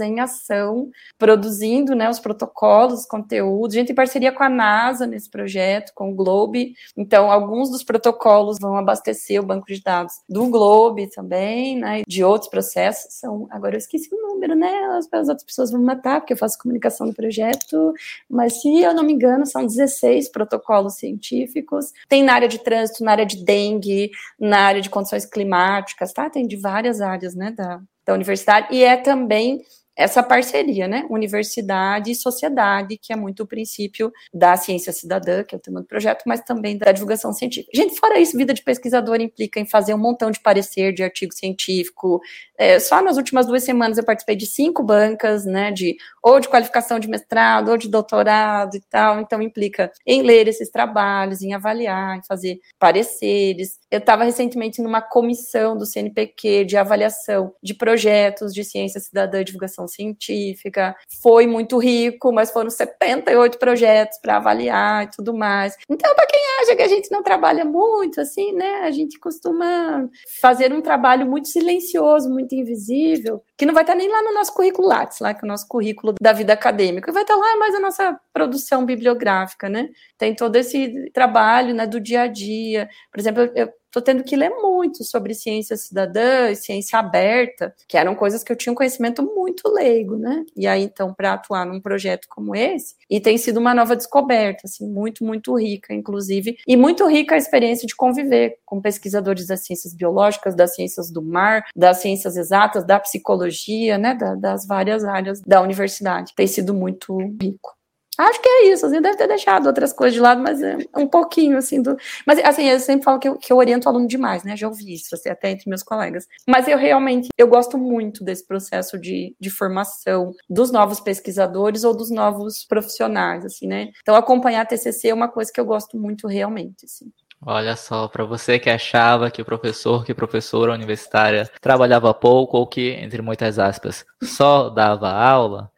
em 0.00 0.18
ação, 0.18 0.90
produzindo 1.16 1.94
né, 1.94 2.10
os 2.10 2.18
protocolos, 2.18 3.02
os 3.02 3.06
conteúdos. 3.06 3.76
A 3.76 3.78
gente 3.78 3.86
tem 3.86 3.94
parceria 3.94 4.32
com 4.32 4.42
a 4.42 4.48
NASA 4.48 5.06
nesse 5.06 5.30
projeto, 5.30 5.92
com 5.94 6.10
o 6.10 6.14
Globe. 6.16 6.74
Então, 6.96 7.30
alguns 7.30 7.70
dos 7.70 7.84
protocolos 7.84 8.58
vão 8.60 8.76
abastecer 8.76 9.40
o 9.40 9.46
banco 9.46 9.68
de 9.68 9.80
dados 9.80 10.14
do 10.28 10.48
Globe 10.48 11.08
também, 11.10 11.78
né? 11.78 12.02
De 12.08 12.24
outros 12.24 12.50
processos. 12.50 13.14
São, 13.14 13.46
agora 13.52 13.76
eu 13.76 13.78
esqueci 13.78 14.12
o 14.12 14.20
número, 14.20 14.56
né? 14.56 14.72
As, 14.98 15.06
as 15.12 15.28
outras 15.28 15.44
pessoas 15.44 15.70
vão 15.70 15.78
me 15.78 15.86
matar, 15.86 16.20
porque 16.20 16.32
eu 16.32 16.36
faço 16.36 16.58
comunicação 16.58 17.06
do 17.06 17.14
projeto. 17.14 17.94
Mas 18.28 18.60
se 18.60 18.82
eu 18.82 18.92
não 18.92 19.04
me 19.04 19.12
engano, 19.12 19.46
são 19.46 19.64
16 19.64 20.28
protocolos 20.30 20.94
científicos. 20.94 21.92
Tem 22.08 22.24
na 22.24 22.34
área 22.34 22.48
de 22.48 22.58
trânsito, 22.58 23.04
na 23.04 23.12
área 23.12 23.24
de 23.24 23.44
dengue, 23.44 24.10
na 24.40 24.58
área 24.58 24.80
de 24.80 24.90
condições 24.90 25.24
climáticas, 25.24 26.12
tá? 26.12 26.28
Tem 26.28 26.48
de 26.48 26.56
várias 26.56 27.00
áreas, 27.00 27.36
né? 27.36 27.43
Né, 27.44 27.50
da, 27.52 27.80
da 28.04 28.14
universidade, 28.14 28.68
e 28.70 28.82
é 28.82 28.96
também 28.96 29.62
essa 29.96 30.22
parceria, 30.22 30.88
né? 30.88 31.06
Universidade 31.08 32.10
e 32.10 32.14
sociedade, 32.14 32.98
que 32.98 33.12
é 33.12 33.16
muito 33.16 33.44
o 33.44 33.46
princípio 33.46 34.12
da 34.32 34.56
ciência 34.56 34.92
cidadã, 34.92 35.44
que 35.44 35.54
é 35.54 35.58
o 35.58 35.60
tema 35.60 35.80
do 35.80 35.86
projeto, 35.86 36.24
mas 36.26 36.40
também 36.40 36.76
da 36.76 36.90
divulgação 36.90 37.32
científica. 37.32 37.70
Gente, 37.74 37.98
fora 37.98 38.18
isso, 38.18 38.36
vida 38.36 38.52
de 38.52 38.62
pesquisador 38.62 39.20
implica 39.20 39.60
em 39.60 39.66
fazer 39.66 39.94
um 39.94 39.98
montão 39.98 40.30
de 40.30 40.40
parecer 40.40 40.92
de 40.92 41.02
artigo 41.02 41.32
científico. 41.32 42.20
É, 42.58 42.78
só 42.80 43.02
nas 43.02 43.16
últimas 43.16 43.46
duas 43.46 43.62
semanas 43.62 43.98
eu 43.98 44.04
participei 44.04 44.36
de 44.36 44.46
cinco 44.46 44.82
bancas, 44.82 45.44
né? 45.44 45.70
De 45.70 45.96
ou 46.22 46.40
de 46.40 46.48
qualificação 46.48 46.98
de 46.98 47.08
mestrado, 47.08 47.70
ou 47.70 47.76
de 47.76 47.88
doutorado 47.88 48.76
e 48.76 48.80
tal. 48.80 49.20
Então 49.20 49.40
implica 49.40 49.92
em 50.06 50.22
ler 50.22 50.48
esses 50.48 50.70
trabalhos, 50.70 51.42
em 51.42 51.54
avaliar, 51.54 52.18
em 52.18 52.22
fazer 52.26 52.58
pareceres. 52.78 53.78
Eu 53.90 53.98
estava 53.98 54.24
recentemente 54.24 54.82
numa 54.82 55.00
comissão 55.00 55.76
do 55.76 55.86
CNPq 55.86 56.64
de 56.64 56.76
avaliação 56.76 57.54
de 57.62 57.74
projetos 57.74 58.52
de 58.52 58.64
ciência 58.64 59.00
cidadã 59.00 59.40
e 59.40 59.44
divulgação 59.44 59.83
científica. 59.86 60.94
Foi 61.22 61.46
muito 61.46 61.78
rico, 61.78 62.32
mas 62.32 62.50
foram 62.50 62.70
78 62.70 63.58
projetos 63.58 64.18
para 64.18 64.36
avaliar 64.36 65.04
e 65.04 65.10
tudo 65.10 65.34
mais. 65.34 65.76
Então, 65.88 66.14
para 66.14 66.26
quem 66.26 66.40
acha 66.62 66.76
que 66.76 66.82
a 66.82 66.88
gente 66.88 67.10
não 67.10 67.22
trabalha 67.22 67.64
muito, 67.64 68.20
assim, 68.20 68.52
né? 68.52 68.82
A 68.84 68.90
gente 68.90 69.18
costuma 69.18 70.08
fazer 70.40 70.72
um 70.72 70.80
trabalho 70.80 71.26
muito 71.26 71.48
silencioso, 71.48 72.30
muito 72.30 72.54
invisível, 72.54 73.42
que 73.56 73.66
não 73.66 73.74
vai 73.74 73.82
estar 73.82 73.94
nem 73.94 74.08
lá 74.08 74.22
no 74.22 74.34
nosso 74.34 74.52
currículo 74.54 74.88
Lattes, 74.88 75.20
lá 75.20 75.34
que 75.34 75.44
é 75.44 75.46
o 75.46 75.48
nosso 75.48 75.66
currículo 75.68 76.14
da 76.20 76.32
vida 76.32 76.52
acadêmica, 76.52 77.12
vai 77.12 77.22
estar 77.22 77.36
lá 77.36 77.56
mais 77.56 77.74
a 77.74 77.80
nossa 77.80 78.20
produção 78.32 78.84
bibliográfica, 78.84 79.68
né? 79.68 79.88
Tem 80.18 80.34
todo 80.34 80.56
esse 80.56 81.10
trabalho, 81.12 81.74
né, 81.74 81.86
do 81.86 82.00
dia 82.00 82.22
a 82.22 82.26
dia. 82.26 82.88
Por 83.12 83.20
exemplo, 83.20 83.50
eu 83.54 83.72
estou 83.94 84.02
tendo 84.02 84.24
que 84.24 84.34
ler 84.34 84.50
muito 84.50 85.04
sobre 85.04 85.34
ciência 85.34 85.76
cidadã 85.76 86.50
e 86.50 86.56
ciência 86.56 86.98
aberta, 86.98 87.72
que 87.88 87.96
eram 87.96 88.16
coisas 88.16 88.42
que 88.42 88.50
eu 88.50 88.56
tinha 88.56 88.72
um 88.72 88.76
conhecimento 88.76 89.22
muito 89.22 89.68
leigo, 89.68 90.16
né? 90.16 90.44
E 90.56 90.66
aí, 90.66 90.82
então, 90.82 91.14
para 91.14 91.34
atuar 91.34 91.64
num 91.64 91.80
projeto 91.80 92.26
como 92.28 92.56
esse, 92.56 92.96
e 93.08 93.20
tem 93.20 93.38
sido 93.38 93.60
uma 93.60 93.72
nova 93.72 93.94
descoberta, 93.94 94.62
assim, 94.64 94.88
muito, 94.88 95.24
muito 95.24 95.56
rica, 95.56 95.94
inclusive, 95.94 96.56
e 96.66 96.76
muito 96.76 97.06
rica 97.06 97.36
a 97.36 97.38
experiência 97.38 97.86
de 97.86 97.94
conviver 97.94 98.58
com 98.66 98.80
pesquisadores 98.80 99.46
das 99.46 99.64
ciências 99.64 99.94
biológicas, 99.94 100.56
das 100.56 100.74
ciências 100.74 101.10
do 101.10 101.22
mar, 101.22 101.64
das 101.76 101.98
ciências 101.98 102.36
exatas, 102.36 102.84
da 102.84 102.98
psicologia, 102.98 103.96
né, 103.96 104.14
da, 104.14 104.34
das 104.34 104.66
várias 104.66 105.04
áreas 105.04 105.40
da 105.40 105.60
universidade. 105.62 106.32
Tem 106.34 106.46
sido 106.46 106.74
muito 106.74 107.16
rico. 107.40 107.74
Acho 108.18 108.40
que 108.40 108.48
é 108.48 108.72
isso, 108.72 108.86
assim, 108.86 109.00
deve 109.00 109.16
ter 109.16 109.26
deixado 109.26 109.66
outras 109.66 109.92
coisas 109.92 110.14
de 110.14 110.20
lado, 110.20 110.40
mas 110.40 110.62
é 110.62 110.76
um 110.96 111.06
pouquinho, 111.06 111.56
assim, 111.56 111.82
do... 111.82 111.96
Mas, 112.26 112.38
assim, 112.44 112.68
eu 112.68 112.78
sempre 112.78 113.04
falo 113.04 113.18
que 113.18 113.28
eu, 113.28 113.36
que 113.36 113.52
eu 113.52 113.56
oriento 113.56 113.86
o 113.86 113.90
aluno 113.90 114.06
demais, 114.06 114.44
né, 114.44 114.56
já 114.56 114.68
ouvi 114.68 114.94
isso, 114.94 115.14
assim, 115.14 115.28
até 115.28 115.50
entre 115.50 115.68
meus 115.68 115.82
colegas. 115.82 116.26
Mas 116.46 116.68
eu 116.68 116.78
realmente, 116.78 117.28
eu 117.36 117.48
gosto 117.48 117.76
muito 117.76 118.22
desse 118.22 118.46
processo 118.46 118.98
de, 118.98 119.34
de 119.38 119.50
formação 119.50 120.32
dos 120.48 120.70
novos 120.70 121.00
pesquisadores 121.00 121.82
ou 121.82 121.96
dos 121.96 122.10
novos 122.10 122.64
profissionais, 122.64 123.44
assim, 123.44 123.66
né. 123.66 123.90
Então, 124.02 124.14
acompanhar 124.14 124.62
a 124.62 124.66
TCC 124.66 125.08
é 125.08 125.14
uma 125.14 125.28
coisa 125.28 125.52
que 125.52 125.60
eu 125.60 125.64
gosto 125.64 125.98
muito 125.98 126.28
realmente, 126.28 126.84
assim. 126.84 127.10
Olha 127.46 127.76
só, 127.76 128.08
para 128.08 128.24
você 128.24 128.58
que 128.58 128.70
achava 128.70 129.30
que 129.30 129.42
o 129.42 129.44
professor, 129.44 130.02
que 130.02 130.14
professora 130.14 130.72
universitária 130.72 131.50
trabalhava 131.60 132.14
pouco 132.14 132.56
ou 132.56 132.66
que, 132.66 132.92
entre 132.92 133.20
muitas 133.20 133.58
aspas, 133.58 134.04
só 134.22 134.70
dava 134.70 135.10
aula, 135.10 135.70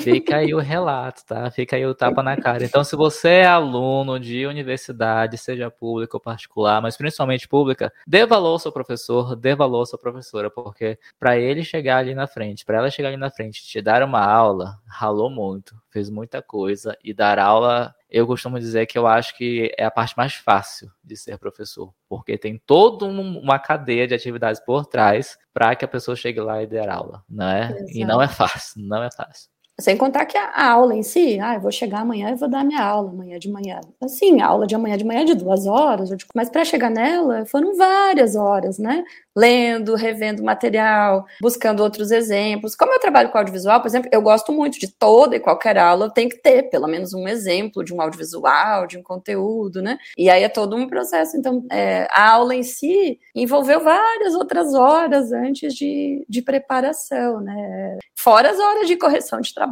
Fica 0.00 0.36
aí 0.36 0.54
o 0.54 0.58
relato, 0.58 1.24
tá? 1.26 1.50
Fica 1.50 1.76
aí 1.76 1.86
o 1.86 1.94
tapa 1.94 2.22
na 2.22 2.36
cara. 2.36 2.64
Então, 2.64 2.84
se 2.84 2.96
você 2.96 3.28
é 3.28 3.46
aluno 3.46 4.18
de 4.18 4.46
universidade, 4.46 5.38
seja 5.38 5.70
pública 5.70 6.16
ou 6.16 6.20
particular, 6.20 6.80
mas 6.80 6.96
principalmente 6.96 7.48
pública, 7.48 7.92
dê 8.06 8.24
valor 8.26 8.52
ao 8.52 8.58
seu 8.58 8.72
professor, 8.72 9.36
dê 9.36 9.54
valor 9.54 9.82
à 9.82 9.86
sua 9.86 9.98
professora, 9.98 10.50
porque 10.50 10.98
para 11.18 11.38
ele 11.38 11.64
chegar 11.64 11.98
ali 11.98 12.14
na 12.14 12.26
frente, 12.26 12.64
para 12.64 12.78
ela 12.78 12.90
chegar 12.90 13.08
ali 13.08 13.16
na 13.16 13.30
frente, 13.30 13.64
te 13.64 13.80
dar 13.80 14.02
uma 14.02 14.24
aula, 14.24 14.78
ralou 14.86 15.30
muito, 15.30 15.74
fez 15.90 16.10
muita 16.10 16.40
coisa 16.42 16.96
e 17.02 17.12
dar 17.12 17.38
aula 17.38 17.94
eu 18.14 18.28
costumo 18.28 18.60
dizer 18.60 18.86
que 18.86 18.96
eu 18.96 19.08
acho 19.08 19.36
que 19.36 19.74
é 19.76 19.84
a 19.84 19.90
parte 19.90 20.16
mais 20.16 20.34
fácil 20.34 20.88
de 21.02 21.16
ser 21.16 21.36
professor, 21.36 21.92
porque 22.08 22.38
tem 22.38 22.56
toda 22.64 23.06
uma 23.06 23.58
cadeia 23.58 24.06
de 24.06 24.14
atividades 24.14 24.60
por 24.60 24.86
trás 24.86 25.36
para 25.52 25.74
que 25.74 25.84
a 25.84 25.88
pessoa 25.88 26.14
chegue 26.14 26.40
lá 26.40 26.62
e 26.62 26.66
dê 26.66 26.78
aula, 26.78 27.24
né? 27.28 27.72
Exato. 27.72 27.90
E 27.92 28.04
não 28.04 28.22
é 28.22 28.28
fácil, 28.28 28.82
não 28.82 29.02
é 29.02 29.10
fácil. 29.10 29.50
Sem 29.80 29.96
contar 29.96 30.24
que 30.26 30.38
a 30.38 30.70
aula 30.70 30.94
em 30.94 31.02
si, 31.02 31.38
ah, 31.40 31.54
eu 31.54 31.60
vou 31.60 31.72
chegar 31.72 32.00
amanhã 32.00 32.30
e 32.30 32.36
vou 32.36 32.48
dar 32.48 32.64
minha 32.64 32.80
aula 32.80 33.10
amanhã 33.10 33.38
de 33.38 33.50
manhã. 33.50 33.80
Assim, 34.00 34.40
a 34.40 34.46
aula 34.46 34.66
de 34.66 34.74
amanhã 34.74 34.96
de 34.96 35.04
manhã 35.04 35.22
é 35.22 35.24
de 35.24 35.34
duas 35.34 35.66
horas, 35.66 36.10
mas 36.34 36.48
para 36.48 36.64
chegar 36.64 36.90
nela 36.90 37.44
foram 37.46 37.74
várias 37.76 38.36
horas, 38.36 38.78
né? 38.78 39.04
lendo, 39.36 39.96
revendo 39.96 40.44
material, 40.44 41.26
buscando 41.40 41.82
outros 41.82 42.10
exemplos. 42.10 42.76
Como 42.76 42.92
eu 42.92 43.00
trabalho 43.00 43.30
com 43.30 43.38
audiovisual, 43.38 43.80
por 43.80 43.88
exemplo, 43.88 44.08
eu 44.12 44.22
gosto 44.22 44.52
muito 44.52 44.78
de 44.78 44.88
toda 44.88 45.34
e 45.34 45.40
qualquer 45.40 45.76
aula, 45.76 46.12
tem 46.12 46.28
que 46.28 46.36
ter 46.36 46.64
pelo 46.70 46.86
menos 46.86 47.12
um 47.12 47.26
exemplo 47.26 47.82
de 47.82 47.92
um 47.92 48.00
audiovisual, 48.00 48.86
de 48.86 48.96
um 48.96 49.02
conteúdo, 49.02 49.82
né? 49.82 49.98
E 50.16 50.30
aí 50.30 50.44
é 50.44 50.48
todo 50.48 50.76
um 50.76 50.86
processo. 50.86 51.36
Então, 51.36 51.66
é, 51.70 52.06
a 52.10 52.30
aula 52.30 52.54
em 52.54 52.62
si 52.62 53.18
envolveu 53.34 53.80
várias 53.82 54.34
outras 54.34 54.72
horas 54.74 55.32
antes 55.32 55.74
de, 55.74 56.24
de 56.28 56.40
preparação, 56.40 57.40
né? 57.40 57.98
Fora 58.16 58.50
as 58.50 58.58
horas 58.58 58.86
de 58.86 58.96
correção 58.96 59.40
de 59.40 59.52
trabalho, 59.52 59.63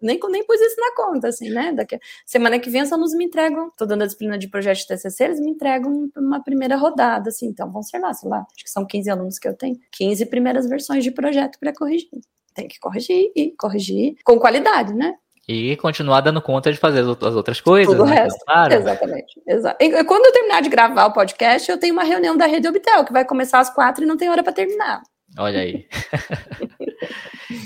nem, 0.00 0.18
nem 0.30 0.46
pus 0.46 0.60
isso 0.60 0.76
na 0.78 0.94
conta, 0.94 1.28
assim, 1.28 1.50
né? 1.50 1.72
Daqui, 1.72 1.98
semana 2.24 2.58
que 2.58 2.70
vem 2.70 2.82
os 2.82 2.92
alunos 2.92 3.14
me 3.14 3.24
entregam, 3.24 3.70
tô 3.76 3.84
dando 3.84 4.02
a 4.02 4.06
disciplina 4.06 4.38
de 4.38 4.48
projeto 4.48 4.78
de 4.78 4.86
TCC, 4.86 5.24
eles 5.24 5.40
me 5.40 5.50
entregam 5.50 6.08
uma 6.16 6.42
primeira 6.42 6.76
rodada, 6.76 7.30
assim, 7.30 7.46
então 7.46 7.70
vão 7.70 7.82
ser 7.82 7.98
lá, 7.98 8.12
sei 8.14 8.28
lá, 8.28 8.46
acho 8.54 8.64
que 8.64 8.70
são 8.70 8.86
15 8.86 9.08
15 9.08 9.10
alunos 9.10 9.38
que 9.38 9.48
eu 9.48 9.54
tenho, 9.54 9.76
15 9.92 10.26
primeiras 10.26 10.68
versões 10.68 11.02
de 11.02 11.10
projeto 11.10 11.58
para 11.58 11.72
corrigir. 11.72 12.08
Tem 12.54 12.68
que 12.68 12.78
corrigir 12.78 13.32
e 13.34 13.54
corrigir 13.56 14.16
com 14.24 14.38
qualidade, 14.38 14.92
né? 14.92 15.14
E 15.48 15.76
continuar 15.76 16.20
dando 16.20 16.42
conta 16.42 16.70
de 16.70 16.76
fazer 16.76 17.00
as 17.00 17.34
outras 17.34 17.58
coisas. 17.60 17.94
Tudo 17.94 18.04
o 18.04 18.06
né? 18.06 18.16
resto. 18.16 18.38
Claro. 18.44 18.74
Exatamente. 18.74 19.40
Exato. 19.46 19.82
E 19.82 20.04
quando 20.04 20.26
eu 20.26 20.32
terminar 20.32 20.60
de 20.60 20.68
gravar 20.68 21.06
o 21.06 21.12
podcast, 21.12 21.70
eu 21.70 21.78
tenho 21.78 21.94
uma 21.94 22.04
reunião 22.04 22.36
da 22.36 22.44
Rede 22.44 22.68
Obtel, 22.68 23.04
que 23.04 23.12
vai 23.12 23.24
começar 23.24 23.60
às 23.60 23.72
quatro 23.72 24.04
e 24.04 24.06
não 24.06 24.16
tem 24.16 24.28
hora 24.28 24.42
para 24.42 24.52
terminar. 24.52 25.00
Olha 25.38 25.60
aí. 25.60 25.86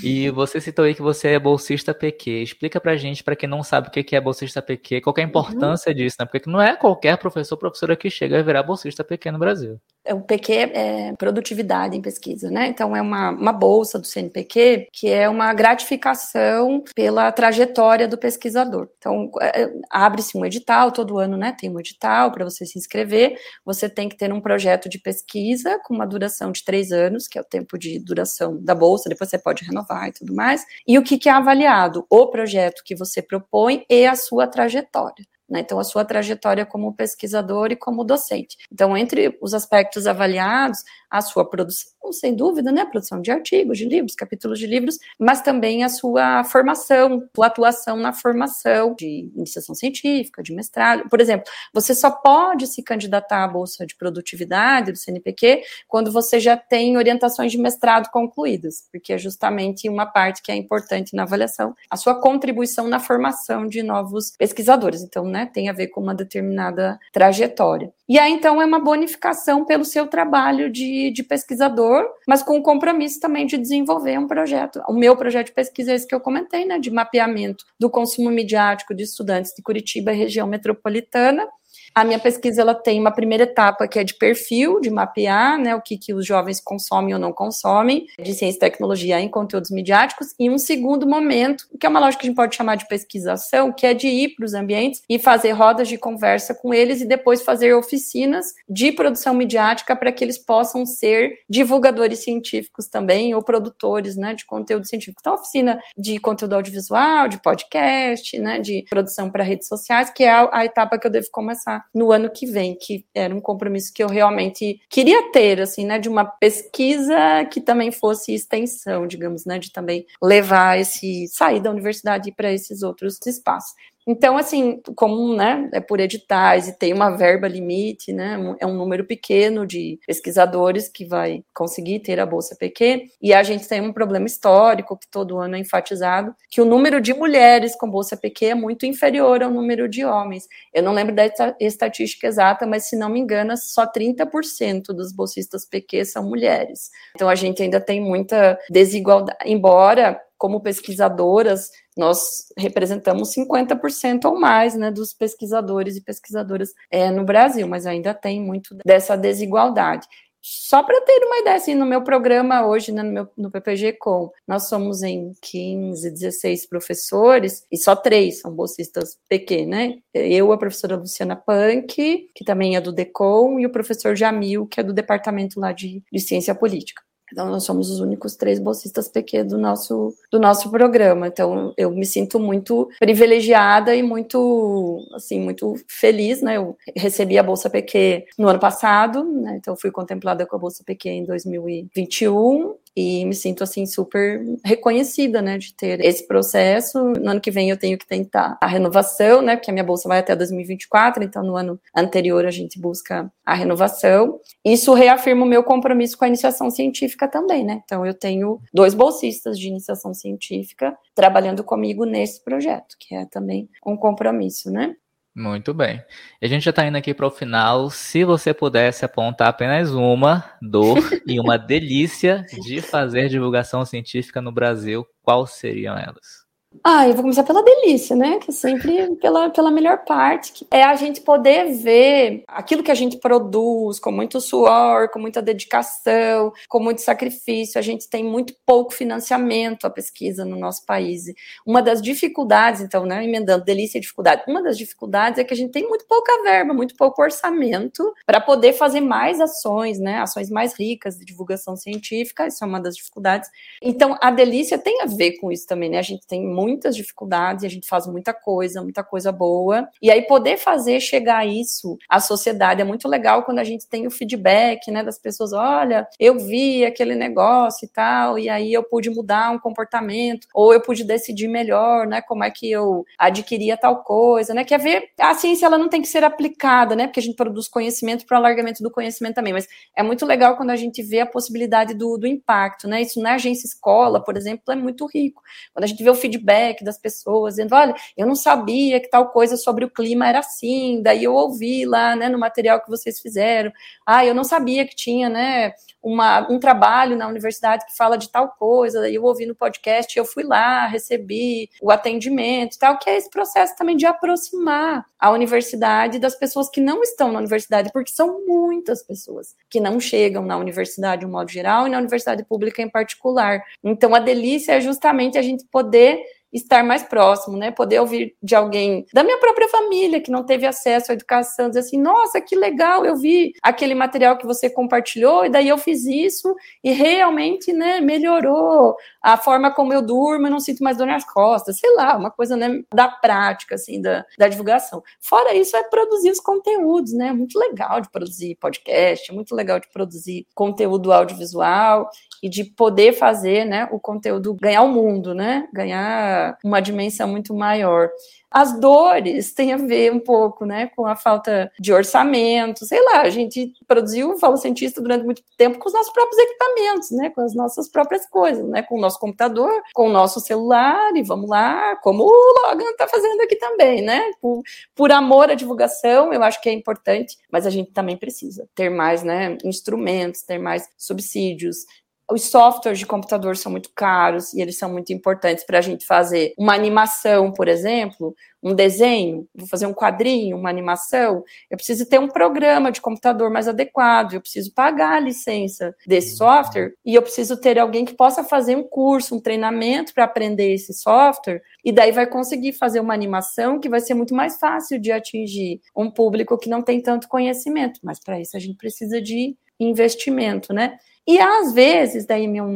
e 0.02 0.30
você 0.30 0.60
citou 0.60 0.84
aí 0.84 0.94
que 0.94 1.02
você 1.02 1.28
é 1.28 1.38
bolsista 1.38 1.92
PQ. 1.94 2.42
Explica 2.42 2.80
pra 2.80 2.96
gente, 2.96 3.22
para 3.22 3.36
quem 3.36 3.48
não 3.48 3.62
sabe 3.62 3.88
o 3.88 3.90
que 3.90 4.16
é 4.16 4.20
bolsista 4.20 4.62
PQ, 4.62 5.00
qual 5.00 5.14
é 5.16 5.20
a 5.20 5.24
uhum. 5.24 5.28
importância 5.28 5.90
uhum. 5.90 5.96
disso, 5.96 6.16
né? 6.20 6.26
Porque 6.26 6.48
não 6.48 6.60
é 6.60 6.76
qualquer 6.76 7.16
professor 7.18 7.54
ou 7.54 7.58
professora 7.58 7.96
que 7.96 8.10
chega 8.10 8.38
a 8.38 8.42
virar 8.42 8.62
bolsista 8.62 9.04
PQ 9.04 9.30
no 9.30 9.38
Brasil. 9.38 9.80
É, 10.04 10.14
o 10.14 10.20
PQ 10.20 10.52
é 10.52 11.14
produtividade 11.16 11.96
em 11.96 12.02
pesquisa, 12.02 12.50
né? 12.50 12.66
Então 12.66 12.94
é 12.96 13.00
uma, 13.00 13.30
uma 13.30 13.52
bolsa 13.52 13.98
do 13.98 14.06
CNPq 14.06 14.88
que 14.92 15.08
é 15.08 15.28
uma 15.28 15.52
gratificação 15.54 16.82
pela 16.94 17.30
trajetória 17.30 18.08
do 18.08 18.18
pesquisador. 18.18 18.88
Então 18.98 19.30
é, 19.40 19.70
abre-se 19.90 20.36
um 20.36 20.44
edital 20.44 20.90
todo 20.90 21.18
ano, 21.18 21.36
né? 21.36 21.54
Tem 21.58 21.70
um 21.70 21.78
edital 21.78 22.32
para 22.32 22.44
você 22.44 22.66
se 22.66 22.78
inscrever. 22.78 23.36
Você 23.64 23.88
tem 23.88 24.08
que 24.08 24.16
ter 24.16 24.32
um 24.32 24.40
projeto 24.40 24.88
de 24.88 24.98
pesquisa 24.98 25.78
com 25.84 25.94
uma 25.94 26.06
duração 26.06 26.50
de 26.50 26.64
três 26.64 26.90
anos, 26.90 27.28
que 27.28 27.38
é 27.38 27.40
o 27.40 27.44
tempo 27.44 27.78
de 27.78 27.98
duração 27.98 28.62
da 28.62 28.74
bolsa. 28.74 29.08
Depois 29.08 29.30
você 29.30 29.38
pode 29.38 29.64
renovar 29.64 30.08
e 30.08 30.12
tudo 30.12 30.34
mais. 30.34 30.64
E 30.86 30.98
o 30.98 31.02
que, 31.02 31.18
que 31.18 31.28
é 31.28 31.32
avaliado? 31.32 32.04
O 32.10 32.26
projeto 32.26 32.82
que 32.84 32.96
você 32.96 33.22
propõe 33.22 33.84
e 33.88 34.06
a 34.06 34.16
sua 34.16 34.46
trajetória. 34.46 35.24
Né? 35.52 35.60
Então, 35.60 35.78
a 35.78 35.84
sua 35.84 36.02
trajetória 36.02 36.64
como 36.64 36.94
pesquisador 36.94 37.70
e 37.70 37.76
como 37.76 38.02
docente. 38.04 38.56
Então, 38.72 38.96
entre 38.96 39.38
os 39.42 39.52
aspectos 39.52 40.06
avaliados, 40.06 40.78
a 41.12 41.20
sua 41.20 41.44
produção, 41.44 42.10
sem 42.10 42.34
dúvida, 42.34 42.72
né? 42.72 42.86
Produção 42.86 43.20
de 43.20 43.30
artigos, 43.30 43.76
de 43.76 43.84
livros, 43.84 44.14
capítulos 44.14 44.58
de 44.58 44.66
livros, 44.66 44.98
mas 45.18 45.42
também 45.42 45.84
a 45.84 45.90
sua 45.90 46.42
formação, 46.42 47.28
sua 47.36 47.48
atuação 47.48 47.98
na 47.98 48.14
formação 48.14 48.94
de 48.98 49.30
iniciação 49.36 49.74
científica, 49.74 50.42
de 50.42 50.54
mestrado. 50.54 51.06
Por 51.10 51.20
exemplo, 51.20 51.44
você 51.72 51.94
só 51.94 52.10
pode 52.10 52.66
se 52.66 52.82
candidatar 52.82 53.44
à 53.44 53.48
Bolsa 53.48 53.84
de 53.86 53.94
Produtividade 53.94 54.90
do 54.90 54.96
CNPq 54.98 55.62
quando 55.86 56.10
você 56.10 56.40
já 56.40 56.56
tem 56.56 56.96
orientações 56.96 57.52
de 57.52 57.58
mestrado 57.58 58.10
concluídas, 58.10 58.88
porque 58.90 59.12
é 59.12 59.18
justamente 59.18 59.86
uma 59.90 60.06
parte 60.06 60.42
que 60.42 60.50
é 60.50 60.56
importante 60.56 61.14
na 61.14 61.24
avaliação, 61.24 61.74
a 61.90 61.96
sua 61.98 62.14
contribuição 62.18 62.88
na 62.88 62.98
formação 62.98 63.66
de 63.66 63.82
novos 63.82 64.32
pesquisadores. 64.38 65.02
Então, 65.02 65.26
né, 65.26 65.44
tem 65.52 65.68
a 65.68 65.74
ver 65.74 65.88
com 65.88 66.00
uma 66.00 66.14
determinada 66.14 66.98
trajetória. 67.12 67.92
E 68.12 68.18
aí, 68.18 68.30
então, 68.30 68.60
é 68.60 68.66
uma 68.66 68.78
bonificação 68.78 69.64
pelo 69.64 69.86
seu 69.86 70.06
trabalho 70.06 70.70
de, 70.70 71.10
de 71.12 71.22
pesquisador, 71.22 72.06
mas 72.28 72.42
com 72.42 72.58
o 72.58 72.62
compromisso 72.62 73.18
também 73.18 73.46
de 73.46 73.56
desenvolver 73.56 74.18
um 74.18 74.26
projeto. 74.26 74.82
O 74.86 74.92
meu 74.92 75.16
projeto 75.16 75.46
de 75.46 75.54
pesquisa 75.54 75.92
é 75.92 75.94
esse 75.94 76.06
que 76.06 76.14
eu 76.14 76.20
comentei, 76.20 76.66
né, 76.66 76.78
de 76.78 76.90
mapeamento 76.90 77.64
do 77.80 77.88
consumo 77.88 78.28
midiático 78.28 78.94
de 78.94 79.02
estudantes 79.02 79.54
de 79.56 79.62
Curitiba 79.62 80.12
e 80.12 80.18
região 80.18 80.46
metropolitana, 80.46 81.48
A 81.94 82.04
minha 82.04 82.18
pesquisa 82.18 82.62
ela 82.62 82.74
tem 82.74 82.98
uma 82.98 83.10
primeira 83.10 83.44
etapa 83.44 83.86
que 83.86 83.98
é 83.98 84.04
de 84.04 84.14
perfil, 84.14 84.80
de 84.80 84.88
mapear 84.88 85.58
né, 85.58 85.74
o 85.74 85.82
que, 85.82 85.98
que 85.98 86.14
os 86.14 86.26
jovens 86.26 86.58
consomem 86.58 87.12
ou 87.12 87.20
não 87.20 87.32
consomem, 87.32 88.06
de 88.18 88.32
ciência 88.32 88.56
e 88.56 88.60
tecnologia 88.60 89.20
em 89.20 89.28
conteúdos 89.28 89.70
midiáticos, 89.70 90.28
e 90.38 90.48
um 90.48 90.56
segundo 90.56 91.06
momento, 91.06 91.66
que 91.78 91.84
é 91.84 91.88
uma 91.88 92.00
lógica 92.00 92.22
que 92.22 92.26
a 92.26 92.30
gente 92.30 92.36
pode 92.36 92.56
chamar 92.56 92.76
de 92.76 92.88
pesquisação, 92.88 93.72
que 93.72 93.86
é 93.86 93.92
de 93.92 94.08
ir 94.08 94.34
para 94.34 94.46
os 94.46 94.54
ambientes 94.54 95.02
e 95.08 95.18
fazer 95.18 95.52
rodas 95.52 95.86
de 95.86 95.98
conversa 95.98 96.54
com 96.54 96.72
eles 96.72 97.02
e 97.02 97.06
depois 97.06 97.42
fazer 97.42 97.74
oficinas 97.74 98.46
de 98.66 98.90
produção 98.90 99.34
midiática 99.34 99.94
para 99.94 100.10
que 100.10 100.24
eles 100.24 100.38
possam 100.38 100.86
ser 100.86 101.40
divulgadores 101.48 102.20
científicos 102.20 102.86
também 102.86 103.34
ou 103.34 103.42
produtores 103.42 104.16
né, 104.16 104.34
de 104.34 104.46
conteúdo 104.46 104.86
científico. 104.86 105.20
Então, 105.20 105.34
oficina 105.34 105.78
de 105.96 106.18
conteúdo 106.18 106.54
audiovisual, 106.54 107.28
de 107.28 107.40
podcast, 107.42 108.38
né, 108.38 108.58
de 108.60 108.84
produção 108.88 109.30
para 109.30 109.44
redes 109.44 109.68
sociais, 109.68 110.10
que 110.10 110.24
é 110.24 110.30
a, 110.30 110.48
a 110.52 110.64
etapa 110.64 110.98
que 110.98 111.06
eu 111.06 111.10
devo 111.10 111.26
começar 111.30 111.81
no 111.94 112.12
ano 112.12 112.30
que 112.30 112.46
vem, 112.46 112.76
que 112.76 113.04
era 113.14 113.34
um 113.34 113.40
compromisso 113.40 113.92
que 113.92 114.02
eu 114.02 114.08
realmente 114.08 114.80
queria 114.88 115.30
ter, 115.32 115.60
assim, 115.60 115.84
né, 115.86 115.98
de 115.98 116.08
uma 116.08 116.24
pesquisa 116.24 117.44
que 117.50 117.60
também 117.60 117.90
fosse 117.90 118.34
extensão, 118.34 119.06
digamos, 119.06 119.44
né, 119.44 119.58
de 119.58 119.72
também 119.72 120.06
levar 120.22 120.78
esse, 120.78 121.26
sair 121.28 121.60
da 121.60 121.70
universidade 121.70 122.32
para 122.32 122.52
esses 122.52 122.82
outros 122.82 123.18
espaços. 123.26 123.72
Então, 124.06 124.36
assim, 124.36 124.80
como 124.96 125.34
né, 125.34 125.68
é 125.72 125.80
por 125.80 126.00
editais 126.00 126.68
e 126.68 126.78
tem 126.78 126.92
uma 126.92 127.10
verba 127.10 127.46
limite, 127.46 128.12
né, 128.12 128.38
é 128.58 128.66
um 128.66 128.74
número 128.74 129.04
pequeno 129.04 129.66
de 129.66 129.98
pesquisadores 130.06 130.88
que 130.88 131.04
vai 131.04 131.44
conseguir 131.54 132.00
ter 132.00 132.18
a 132.18 132.26
Bolsa 132.26 132.56
PQ, 132.56 133.04
e 133.20 133.32
a 133.32 133.42
gente 133.42 133.68
tem 133.68 133.80
um 133.80 133.92
problema 133.92 134.26
histórico 134.26 134.96
que 134.96 135.08
todo 135.08 135.38
ano 135.38 135.56
é 135.56 135.58
enfatizado, 135.58 136.34
que 136.50 136.60
o 136.60 136.64
número 136.64 137.00
de 137.00 137.14
mulheres 137.14 137.76
com 137.76 137.88
Bolsa 137.88 138.16
PQ 138.16 138.46
é 138.46 138.54
muito 138.54 138.86
inferior 138.86 139.42
ao 139.42 139.50
número 139.50 139.88
de 139.88 140.04
homens. 140.04 140.48
Eu 140.74 140.82
não 140.82 140.92
lembro 140.92 141.14
da 141.14 141.24
estatística 141.60 142.26
exata, 142.26 142.66
mas 142.66 142.88
se 142.88 142.96
não 142.96 143.08
me 143.08 143.20
engano, 143.20 143.56
só 143.56 143.86
30% 143.86 144.86
dos 144.88 145.12
bolsistas 145.12 145.64
PQ 145.64 146.04
são 146.04 146.24
mulheres. 146.24 146.90
Então, 147.14 147.28
a 147.28 147.34
gente 147.34 147.62
ainda 147.62 147.80
tem 147.80 148.00
muita 148.00 148.58
desigualdade, 148.70 149.38
embora 149.46 150.20
como 150.38 150.60
pesquisadoras, 150.60 151.70
nós 151.96 152.52
representamos 152.56 153.34
50% 153.34 154.24
ou 154.24 154.38
mais 154.38 154.74
né, 154.74 154.90
dos 154.90 155.12
pesquisadores 155.12 155.96
e 155.96 156.00
pesquisadoras 156.00 156.72
é, 156.90 157.10
no 157.10 157.24
Brasil, 157.24 157.66
mas 157.68 157.86
ainda 157.86 158.14
tem 158.14 158.40
muito 158.40 158.76
dessa 158.84 159.16
desigualdade. 159.16 160.06
Só 160.44 160.82
para 160.82 161.00
ter 161.02 161.24
uma 161.24 161.38
ideia, 161.38 161.56
assim, 161.56 161.76
no 161.76 161.86
meu 161.86 162.02
programa 162.02 162.66
hoje, 162.66 162.90
né, 162.90 163.00
no, 163.04 163.12
meu, 163.12 163.28
no 163.36 163.48
PPG 163.48 163.92
Com, 163.92 164.28
nós 164.46 164.68
somos 164.68 165.04
em 165.04 165.32
15, 165.40 166.10
16 166.10 166.66
professores, 166.66 167.64
e 167.70 167.78
só 167.78 167.94
três 167.94 168.40
são 168.40 168.52
bolsistas 168.52 169.16
PQ, 169.28 169.66
né? 169.66 169.98
Eu, 170.12 170.50
a 170.50 170.58
professora 170.58 170.96
Luciana 170.96 171.36
Punk, 171.36 172.28
que 172.34 172.44
também 172.44 172.74
é 172.74 172.80
do 172.80 172.90
DECOM, 172.90 173.60
e 173.60 173.66
o 173.66 173.70
professor 173.70 174.16
Jamil, 174.16 174.66
que 174.66 174.80
é 174.80 174.82
do 174.82 174.92
departamento 174.92 175.60
lá 175.60 175.70
de, 175.70 176.02
de 176.12 176.18
Ciência 176.18 176.56
Política. 176.56 177.02
Então, 177.32 177.48
nós 177.50 177.64
somos 177.64 177.90
os 177.90 177.98
únicos 177.98 178.36
três 178.36 178.58
bolsistas 178.58 179.08
PQ 179.08 179.44
do 179.44 179.58
nosso, 179.58 180.14
do 180.30 180.38
nosso 180.38 180.70
programa. 180.70 181.26
Então, 181.26 181.72
eu 181.76 181.90
me 181.90 182.04
sinto 182.04 182.38
muito 182.38 182.90
privilegiada 183.00 183.96
e 183.96 184.02
muito, 184.02 185.04
assim, 185.14 185.40
muito 185.40 185.74
feliz, 185.88 186.42
né? 186.42 186.58
Eu 186.58 186.76
recebi 186.94 187.38
a 187.38 187.42
Bolsa 187.42 187.70
PQ 187.70 188.26
no 188.38 188.48
ano 188.48 188.58
passado, 188.58 189.24
né? 189.24 189.56
Então, 189.56 189.74
fui 189.74 189.90
contemplada 189.90 190.46
com 190.46 190.56
a 190.56 190.58
Bolsa 190.58 190.84
PQ 190.84 191.08
em 191.08 191.24
2021 191.24 192.74
e 192.96 193.24
me 193.24 193.34
sinto 193.34 193.64
assim 193.64 193.86
super 193.86 194.42
reconhecida, 194.64 195.40
né, 195.40 195.58
de 195.58 195.74
ter 195.74 196.00
esse 196.00 196.26
processo. 196.26 197.02
No 197.02 197.30
ano 197.30 197.40
que 197.40 197.50
vem 197.50 197.70
eu 197.70 197.76
tenho 197.76 197.98
que 197.98 198.06
tentar 198.06 198.58
a 198.60 198.66
renovação, 198.66 199.42
né, 199.42 199.56
porque 199.56 199.70
a 199.70 199.74
minha 199.74 199.84
bolsa 199.84 200.08
vai 200.08 200.18
até 200.18 200.36
2024, 200.36 201.24
então 201.24 201.42
no 201.42 201.56
ano 201.56 201.80
anterior 201.96 202.44
a 202.46 202.50
gente 202.50 202.78
busca 202.78 203.30
a 203.44 203.54
renovação. 203.54 204.38
Isso 204.64 204.92
reafirma 204.94 205.44
o 205.44 205.48
meu 205.48 205.64
compromisso 205.64 206.16
com 206.16 206.24
a 206.24 206.28
iniciação 206.28 206.70
científica 206.70 207.26
também, 207.26 207.64
né? 207.64 207.82
Então 207.84 208.06
eu 208.06 208.14
tenho 208.14 208.60
dois 208.72 208.94
bolsistas 208.94 209.58
de 209.58 209.68
iniciação 209.68 210.14
científica 210.14 210.96
trabalhando 211.14 211.64
comigo 211.64 212.04
nesse 212.04 212.42
projeto, 212.44 212.96
que 212.98 213.14
é 213.14 213.24
também 213.26 213.68
um 213.84 213.96
compromisso, 213.96 214.70
né? 214.70 214.94
Muito 215.34 215.72
bem. 215.72 216.04
A 216.42 216.46
gente 216.46 216.62
já 216.62 216.70
está 216.70 216.86
indo 216.86 216.96
aqui 216.96 217.14
para 217.14 217.26
o 217.26 217.30
final. 217.30 217.88
Se 217.88 218.22
você 218.22 218.52
pudesse 218.52 219.04
apontar 219.04 219.48
apenas 219.48 219.90
uma 219.92 220.44
dor 220.60 220.98
e 221.26 221.40
uma 221.40 221.56
delícia 221.56 222.44
de 222.64 222.82
fazer 222.82 223.30
divulgação 223.30 223.84
científica 223.84 224.42
no 224.42 224.52
Brasil, 224.52 225.06
qual 225.22 225.46
seriam 225.46 225.96
elas? 225.96 226.51
Ah, 226.84 227.06
eu 227.06 227.14
vou 227.14 227.22
começar 227.22 227.44
pela 227.44 227.62
delícia, 227.62 228.16
né? 228.16 228.38
Que 228.38 228.50
é 228.50 228.52
sempre 228.52 229.14
pela, 229.16 229.50
pela 229.50 229.70
melhor 229.70 230.04
parte, 230.04 230.52
que 230.52 230.66
é 230.70 230.82
a 230.82 230.96
gente 230.96 231.20
poder 231.20 231.72
ver 231.74 232.42
aquilo 232.48 232.82
que 232.82 232.90
a 232.90 232.94
gente 232.94 233.18
produz 233.18 234.00
com 234.00 234.10
muito 234.10 234.40
suor, 234.40 235.08
com 235.10 235.20
muita 235.20 235.40
dedicação, 235.40 236.52
com 236.68 236.80
muito 236.80 237.00
sacrifício. 237.00 237.78
A 237.78 237.82
gente 237.82 238.08
tem 238.08 238.24
muito 238.24 238.54
pouco 238.66 238.92
financiamento 238.92 239.86
à 239.86 239.90
pesquisa 239.90 240.44
no 240.44 240.56
nosso 240.56 240.84
país. 240.84 241.24
Uma 241.64 241.80
das 241.80 242.02
dificuldades, 242.02 242.80
então, 242.80 243.06
né, 243.06 243.24
emendando 243.24 243.64
delícia 243.64 243.98
e 243.98 244.00
dificuldade, 244.00 244.42
uma 244.48 244.62
das 244.62 244.76
dificuldades 244.76 245.38
é 245.38 245.44
que 245.44 245.54
a 245.54 245.56
gente 245.56 245.70
tem 245.70 245.88
muito 245.88 246.04
pouca 246.06 246.42
verba, 246.42 246.74
muito 246.74 246.96
pouco 246.96 247.22
orçamento 247.22 248.12
para 248.26 248.40
poder 248.40 248.72
fazer 248.72 249.00
mais 249.00 249.40
ações, 249.40 250.00
né? 250.00 250.18
Ações 250.18 250.50
mais 250.50 250.74
ricas 250.74 251.16
de 251.16 251.24
divulgação 251.24 251.76
científica, 251.76 252.46
isso 252.48 252.64
é 252.64 252.66
uma 252.66 252.80
das 252.80 252.96
dificuldades. 252.96 253.48
Então, 253.80 254.18
a 254.20 254.30
delícia 254.30 254.78
tem 254.78 255.00
a 255.02 255.06
ver 255.06 255.38
com 255.38 255.52
isso 255.52 255.66
também, 255.66 255.90
né? 255.90 255.98
A 255.98 256.02
gente 256.02 256.26
tem 256.26 256.44
muitas 256.62 256.94
dificuldades 256.94 257.64
e 257.64 257.66
a 257.66 257.70
gente 257.70 257.88
faz 257.88 258.06
muita 258.06 258.32
coisa, 258.32 258.82
muita 258.82 259.02
coisa 259.02 259.32
boa. 259.32 259.88
E 260.00 260.10
aí 260.10 260.22
poder 260.22 260.56
fazer 260.56 261.00
chegar 261.00 261.46
isso 261.46 261.98
à 262.08 262.20
sociedade 262.20 262.80
é 262.80 262.84
muito 262.84 263.08
legal 263.08 263.42
quando 263.42 263.58
a 263.58 263.64
gente 263.64 263.86
tem 263.88 264.06
o 264.06 264.10
feedback, 264.10 264.90
né, 264.90 265.02
das 265.02 265.18
pessoas, 265.18 265.52
olha, 265.52 266.06
eu 266.18 266.38
vi 266.38 266.84
aquele 266.84 267.14
negócio 267.14 267.84
e 267.84 267.88
tal, 267.88 268.38
e 268.38 268.48
aí 268.48 268.72
eu 268.72 268.82
pude 268.82 269.10
mudar 269.10 269.50
um 269.50 269.58
comportamento, 269.58 270.46
ou 270.54 270.72
eu 270.72 270.80
pude 270.80 271.04
decidir 271.04 271.48
melhor, 271.48 272.06
né, 272.06 272.22
como 272.22 272.44
é 272.44 272.50
que 272.50 272.70
eu 272.70 273.04
adquiria 273.18 273.76
tal 273.76 274.02
coisa, 274.02 274.54
né? 274.54 274.64
Quer 274.64 274.78
ver, 274.78 275.10
a 275.18 275.34
ciência 275.34 275.66
ela 275.66 275.78
não 275.78 275.88
tem 275.88 276.00
que 276.00 276.08
ser 276.08 276.24
aplicada, 276.24 276.94
né? 276.94 277.06
Porque 277.06 277.20
a 277.20 277.22
gente 277.22 277.36
produz 277.36 277.68
conhecimento 277.68 278.24
para 278.26 278.36
o 278.36 278.38
alargamento 278.38 278.82
do 278.82 278.90
conhecimento 278.90 279.34
também, 279.34 279.52
mas 279.52 279.66
é 279.96 280.02
muito 280.02 280.24
legal 280.24 280.56
quando 280.56 280.70
a 280.70 280.76
gente 280.76 281.02
vê 281.02 281.20
a 281.20 281.26
possibilidade 281.26 281.94
do, 281.94 282.16
do 282.16 282.26
impacto, 282.26 282.86
né? 282.88 283.02
Isso 283.02 283.20
na 283.20 283.34
agência 283.34 283.66
escola, 283.66 284.22
por 284.22 284.36
exemplo, 284.36 284.72
é 284.72 284.76
muito 284.76 285.06
rico. 285.06 285.42
Quando 285.72 285.84
a 285.84 285.86
gente 285.86 286.02
vê 286.02 286.10
o 286.10 286.14
feedback 286.14 286.51
feedback 286.52 286.84
das 286.84 286.98
pessoas, 286.98 287.54
dizendo, 287.54 287.74
olha, 287.74 287.94
eu 288.16 288.26
não 288.26 288.34
sabia 288.34 289.00
que 289.00 289.08
tal 289.08 289.28
coisa 289.30 289.56
sobre 289.56 289.84
o 289.84 289.90
clima 289.90 290.28
era 290.28 290.40
assim, 290.40 291.00
daí 291.02 291.24
eu 291.24 291.34
ouvi 291.34 291.84
lá, 291.86 292.14
né, 292.14 292.28
no 292.28 292.38
material 292.38 292.80
que 292.80 292.90
vocês 292.90 293.20
fizeram, 293.20 293.72
ah, 294.06 294.24
eu 294.24 294.34
não 294.34 294.44
sabia 294.44 294.86
que 294.86 294.94
tinha, 294.94 295.28
né, 295.28 295.72
uma, 296.02 296.50
um 296.50 296.58
trabalho 296.58 297.16
na 297.16 297.28
universidade 297.28 297.86
que 297.86 297.96
fala 297.96 298.18
de 298.18 298.28
tal 298.28 298.48
coisa, 298.48 299.00
daí 299.00 299.14
eu 299.14 299.24
ouvi 299.24 299.46
no 299.46 299.54
podcast, 299.54 300.16
eu 300.16 300.24
fui 300.24 300.42
lá, 300.42 300.86
recebi 300.86 301.70
o 301.80 301.90
atendimento 301.90 302.74
e 302.74 302.78
tal, 302.78 302.98
que 302.98 303.08
é 303.08 303.16
esse 303.16 303.30
processo 303.30 303.76
também 303.76 303.96
de 303.96 304.04
aproximar 304.04 305.06
a 305.18 305.30
universidade 305.30 306.18
das 306.18 306.34
pessoas 306.34 306.68
que 306.68 306.80
não 306.80 307.02
estão 307.02 307.30
na 307.30 307.38
universidade, 307.38 307.90
porque 307.92 308.10
são 308.10 308.44
muitas 308.44 309.02
pessoas 309.02 309.54
que 309.70 309.78
não 309.78 310.00
chegam 310.00 310.44
na 310.44 310.56
universidade 310.56 311.20
de 311.20 311.26
um 311.26 311.30
modo 311.30 311.50
geral 311.50 311.86
e 311.86 311.90
na 311.90 311.98
universidade 311.98 312.44
pública 312.44 312.82
em 312.82 312.90
particular. 312.90 313.62
Então 313.84 314.14
a 314.14 314.18
delícia 314.18 314.72
é 314.72 314.80
justamente 314.80 315.38
a 315.38 315.42
gente 315.42 315.64
poder 315.70 316.20
estar 316.52 316.84
mais 316.84 317.02
próximo, 317.02 317.56
né? 317.56 317.70
Poder 317.70 318.00
ouvir 318.00 318.34
de 318.42 318.54
alguém 318.54 319.06
da 319.12 319.24
minha 319.24 319.38
própria 319.38 319.68
família 319.68 320.20
que 320.20 320.30
não 320.30 320.44
teve 320.44 320.66
acesso 320.66 321.10
à 321.10 321.14
educação, 321.14 321.68
dizer 321.68 321.80
assim: 321.80 321.98
nossa, 321.98 322.40
que 322.40 322.54
legal, 322.54 323.04
eu 323.04 323.16
vi 323.16 323.52
aquele 323.62 323.94
material 323.94 324.36
que 324.36 324.46
você 324.46 324.68
compartilhou, 324.68 325.46
e 325.46 325.48
daí 325.48 325.68
eu 325.68 325.78
fiz 325.78 326.04
isso, 326.04 326.54
e 326.84 326.92
realmente, 326.92 327.72
né, 327.72 328.00
melhorou 328.00 328.94
a 329.22 329.36
forma 329.36 329.70
como 329.70 329.92
eu 329.92 330.02
durmo, 330.02 330.46
eu 330.46 330.50
não 330.50 330.60
sinto 330.60 330.84
mais 330.84 330.98
dor 330.98 331.06
nas 331.06 331.24
costas, 331.24 331.78
sei 331.78 331.94
lá, 331.94 332.16
uma 332.16 332.30
coisa 332.30 332.56
né, 332.56 332.82
da 332.92 333.08
prática, 333.08 333.76
assim, 333.76 334.00
da, 334.00 334.24
da 334.38 334.48
divulgação. 334.48 335.02
Fora 335.20 335.54
isso, 335.54 335.76
é 335.76 335.82
produzir 335.84 336.30
os 336.30 336.40
conteúdos, 336.40 337.12
né? 337.12 337.32
Muito 337.32 337.58
legal 337.58 338.00
de 338.00 338.10
produzir 338.10 338.56
podcast, 338.56 339.32
muito 339.32 339.54
legal 339.54 339.80
de 339.80 339.88
produzir 339.88 340.46
conteúdo 340.54 341.12
audiovisual 341.12 342.10
e 342.42 342.48
de 342.48 342.64
poder 342.64 343.12
fazer, 343.12 343.64
né, 343.64 343.88
o 343.92 344.00
conteúdo 344.00 344.56
ganhar 344.60 344.82
o 344.82 344.88
mundo, 344.88 345.34
né? 345.34 345.68
Ganhar 345.72 346.41
uma 346.64 346.80
dimensão 346.80 347.28
muito 347.28 347.54
maior. 347.54 348.10
As 348.52 348.78
dores 348.78 349.54
têm 349.54 349.72
a 349.72 349.78
ver 349.78 350.12
um 350.12 350.20
pouco, 350.20 350.66
né, 350.66 350.90
com 350.94 351.06
a 351.06 351.16
falta 351.16 351.72
de 351.80 351.90
orçamento, 351.90 352.84
sei 352.84 353.02
lá, 353.02 353.22
a 353.22 353.30
gente 353.30 353.72
produziu, 353.86 354.38
falo 354.38 354.58
cientista 354.58 355.00
durante 355.00 355.24
muito 355.24 355.42
tempo 355.56 355.78
com 355.78 355.88
os 355.88 355.94
nossos 355.94 356.12
próprios 356.12 356.38
equipamentos, 356.38 357.10
né, 357.12 357.30
com 357.30 357.40
as 357.40 357.54
nossas 357.54 357.88
próprias 357.88 358.26
coisas, 358.26 358.68
né, 358.68 358.82
com 358.82 358.96
o 358.98 359.00
nosso 359.00 359.18
computador, 359.18 359.72
com 359.94 360.08
o 360.08 360.12
nosso 360.12 360.38
celular, 360.38 361.16
e 361.16 361.22
vamos 361.22 361.48
lá, 361.48 361.96
como 361.96 362.24
o 362.24 362.68
Logan 362.68 362.90
está 362.90 363.08
fazendo 363.08 363.40
aqui 363.40 363.56
também, 363.56 364.02
né, 364.02 364.22
por, 364.38 364.62
por 364.94 365.10
amor 365.10 365.50
à 365.50 365.54
divulgação, 365.54 366.30
eu 366.30 366.42
acho 366.42 366.60
que 366.60 366.68
é 366.68 366.72
importante, 366.72 367.38
mas 367.50 367.66
a 367.66 367.70
gente 367.70 367.90
também 367.90 368.18
precisa 368.18 368.68
ter 368.74 368.90
mais, 368.90 369.22
né, 369.22 369.56
instrumentos, 369.64 370.42
ter 370.42 370.58
mais 370.58 370.90
subsídios, 370.98 371.86
os 372.32 372.44
softwares 372.44 372.98
de 372.98 373.06
computador 373.06 373.56
são 373.56 373.70
muito 373.70 373.90
caros 373.94 374.54
e 374.54 374.60
eles 374.60 374.78
são 374.78 374.90
muito 374.90 375.12
importantes 375.12 375.64
para 375.64 375.78
a 375.78 375.82
gente 375.82 376.06
fazer 376.06 376.54
uma 376.58 376.74
animação, 376.74 377.52
por 377.52 377.68
exemplo, 377.68 378.34
um 378.62 378.74
desenho, 378.74 379.46
vou 379.54 379.66
fazer 379.66 379.86
um 379.86 379.92
quadrinho, 379.92 380.56
uma 380.56 380.70
animação, 380.70 381.42
eu 381.70 381.76
preciso 381.76 382.08
ter 382.08 382.18
um 382.18 382.28
programa 382.28 382.92
de 382.92 383.00
computador 383.00 383.50
mais 383.50 383.66
adequado, 383.66 384.34
eu 384.34 384.40
preciso 384.40 384.72
pagar 384.72 385.14
a 385.14 385.20
licença 385.20 385.94
desse 386.06 386.36
software 386.36 386.94
e 387.04 387.14
eu 387.14 387.22
preciso 387.22 387.60
ter 387.60 387.78
alguém 387.78 388.04
que 388.04 388.14
possa 388.14 388.44
fazer 388.44 388.76
um 388.76 388.84
curso, 388.84 389.34
um 389.34 389.40
treinamento 389.40 390.14
para 390.14 390.24
aprender 390.24 390.72
esse 390.72 390.94
software 390.94 391.60
e 391.84 391.92
daí 391.92 392.12
vai 392.12 392.26
conseguir 392.26 392.72
fazer 392.72 393.00
uma 393.00 393.14
animação 393.14 393.80
que 393.80 393.88
vai 393.88 394.00
ser 394.00 394.14
muito 394.14 394.34
mais 394.34 394.58
fácil 394.58 394.98
de 395.00 395.10
atingir 395.10 395.80
um 395.96 396.10
público 396.10 396.56
que 396.56 396.70
não 396.70 396.82
tem 396.82 397.02
tanto 397.02 397.28
conhecimento, 397.28 398.00
mas 398.02 398.20
para 398.20 398.40
isso 398.40 398.56
a 398.56 398.60
gente 398.60 398.76
precisa 398.76 399.20
de 399.20 399.56
investimento, 399.80 400.72
né? 400.72 400.98
E 401.26 401.38
às 401.38 401.72
vezes, 401.72 402.26
daí 402.26 402.48
meu, 402.48 402.66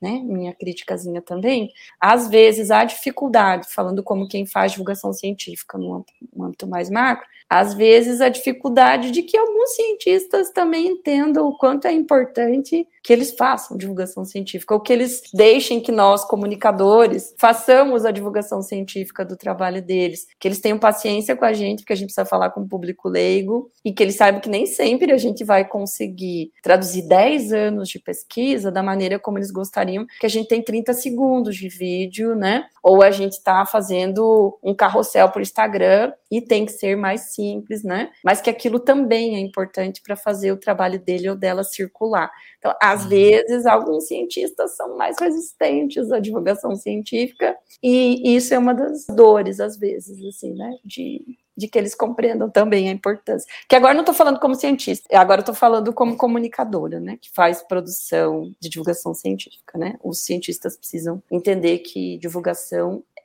né, 0.00 0.20
minha 0.24 0.54
criticazinha 0.54 1.20
também, 1.20 1.70
às 2.00 2.28
vezes 2.28 2.70
há 2.70 2.84
dificuldade, 2.84 3.66
falando 3.68 4.02
como 4.02 4.28
quem 4.28 4.46
faz 4.46 4.72
divulgação 4.72 5.12
científica 5.12 5.76
no 5.76 6.04
âmbito 6.40 6.66
mais 6.68 6.88
macro, 6.88 7.26
às 7.48 7.74
vezes 7.74 8.20
a 8.20 8.28
dificuldade 8.28 9.10
de 9.10 9.22
que 9.22 9.36
alguns 9.36 9.74
cientistas 9.76 10.50
também 10.50 10.88
entendam 10.88 11.46
o 11.48 11.56
quanto 11.56 11.86
é 11.86 11.92
importante 11.92 12.86
que 13.02 13.12
eles 13.12 13.30
façam 13.36 13.76
divulgação 13.76 14.24
científica, 14.24 14.74
ou 14.74 14.80
que 14.80 14.92
eles 14.92 15.22
deixem 15.32 15.80
que 15.80 15.92
nós, 15.92 16.24
comunicadores, 16.24 17.32
façamos 17.38 18.04
a 18.04 18.10
divulgação 18.10 18.60
científica 18.62 19.24
do 19.24 19.36
trabalho 19.36 19.80
deles, 19.80 20.26
que 20.40 20.48
eles 20.48 20.60
tenham 20.60 20.76
paciência 20.76 21.36
com 21.36 21.44
a 21.44 21.52
gente, 21.52 21.80
porque 21.80 21.92
a 21.92 21.96
gente 21.96 22.08
precisa 22.08 22.26
falar 22.26 22.50
com 22.50 22.62
o 22.62 22.68
público 22.68 23.08
leigo, 23.08 23.70
e 23.84 23.92
que 23.92 24.02
eles 24.02 24.16
saibam 24.16 24.40
que 24.40 24.48
nem 24.48 24.66
sempre 24.66 25.12
a 25.12 25.18
gente 25.18 25.44
vai 25.44 25.64
conseguir 25.64 26.50
traduzir 26.60 27.06
10 27.06 27.52
anos 27.52 27.88
de 27.88 27.95
pesquisa 27.98 28.70
da 28.70 28.82
maneira 28.82 29.18
como 29.18 29.38
eles 29.38 29.50
gostariam, 29.50 30.06
que 30.20 30.26
a 30.26 30.28
gente 30.28 30.48
tem 30.48 30.62
30 30.62 30.92
segundos 30.94 31.56
de 31.56 31.68
vídeo, 31.68 32.34
né? 32.34 32.66
Ou 32.88 33.02
a 33.02 33.10
gente 33.10 33.32
está 33.32 33.66
fazendo 33.66 34.56
um 34.62 34.72
carrossel 34.72 35.28
por 35.28 35.42
Instagram 35.42 36.12
e 36.30 36.40
tem 36.40 36.64
que 36.64 36.70
ser 36.70 36.96
mais 36.96 37.32
simples, 37.34 37.82
né? 37.82 38.12
Mas 38.24 38.40
que 38.40 38.48
aquilo 38.48 38.78
também 38.78 39.34
é 39.34 39.40
importante 39.40 40.00
para 40.00 40.14
fazer 40.14 40.52
o 40.52 40.56
trabalho 40.56 41.00
dele 41.00 41.28
ou 41.28 41.34
dela 41.34 41.64
circular. 41.64 42.30
Então, 42.58 42.72
às 42.80 43.02
uhum. 43.02 43.08
vezes, 43.08 43.66
alguns 43.66 44.06
cientistas 44.06 44.76
são 44.76 44.96
mais 44.96 45.16
resistentes 45.18 46.12
à 46.12 46.20
divulgação 46.20 46.76
científica, 46.76 47.56
e 47.82 48.36
isso 48.36 48.54
é 48.54 48.58
uma 48.58 48.72
das 48.72 49.04
dores, 49.06 49.58
às 49.58 49.76
vezes, 49.76 50.24
assim, 50.24 50.54
né? 50.54 50.70
De, 50.84 51.24
de 51.56 51.68
que 51.68 51.78
eles 51.78 51.94
compreendam 51.94 52.50
também 52.50 52.88
a 52.88 52.92
importância. 52.92 53.48
Que 53.68 53.76
agora 53.76 53.94
não 53.94 54.00
estou 54.00 54.14
falando 54.14 54.38
como 54.38 54.54
cientista, 54.54 55.08
agora 55.16 55.40
estou 55.40 55.54
falando 55.54 55.92
como 55.92 56.16
comunicadora, 56.16 57.00
né? 57.00 57.18
Que 57.20 57.30
faz 57.32 57.62
produção 57.62 58.52
de 58.60 58.68
divulgação 58.68 59.14
científica, 59.14 59.78
né? 59.78 59.96
Os 60.02 60.24
cientistas 60.24 60.76
precisam 60.76 61.22
entender 61.30 61.78
que 61.78 62.18
divulgação 62.18 62.75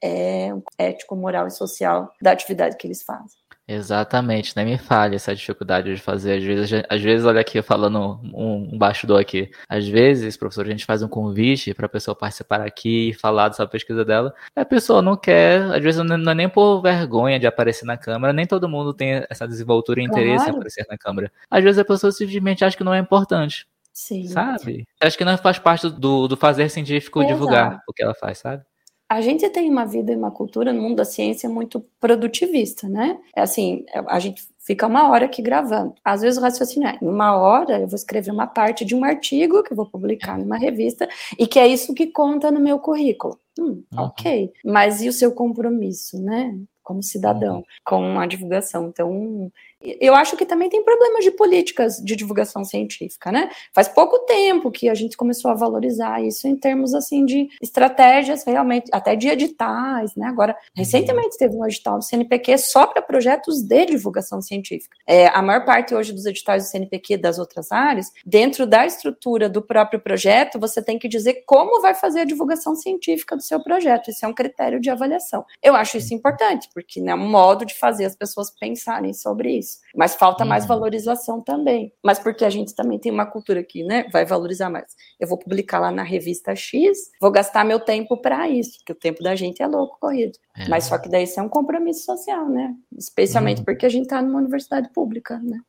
é 0.04 0.49
ético, 0.78 1.16
moral 1.16 1.47
e 1.47 1.52
social 1.52 2.12
da 2.22 2.32
atividade 2.32 2.78
que 2.78 2.88
eles 2.88 3.04
fazem. 3.04 3.41
Exatamente, 3.68 4.54
nem 4.56 4.66
me 4.66 4.78
fale 4.78 5.16
essa 5.16 5.34
dificuldade 5.34 5.95
de 5.95 6.02
fazer. 6.02 6.39
Às 6.39 6.43
vezes, 6.43 6.84
às 6.89 7.02
vezes 7.02 7.26
olha 7.26 7.39
aqui, 7.39 7.62
falando 7.62 8.20
um, 8.34 8.74
um 8.74 8.78
bastidor 8.78 9.22
aqui. 9.22 9.49
Às 9.70 9.88
vezes, 9.88 10.36
professor, 10.36 10.66
a 10.66 10.70
gente 10.70 10.84
faz 10.84 11.02
um 11.02 11.08
convite 11.08 11.74
para 11.74 11.86
a 11.86 11.89
pessoa 11.89 12.14
participar 12.14 12.62
aqui 12.62 13.10
e 13.10 13.14
falar 13.14 13.47
dessa 13.47 13.66
pesquisa 13.66 14.04
dela. 14.04 14.34
A 14.56 14.66
pessoa 14.66 15.02
não 15.02 15.16
quer, 15.16 15.62
às 15.74 15.82
vezes 15.82 16.04
não 16.04 16.32
é 16.32 16.36
nem 16.36 16.49
por 16.49 16.82
vergonha 16.82 17.39
de 17.39 17.47
aparecer 17.47 17.86
na 17.86 17.95
câmera, 17.95 18.34
nem 18.34 18.45
todo 18.45 18.68
mundo 18.68 18.93
tem 18.93 19.24
essa 19.30 19.47
desenvoltura 19.47 20.02
e 20.02 20.04
interesse 20.04 20.38
claro. 20.38 20.52
em 20.52 20.56
aparecer 20.56 20.86
na 20.89 20.97
câmera. 20.97 21.32
Às 21.49 21.64
vezes 21.64 21.80
a 21.80 21.86
pessoa 21.86 22.12
simplesmente 22.12 22.66
acha 22.66 22.76
que 22.76 22.84
não 22.84 22.93
é 22.93 22.99
importante. 22.99 23.66
Sim. 23.93 24.28
Sabe? 24.28 24.86
Acho 24.99 25.18
que 25.18 25.26
não 25.26 25.38
faz 25.38 25.60
parte 25.60 25.89
do, 25.89 26.28
do 26.28 26.36
fazer 26.36 26.70
científico 26.70 27.20
Exato. 27.20 27.34
divulgar 27.34 27.82
o 27.88 27.93
que 27.93 28.04
ela 28.04 28.14
faz, 28.14 28.39
sabe? 28.39 28.64
A 29.12 29.20
gente 29.20 29.49
tem 29.49 29.70
uma 29.70 29.84
vida 29.84 30.14
e 30.14 30.16
uma 30.16 30.32
cultura 30.32 30.72
no 30.72 30.82
mundo 30.82 30.95
da 30.95 31.03
ciência 31.03 31.49
muito 31.49 31.86
produtivista, 31.99 32.88
né? 32.88 33.20
É 33.36 33.41
assim, 33.41 33.84
a 34.07 34.18
gente 34.20 34.47
fica 34.57 34.88
uma 34.88 35.09
hora 35.09 35.26
aqui 35.26 35.41
gravando. 35.41 35.93
Às 36.01 36.22
vezes 36.22 36.39
o 36.39 36.41
raciocínio 36.41 36.88
é, 36.88 36.97
uma 37.01 37.36
hora 37.36 37.82
eu 37.82 37.88
vou 37.89 37.97
escrever 37.97 38.32
uma 38.32 38.47
parte 38.47 38.86
de 38.86 38.95
um 38.95 39.03
artigo 39.03 39.64
que 39.64 39.74
eu 39.74 39.76
vou 39.76 39.86
publicar 39.86 40.39
numa 40.39 40.57
revista 40.57 41.09
e 41.38 41.45
que 41.45 41.59
é 41.59 41.68
isso 41.68 41.93
que 41.93 42.07
conta 42.07 42.49
no 42.49 42.62
meu 42.62 42.80
currículo. 42.80 43.38
Hum, 43.59 43.84
uhum. 43.91 43.99
ok. 43.99 44.53
Mas 44.64 45.01
e 45.01 45.09
o 45.09 45.14
seu 45.14 45.34
compromisso, 45.34 46.18
né? 46.18 46.57
Como 46.82 47.03
cidadão, 47.03 47.57
uhum. 47.57 47.64
com 47.84 48.18
a 48.18 48.26
divulgação. 48.26 48.88
Então, 48.88 49.51
eu 49.84 50.14
acho 50.16 50.38
que 50.38 50.46
também 50.46 50.70
tem 50.70 50.84
problemas 50.84 51.24
de 51.24 51.32
políticas 51.32 51.98
de 51.98 52.16
divulgação 52.16 52.64
científica, 52.64 53.32
né? 53.32 53.50
Faz 53.74 53.88
pouco 53.88 54.20
tempo 54.20 54.72
que 54.72 54.88
a 54.88 54.94
gente 54.94 55.18
começou 55.18 55.50
a 55.50 55.56
valorizar 55.56 56.22
isso 56.22 56.48
em 56.48 56.56
termos 56.56 56.94
assim 56.94 57.26
de 57.26 57.50
estratégias 57.62 58.44
realmente, 58.44 58.90
até 58.92 59.16
de 59.16 59.28
editais, 59.28 60.16
né? 60.16 60.28
Agora, 60.28 60.56
recentemente 60.76 61.38
teve 61.38 61.56
um 61.56 61.66
edital 61.66 61.98
do 61.98 62.04
CNPq 62.04 62.58
só 62.58 62.86
para 62.86 63.02
projetos 63.02 63.62
de 63.62 63.86
divulgação 63.86 64.42
científica. 64.42 64.96
É, 65.08 65.28
a 65.28 65.42
maior 65.42 65.66
parte 65.66 65.96
hoje 65.96 66.14
dos 66.14 66.26
editais 66.26 66.64
do 66.64 66.70
CNPq 66.70 67.18
das 67.18 67.40
outras 67.40 67.72
áreas, 67.72 68.12
dentro 68.26 68.68
da 68.68 68.86
estrutura 68.86 69.50
do 69.50 69.62
próprio 69.62 70.00
projeto, 70.00 70.60
você 70.60 70.82
tem 70.82 71.00
que 71.00 71.08
dizer 71.08 71.44
como 71.46 71.82
vai 71.82 71.96
fazer 71.96 72.22
a 72.22 72.26
divulgação 72.26 72.76
científica 72.76 73.36
do 73.36 73.42
seu 73.42 73.62
projeto. 73.62 74.10
Isso 74.10 74.26
é 74.26 74.28
um 74.28 74.34
critério 74.34 74.80
de 74.80 74.90
avaliação. 74.90 75.46
Eu 75.62 75.76
acho 75.76 75.98
isso 75.98 76.14
importante, 76.14 76.70
porque 76.74 77.00
é 77.00 77.04
né, 77.04 77.16
um 77.16 77.30
modo 77.30 77.66
de 77.66 77.74
fazer 77.74 78.06
as 78.06 78.16
pessoas 78.16 78.52
pensarem 78.52 79.14
sobre 79.14 79.58
isso 79.58 79.71
isso. 79.72 79.80
Mas 79.96 80.16
falta 80.16 80.44
mais 80.44 80.64
uhum. 80.64 80.70
valorização 80.70 81.42
também. 81.42 81.94
Mas 82.04 82.20
porque 82.20 82.44
a 82.44 82.50
gente 82.50 82.76
também 82.76 83.00
tem 83.00 83.12
uma 83.12 83.26
cultura 83.26 83.64
que, 83.64 83.84
né, 83.84 84.06
vai 84.12 84.26
valorizar 84.26 84.70
mais. 84.70 84.96
Eu 85.20 85.28
vou 85.28 85.38
publicar 85.38 85.80
lá 85.80 85.92
na 85.92 86.04
revista 86.04 86.56
X, 86.56 87.12
vou 87.20 87.32
gastar 87.32 87.64
meu 87.64 87.80
tempo 87.80 88.18
para 88.18 88.50
isso, 88.50 88.78
porque 88.80 88.92
o 88.92 88.96
tempo 88.96 89.24
da 89.24 89.36
gente 89.36 89.62
é 89.62 89.68
louco 89.68 89.98
corrido. 90.00 90.38
É. 90.56 90.68
Mas 90.68 90.86
só 90.86 90.98
que 90.98 91.10
daí 91.10 91.24
isso 91.24 91.40
é 91.40 91.44
um 91.44 91.50
compromisso 91.50 92.06
social, 92.06 92.50
né? 92.50 92.74
Especialmente 92.98 93.60
uhum. 93.60 93.66
porque 93.66 93.86
a 93.86 93.90
gente 93.90 94.04
está 94.04 94.22
numa 94.22 94.40
universidade 94.40 94.90
pública, 94.92 95.40
né? 95.40 95.60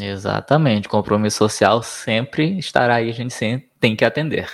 Exatamente, 0.00 0.88
compromisso 0.88 1.38
social 1.38 1.82
sempre 1.82 2.56
estará 2.56 2.96
aí, 2.96 3.10
a 3.10 3.12
gente 3.12 3.34
sempre 3.34 3.68
tem 3.80 3.96
que 3.96 4.04
atender. 4.04 4.48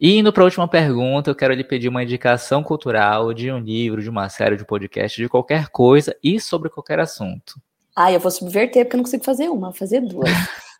E 0.00 0.18
indo 0.18 0.32
para 0.32 0.42
a 0.42 0.44
última 0.44 0.66
pergunta, 0.66 1.30
eu 1.30 1.36
quero 1.36 1.54
lhe 1.54 1.62
pedir 1.62 1.88
uma 1.88 2.02
indicação 2.02 2.64
cultural 2.64 3.32
de 3.32 3.50
um 3.50 3.60
livro, 3.60 4.02
de 4.02 4.10
uma 4.10 4.28
série, 4.28 4.56
de 4.56 4.64
podcast, 4.64 5.22
de 5.22 5.28
qualquer 5.28 5.68
coisa 5.68 6.16
e 6.22 6.40
sobre 6.40 6.68
qualquer 6.68 6.98
assunto. 6.98 7.60
Ah, 7.96 8.12
eu 8.12 8.20
vou 8.20 8.30
subverter 8.30 8.84
porque 8.84 8.94
eu 8.94 8.98
não 8.98 9.04
consigo 9.04 9.24
fazer 9.24 9.48
uma, 9.48 9.72
fazer 9.72 10.02
duas. 10.02 10.28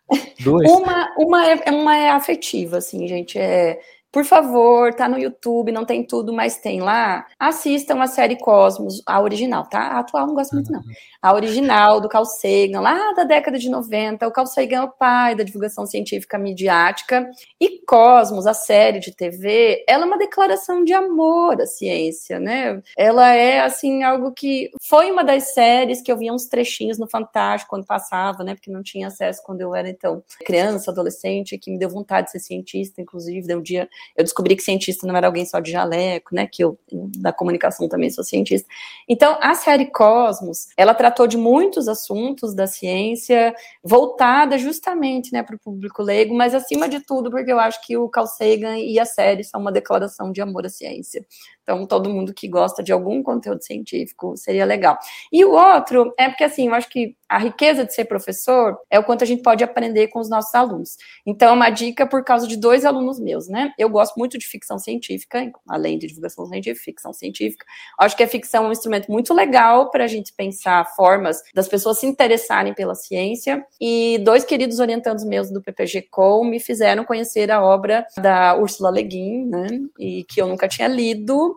duas? 0.39 0.69
uma, 0.69 1.15
uma, 1.17 1.45
é, 1.49 1.71
uma 1.71 1.97
é 1.97 2.09
afetiva, 2.11 2.77
assim, 2.77 3.07
gente. 3.07 3.39
É, 3.39 3.81
por 4.17 4.25
favor, 4.25 4.95
tá 4.95 5.07
no 5.07 5.19
YouTube, 5.19 5.71
não 5.71 5.85
tem 5.85 6.03
tudo, 6.03 6.33
mas 6.33 6.57
tem 6.57 6.81
lá. 6.81 7.27
Assistam 7.37 8.01
a 8.01 8.07
série 8.07 8.35
Cosmos, 8.35 8.99
a 9.05 9.21
original, 9.21 9.69
tá? 9.69 9.79
A 9.79 9.99
atual 9.99 10.25
não 10.25 10.33
gosto 10.33 10.55
muito, 10.55 10.71
não. 10.71 10.81
A 11.21 11.35
original 11.35 12.01
do 12.01 12.09
Carl 12.09 12.25
Sagan, 12.25 12.79
lá 12.79 13.13
da 13.13 13.23
década 13.23 13.59
de 13.59 13.69
90. 13.69 14.27
O 14.27 14.31
Carl 14.31 14.47
Sagan 14.47 14.77
é 14.77 14.81
o 14.81 14.89
pai 14.89 15.35
da 15.35 15.43
divulgação 15.43 15.85
científica 15.85 16.35
midiática. 16.39 17.29
E 17.61 17.85
Cosmos, 17.85 18.47
a 18.47 18.55
série 18.55 18.99
de 18.99 19.15
TV, 19.15 19.85
ela 19.87 20.05
é 20.05 20.07
uma 20.07 20.17
declaração 20.17 20.83
de 20.83 20.93
amor 20.93 21.61
à 21.61 21.67
ciência, 21.67 22.39
né? 22.39 22.81
Ela 22.97 23.35
é, 23.35 23.59
assim, 23.59 24.01
algo 24.01 24.31
que 24.31 24.71
foi 24.81 25.11
uma 25.11 25.23
das 25.23 25.53
séries 25.53 26.01
que 26.01 26.11
eu 26.11 26.17
via 26.17 26.33
uns 26.33 26.47
trechinhos 26.47 26.97
no 26.97 27.07
Fantástico 27.07 27.69
quando 27.69 27.85
passava, 27.85 28.43
né? 28.43 28.55
Porque 28.55 28.71
não 28.71 28.81
tinha 28.81 29.09
acesso 29.09 29.43
quando 29.45 29.61
eu 29.61 29.75
era, 29.75 29.87
então, 29.87 30.23
criança, 30.43 30.89
adolescente, 30.89 31.55
que 31.59 31.69
me 31.69 31.77
deu 31.77 31.89
vontade 31.89 32.25
de 32.25 32.31
ser 32.31 32.39
cientista, 32.39 32.99
inclusive. 32.99 33.45
Deu 33.45 33.59
um 33.59 33.61
dia 33.61 33.87
eu 34.15 34.23
descobri 34.23 34.55
que 34.55 34.63
cientista 34.63 35.05
não 35.07 35.15
era 35.15 35.27
alguém 35.27 35.45
só 35.45 35.59
de 35.59 35.71
jaleco, 35.71 36.33
né? 36.33 36.47
Que 36.47 36.63
eu, 36.63 36.77
da 37.17 37.31
comunicação 37.31 37.87
também 37.87 38.09
sou 38.09 38.23
cientista. 38.23 38.67
Então, 39.07 39.37
a 39.41 39.53
série 39.55 39.85
Cosmos, 39.87 40.67
ela 40.77 40.93
tratou 40.93 41.27
de 41.27 41.37
muitos 41.37 41.87
assuntos 41.87 42.53
da 42.53 42.67
ciência, 42.67 43.55
voltada 43.83 44.57
justamente, 44.57 45.31
né, 45.31 45.43
para 45.43 45.55
o 45.55 45.59
público 45.59 46.01
leigo, 46.01 46.35
mas 46.35 46.53
acima 46.53 46.87
de 46.89 46.99
tudo, 46.99 47.29
porque 47.29 47.51
eu 47.51 47.59
acho 47.59 47.85
que 47.85 47.97
o 47.97 48.09
Carl 48.09 48.27
Sagan 48.27 48.77
e 48.77 48.99
a 48.99 49.05
série 49.05 49.43
são 49.43 49.61
uma 49.61 49.71
declaração 49.71 50.31
de 50.31 50.41
amor 50.41 50.65
à 50.65 50.69
ciência. 50.69 51.25
Então, 51.67 51.85
todo 51.85 52.09
mundo 52.09 52.33
que 52.33 52.47
gosta 52.47 52.81
de 52.81 52.93
algum 52.93 53.21
conteúdo 53.21 53.61
científico 53.61 54.37
seria 54.37 54.63
legal. 54.63 54.97
E 55.29 55.43
o 55.43 55.51
outro 55.51 56.13
é 56.17 56.29
porque, 56.29 56.45
assim, 56.45 56.67
eu 56.67 56.73
acho 56.73 56.87
que 56.87 57.17
a 57.27 57.37
riqueza 57.37 57.83
de 57.83 57.93
ser 57.93 58.05
professor 58.05 58.77
é 58.89 58.97
o 58.97 59.03
quanto 59.03 59.21
a 59.21 59.27
gente 59.27 59.41
pode 59.41 59.61
aprender 59.65 60.07
com 60.07 60.19
os 60.19 60.29
nossos 60.29 60.55
alunos. 60.55 60.95
Então, 61.25 61.49
é 61.49 61.51
uma 61.51 61.69
dica 61.69 62.07
por 62.07 62.23
causa 62.23 62.47
de 62.47 62.55
dois 62.55 62.85
alunos 62.85 63.19
meus, 63.19 63.49
né? 63.49 63.73
Eu 63.77 63.89
gosto 63.89 64.15
muito 64.15 64.37
de 64.37 64.47
ficção 64.47 64.79
científica, 64.79 65.51
além 65.67 65.99
de 65.99 66.07
divulgação 66.07 66.45
científica, 66.45 66.85
ficção 66.85 67.11
científica. 67.11 67.65
Acho 67.99 68.15
que 68.15 68.23
a 68.23 68.27
ficção 68.29 68.63
é 68.63 68.67
um 68.69 68.71
instrumento 68.71 69.11
muito 69.11 69.33
legal 69.33 69.91
para 69.91 70.05
a 70.05 70.07
gente 70.07 70.31
pensar 70.33 70.85
formas 70.95 71.41
das 71.53 71.67
pessoas 71.67 71.99
se 71.99 72.05
interessarem 72.05 72.73
pela 72.73 72.95
ciência. 72.95 73.61
E 73.81 74.19
dois 74.19 74.45
queridos 74.45 74.79
orientandos 74.79 75.25
meus 75.25 75.51
do 75.51 75.61
PPG-Com 75.61 76.45
me 76.45 76.61
fizeram 76.61 77.03
conhecer 77.03 77.51
a 77.51 77.61
obra 77.61 78.07
da 78.17 78.55
Ursula 78.55 78.89
Le 78.89 79.03
Guin, 79.03 79.45
né? 79.47 79.67
E 79.99 80.23
que 80.23 80.41
eu 80.41 80.47
nunca 80.47 80.69
tinha 80.69 80.87
lido 80.87 81.56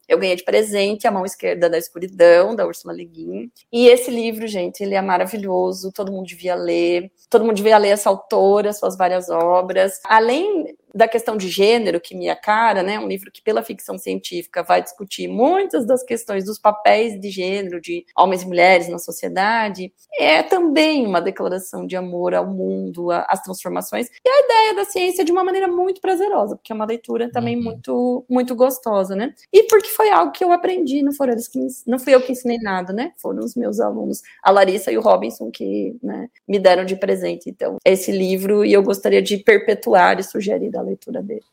eu 0.11 0.17
ganhei 0.19 0.35
de 0.35 0.43
presente 0.43 1.07
A 1.07 1.11
Mão 1.11 1.23
Esquerda 1.23 1.69
da 1.69 1.77
Escuridão, 1.77 2.53
da 2.53 2.67
Ursula 2.67 2.93
Le 2.93 3.05
Guin. 3.05 3.49
E 3.71 3.87
esse 3.87 4.11
livro, 4.11 4.45
gente, 4.45 4.81
ele 4.81 4.93
é 4.93 5.01
maravilhoso, 5.01 5.89
todo 5.93 6.11
mundo 6.11 6.27
devia 6.27 6.53
ler. 6.53 7.09
Todo 7.29 7.45
mundo 7.45 7.55
devia 7.55 7.77
ler 7.77 7.89
essa 7.89 8.09
autora, 8.09 8.73
suas 8.73 8.97
várias 8.97 9.29
obras. 9.29 10.01
Além 10.03 10.75
da 10.93 11.07
questão 11.07 11.37
de 11.37 11.47
gênero 11.47 11.99
que 11.99 12.15
me 12.15 12.31
cara, 12.35 12.83
né? 12.83 12.99
Um 12.99 13.07
livro 13.07 13.31
que 13.31 13.41
pela 13.41 13.63
ficção 13.63 13.97
científica 13.97 14.63
vai 14.63 14.81
discutir 14.81 15.27
muitas 15.27 15.85
das 15.85 16.03
questões 16.03 16.45
dos 16.45 16.57
papéis 16.57 17.19
de 17.19 17.29
gênero 17.29 17.79
de 17.81 18.05
homens 18.17 18.43
e 18.43 18.47
mulheres 18.47 18.87
na 18.87 18.97
sociedade. 18.97 19.93
É 20.17 20.41
também 20.43 21.05
uma 21.05 21.21
declaração 21.21 21.85
de 21.85 21.95
amor 21.95 22.33
ao 22.33 22.47
mundo, 22.47 23.11
às 23.11 23.41
transformações 23.41 24.07
e 24.07 24.29
a 24.29 24.45
ideia 24.45 24.75
da 24.75 24.85
ciência 24.85 25.23
de 25.23 25.31
uma 25.31 25.43
maneira 25.43 25.67
muito 25.67 26.01
prazerosa, 26.01 26.55
porque 26.55 26.71
é 26.71 26.75
uma 26.75 26.85
leitura 26.85 27.31
também 27.31 27.57
uhum. 27.57 27.63
muito 27.63 28.25
muito 28.29 28.55
gostosa, 28.55 29.15
né? 29.15 29.33
E 29.51 29.63
porque 29.63 29.89
foi 30.01 30.09
algo 30.09 30.31
que 30.31 30.43
eu 30.43 30.51
aprendi, 30.51 31.03
não 31.03 31.13
foram 31.13 31.33
eles 31.33 31.47
que 31.47 31.59
não 31.85 31.99
fui 31.99 32.15
eu 32.15 32.21
que 32.21 32.31
ensinei 32.31 32.57
nada, 32.57 32.91
né? 32.91 33.11
Foram 33.17 33.45
os 33.45 33.55
meus 33.55 33.79
alunos, 33.79 34.23
a 34.41 34.49
Larissa 34.49 34.91
e 34.91 34.97
o 34.97 35.01
Robinson 35.01 35.51
que 35.51 35.95
né, 36.01 36.27
me 36.47 36.57
deram 36.57 36.83
de 36.83 36.95
presente. 36.95 37.47
Então, 37.47 37.77
esse 37.85 38.11
livro 38.11 38.65
e 38.65 38.73
eu 38.73 38.81
gostaria 38.81 39.21
de 39.21 39.37
perpetuar 39.37 40.19
e 40.19 40.23
sugerir 40.23 40.75
a 40.75 40.81
leitura 40.81 41.21
dele. 41.21 41.43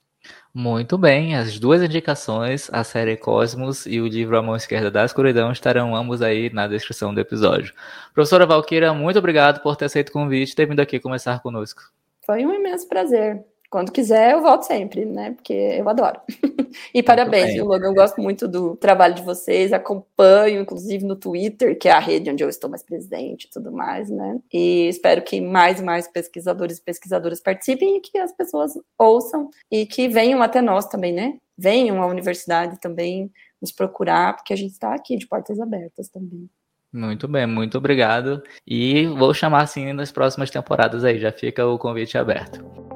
Muito 0.55 0.97
bem, 0.97 1.37
as 1.37 1.59
duas 1.59 1.83
indicações, 1.83 2.71
a 2.73 2.83
série 2.83 3.19
Cosmos 3.19 3.85
e 3.85 4.01
o 4.01 4.07
livro 4.07 4.39
A 4.39 4.43
Mão 4.43 4.57
Esquerda 4.57 4.91
da 4.91 5.05
Escuridão, 5.05 5.53
estarão 5.53 5.95
ambos 5.95 6.23
aí 6.23 6.51
na 6.51 6.67
descrição 6.67 7.13
do 7.13 7.21
episódio. 7.21 7.75
Professora 8.15 8.47
Valquíria, 8.47 8.95
muito 8.95 9.19
obrigado 9.19 9.61
por 9.61 9.77
ter 9.77 9.85
aceito 9.85 10.09
o 10.09 10.13
convite 10.13 10.53
e 10.53 10.57
ter 10.57 10.67
vindo 10.67 10.81
aqui 10.81 10.99
conversar 10.99 11.43
conosco. 11.43 11.83
Foi 12.25 12.47
um 12.47 12.55
imenso 12.55 12.89
prazer. 12.89 13.45
Quando 13.71 13.93
quiser, 13.93 14.33
eu 14.33 14.41
volto 14.41 14.63
sempre, 14.63 15.05
né? 15.05 15.33
Porque 15.33 15.53
eu 15.53 15.87
adoro. 15.89 16.19
e 16.95 17.03
parabéns, 17.03 17.53
viu, 17.53 17.67
Logan? 17.67 17.89
Eu 17.89 17.95
gosto 17.95 18.19
muito 18.21 18.49
do 18.49 18.75
trabalho 18.77 19.15
de 19.15 19.23
vocês, 19.23 19.75
acompanho, 19.75 20.63
inclusive, 20.63 21.05
no 21.05 21.15
Twitter, 21.15 21.79
que 21.79 21.87
é 21.87 21.93
a 21.93 21.99
rede 21.99 22.31
onde 22.31 22.43
eu 22.43 22.49
estou 22.49 22.71
mais 22.71 22.83
presente 22.83 23.45
e 23.45 23.51
tudo 23.51 23.71
mais, 23.71 24.09
né? 24.09 24.41
E 24.51 24.89
espero 24.89 25.21
que 25.21 25.39
mais 25.39 25.81
e 25.81 25.85
mais 25.85 26.09
pesquisadores 26.09 26.79
e 26.79 26.83
pesquisadoras 26.83 27.41
participem 27.41 27.99
e 27.99 28.01
que 28.01 28.17
as 28.17 28.33
pessoas 28.33 28.73
ouçam 28.99 29.51
e 29.71 29.85
que 29.85 30.09
venham 30.09 30.41
até 30.41 30.63
nós 30.63 30.87
também, 30.87 31.13
né? 31.13 31.37
Venham 31.57 32.03
à 32.03 32.07
universidade 32.07 32.81
também 32.81 33.31
nos 33.61 33.71
procurar, 33.71 34.35
porque 34.35 34.55
a 34.55 34.57
gente 34.57 34.73
está 34.73 34.95
aqui 34.95 35.17
de 35.19 35.27
portas 35.27 35.61
abertas 35.61 36.09
também. 36.09 36.49
Muito 36.91 37.29
bem, 37.29 37.47
muito 37.47 37.77
obrigado. 37.77 38.43
E 38.67 39.07
vou 39.09 39.35
chamar 39.35 39.63
assim 39.63 39.93
nas 39.93 40.11
próximas 40.11 40.51
temporadas 40.51 41.05
aí, 41.05 41.19
já 41.19 41.31
fica 41.31 41.67
o 41.67 41.79
convite 41.79 42.17
aberto. 42.17 42.88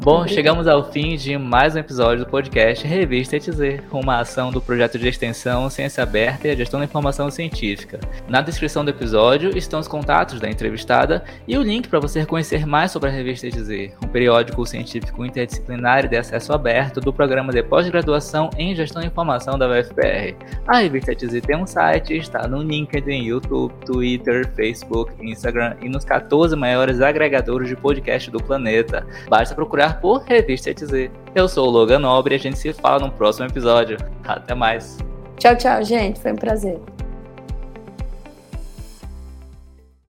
Bom, 0.00 0.26
chegamos 0.28 0.68
ao 0.68 0.92
fim 0.92 1.16
de 1.16 1.36
mais 1.36 1.74
um 1.74 1.80
episódio 1.80 2.24
do 2.24 2.30
podcast 2.30 2.86
Revista 2.86 3.36
ETZ, 3.36 3.82
uma 3.90 4.20
ação 4.20 4.52
do 4.52 4.60
projeto 4.62 4.96
de 4.96 5.08
extensão 5.08 5.68
Ciência 5.68 6.04
Aberta 6.04 6.46
e 6.46 6.52
a 6.52 6.54
Gestão 6.54 6.78
da 6.78 6.86
Informação 6.86 7.28
Científica. 7.32 7.98
Na 8.28 8.40
descrição 8.40 8.84
do 8.84 8.92
episódio 8.92 9.58
estão 9.58 9.80
os 9.80 9.88
contatos 9.88 10.40
da 10.40 10.48
entrevistada 10.48 11.24
e 11.48 11.58
o 11.58 11.62
link 11.62 11.88
para 11.88 11.98
você 11.98 12.24
conhecer 12.24 12.64
mais 12.64 12.92
sobre 12.92 13.10
a 13.10 13.12
Revista 13.12 13.48
ETZ, 13.48 13.92
um 14.02 14.08
periódico 14.08 14.64
científico 14.64 15.26
interdisciplinar 15.26 16.04
e 16.04 16.08
de 16.08 16.16
acesso 16.16 16.52
aberto 16.52 17.00
do 17.00 17.12
programa 17.12 17.52
de 17.52 17.62
pós-graduação 17.64 18.50
em 18.56 18.76
Gestão 18.76 19.02
da 19.02 19.08
Informação 19.08 19.58
da 19.58 19.68
UFPR. 19.68 20.36
A 20.68 20.78
Revista 20.78 21.10
ETZ 21.10 21.40
tem 21.44 21.56
um 21.56 21.66
site, 21.66 22.16
está 22.16 22.46
no 22.46 22.62
LinkedIn, 22.62 23.24
YouTube, 23.24 23.74
Twitter, 23.84 24.48
Facebook, 24.54 25.12
Instagram 25.20 25.74
e 25.82 25.88
nos 25.88 26.04
14 26.04 26.54
maiores 26.54 27.00
agregadores 27.00 27.68
de 27.68 27.74
podcast 27.74 28.30
do 28.30 28.38
planeta. 28.38 29.04
Basta 29.28 29.56
procurar 29.56 29.87
procurar 29.88 30.00
por 30.00 30.22
Revista 30.22 30.70
ETZ. 30.70 31.10
Eu 31.34 31.48
sou 31.48 31.66
o 31.66 31.70
Logan 31.70 31.98
Nobre 31.98 32.34
e 32.34 32.36
a 32.36 32.38
gente 32.38 32.58
se 32.58 32.72
fala 32.72 33.06
no 33.06 33.12
próximo 33.12 33.46
episódio. 33.46 33.96
Até 34.24 34.54
mais. 34.54 34.98
Tchau, 35.38 35.56
tchau, 35.56 35.82
gente. 35.82 36.20
Foi 36.20 36.32
um 36.32 36.36
prazer. 36.36 36.78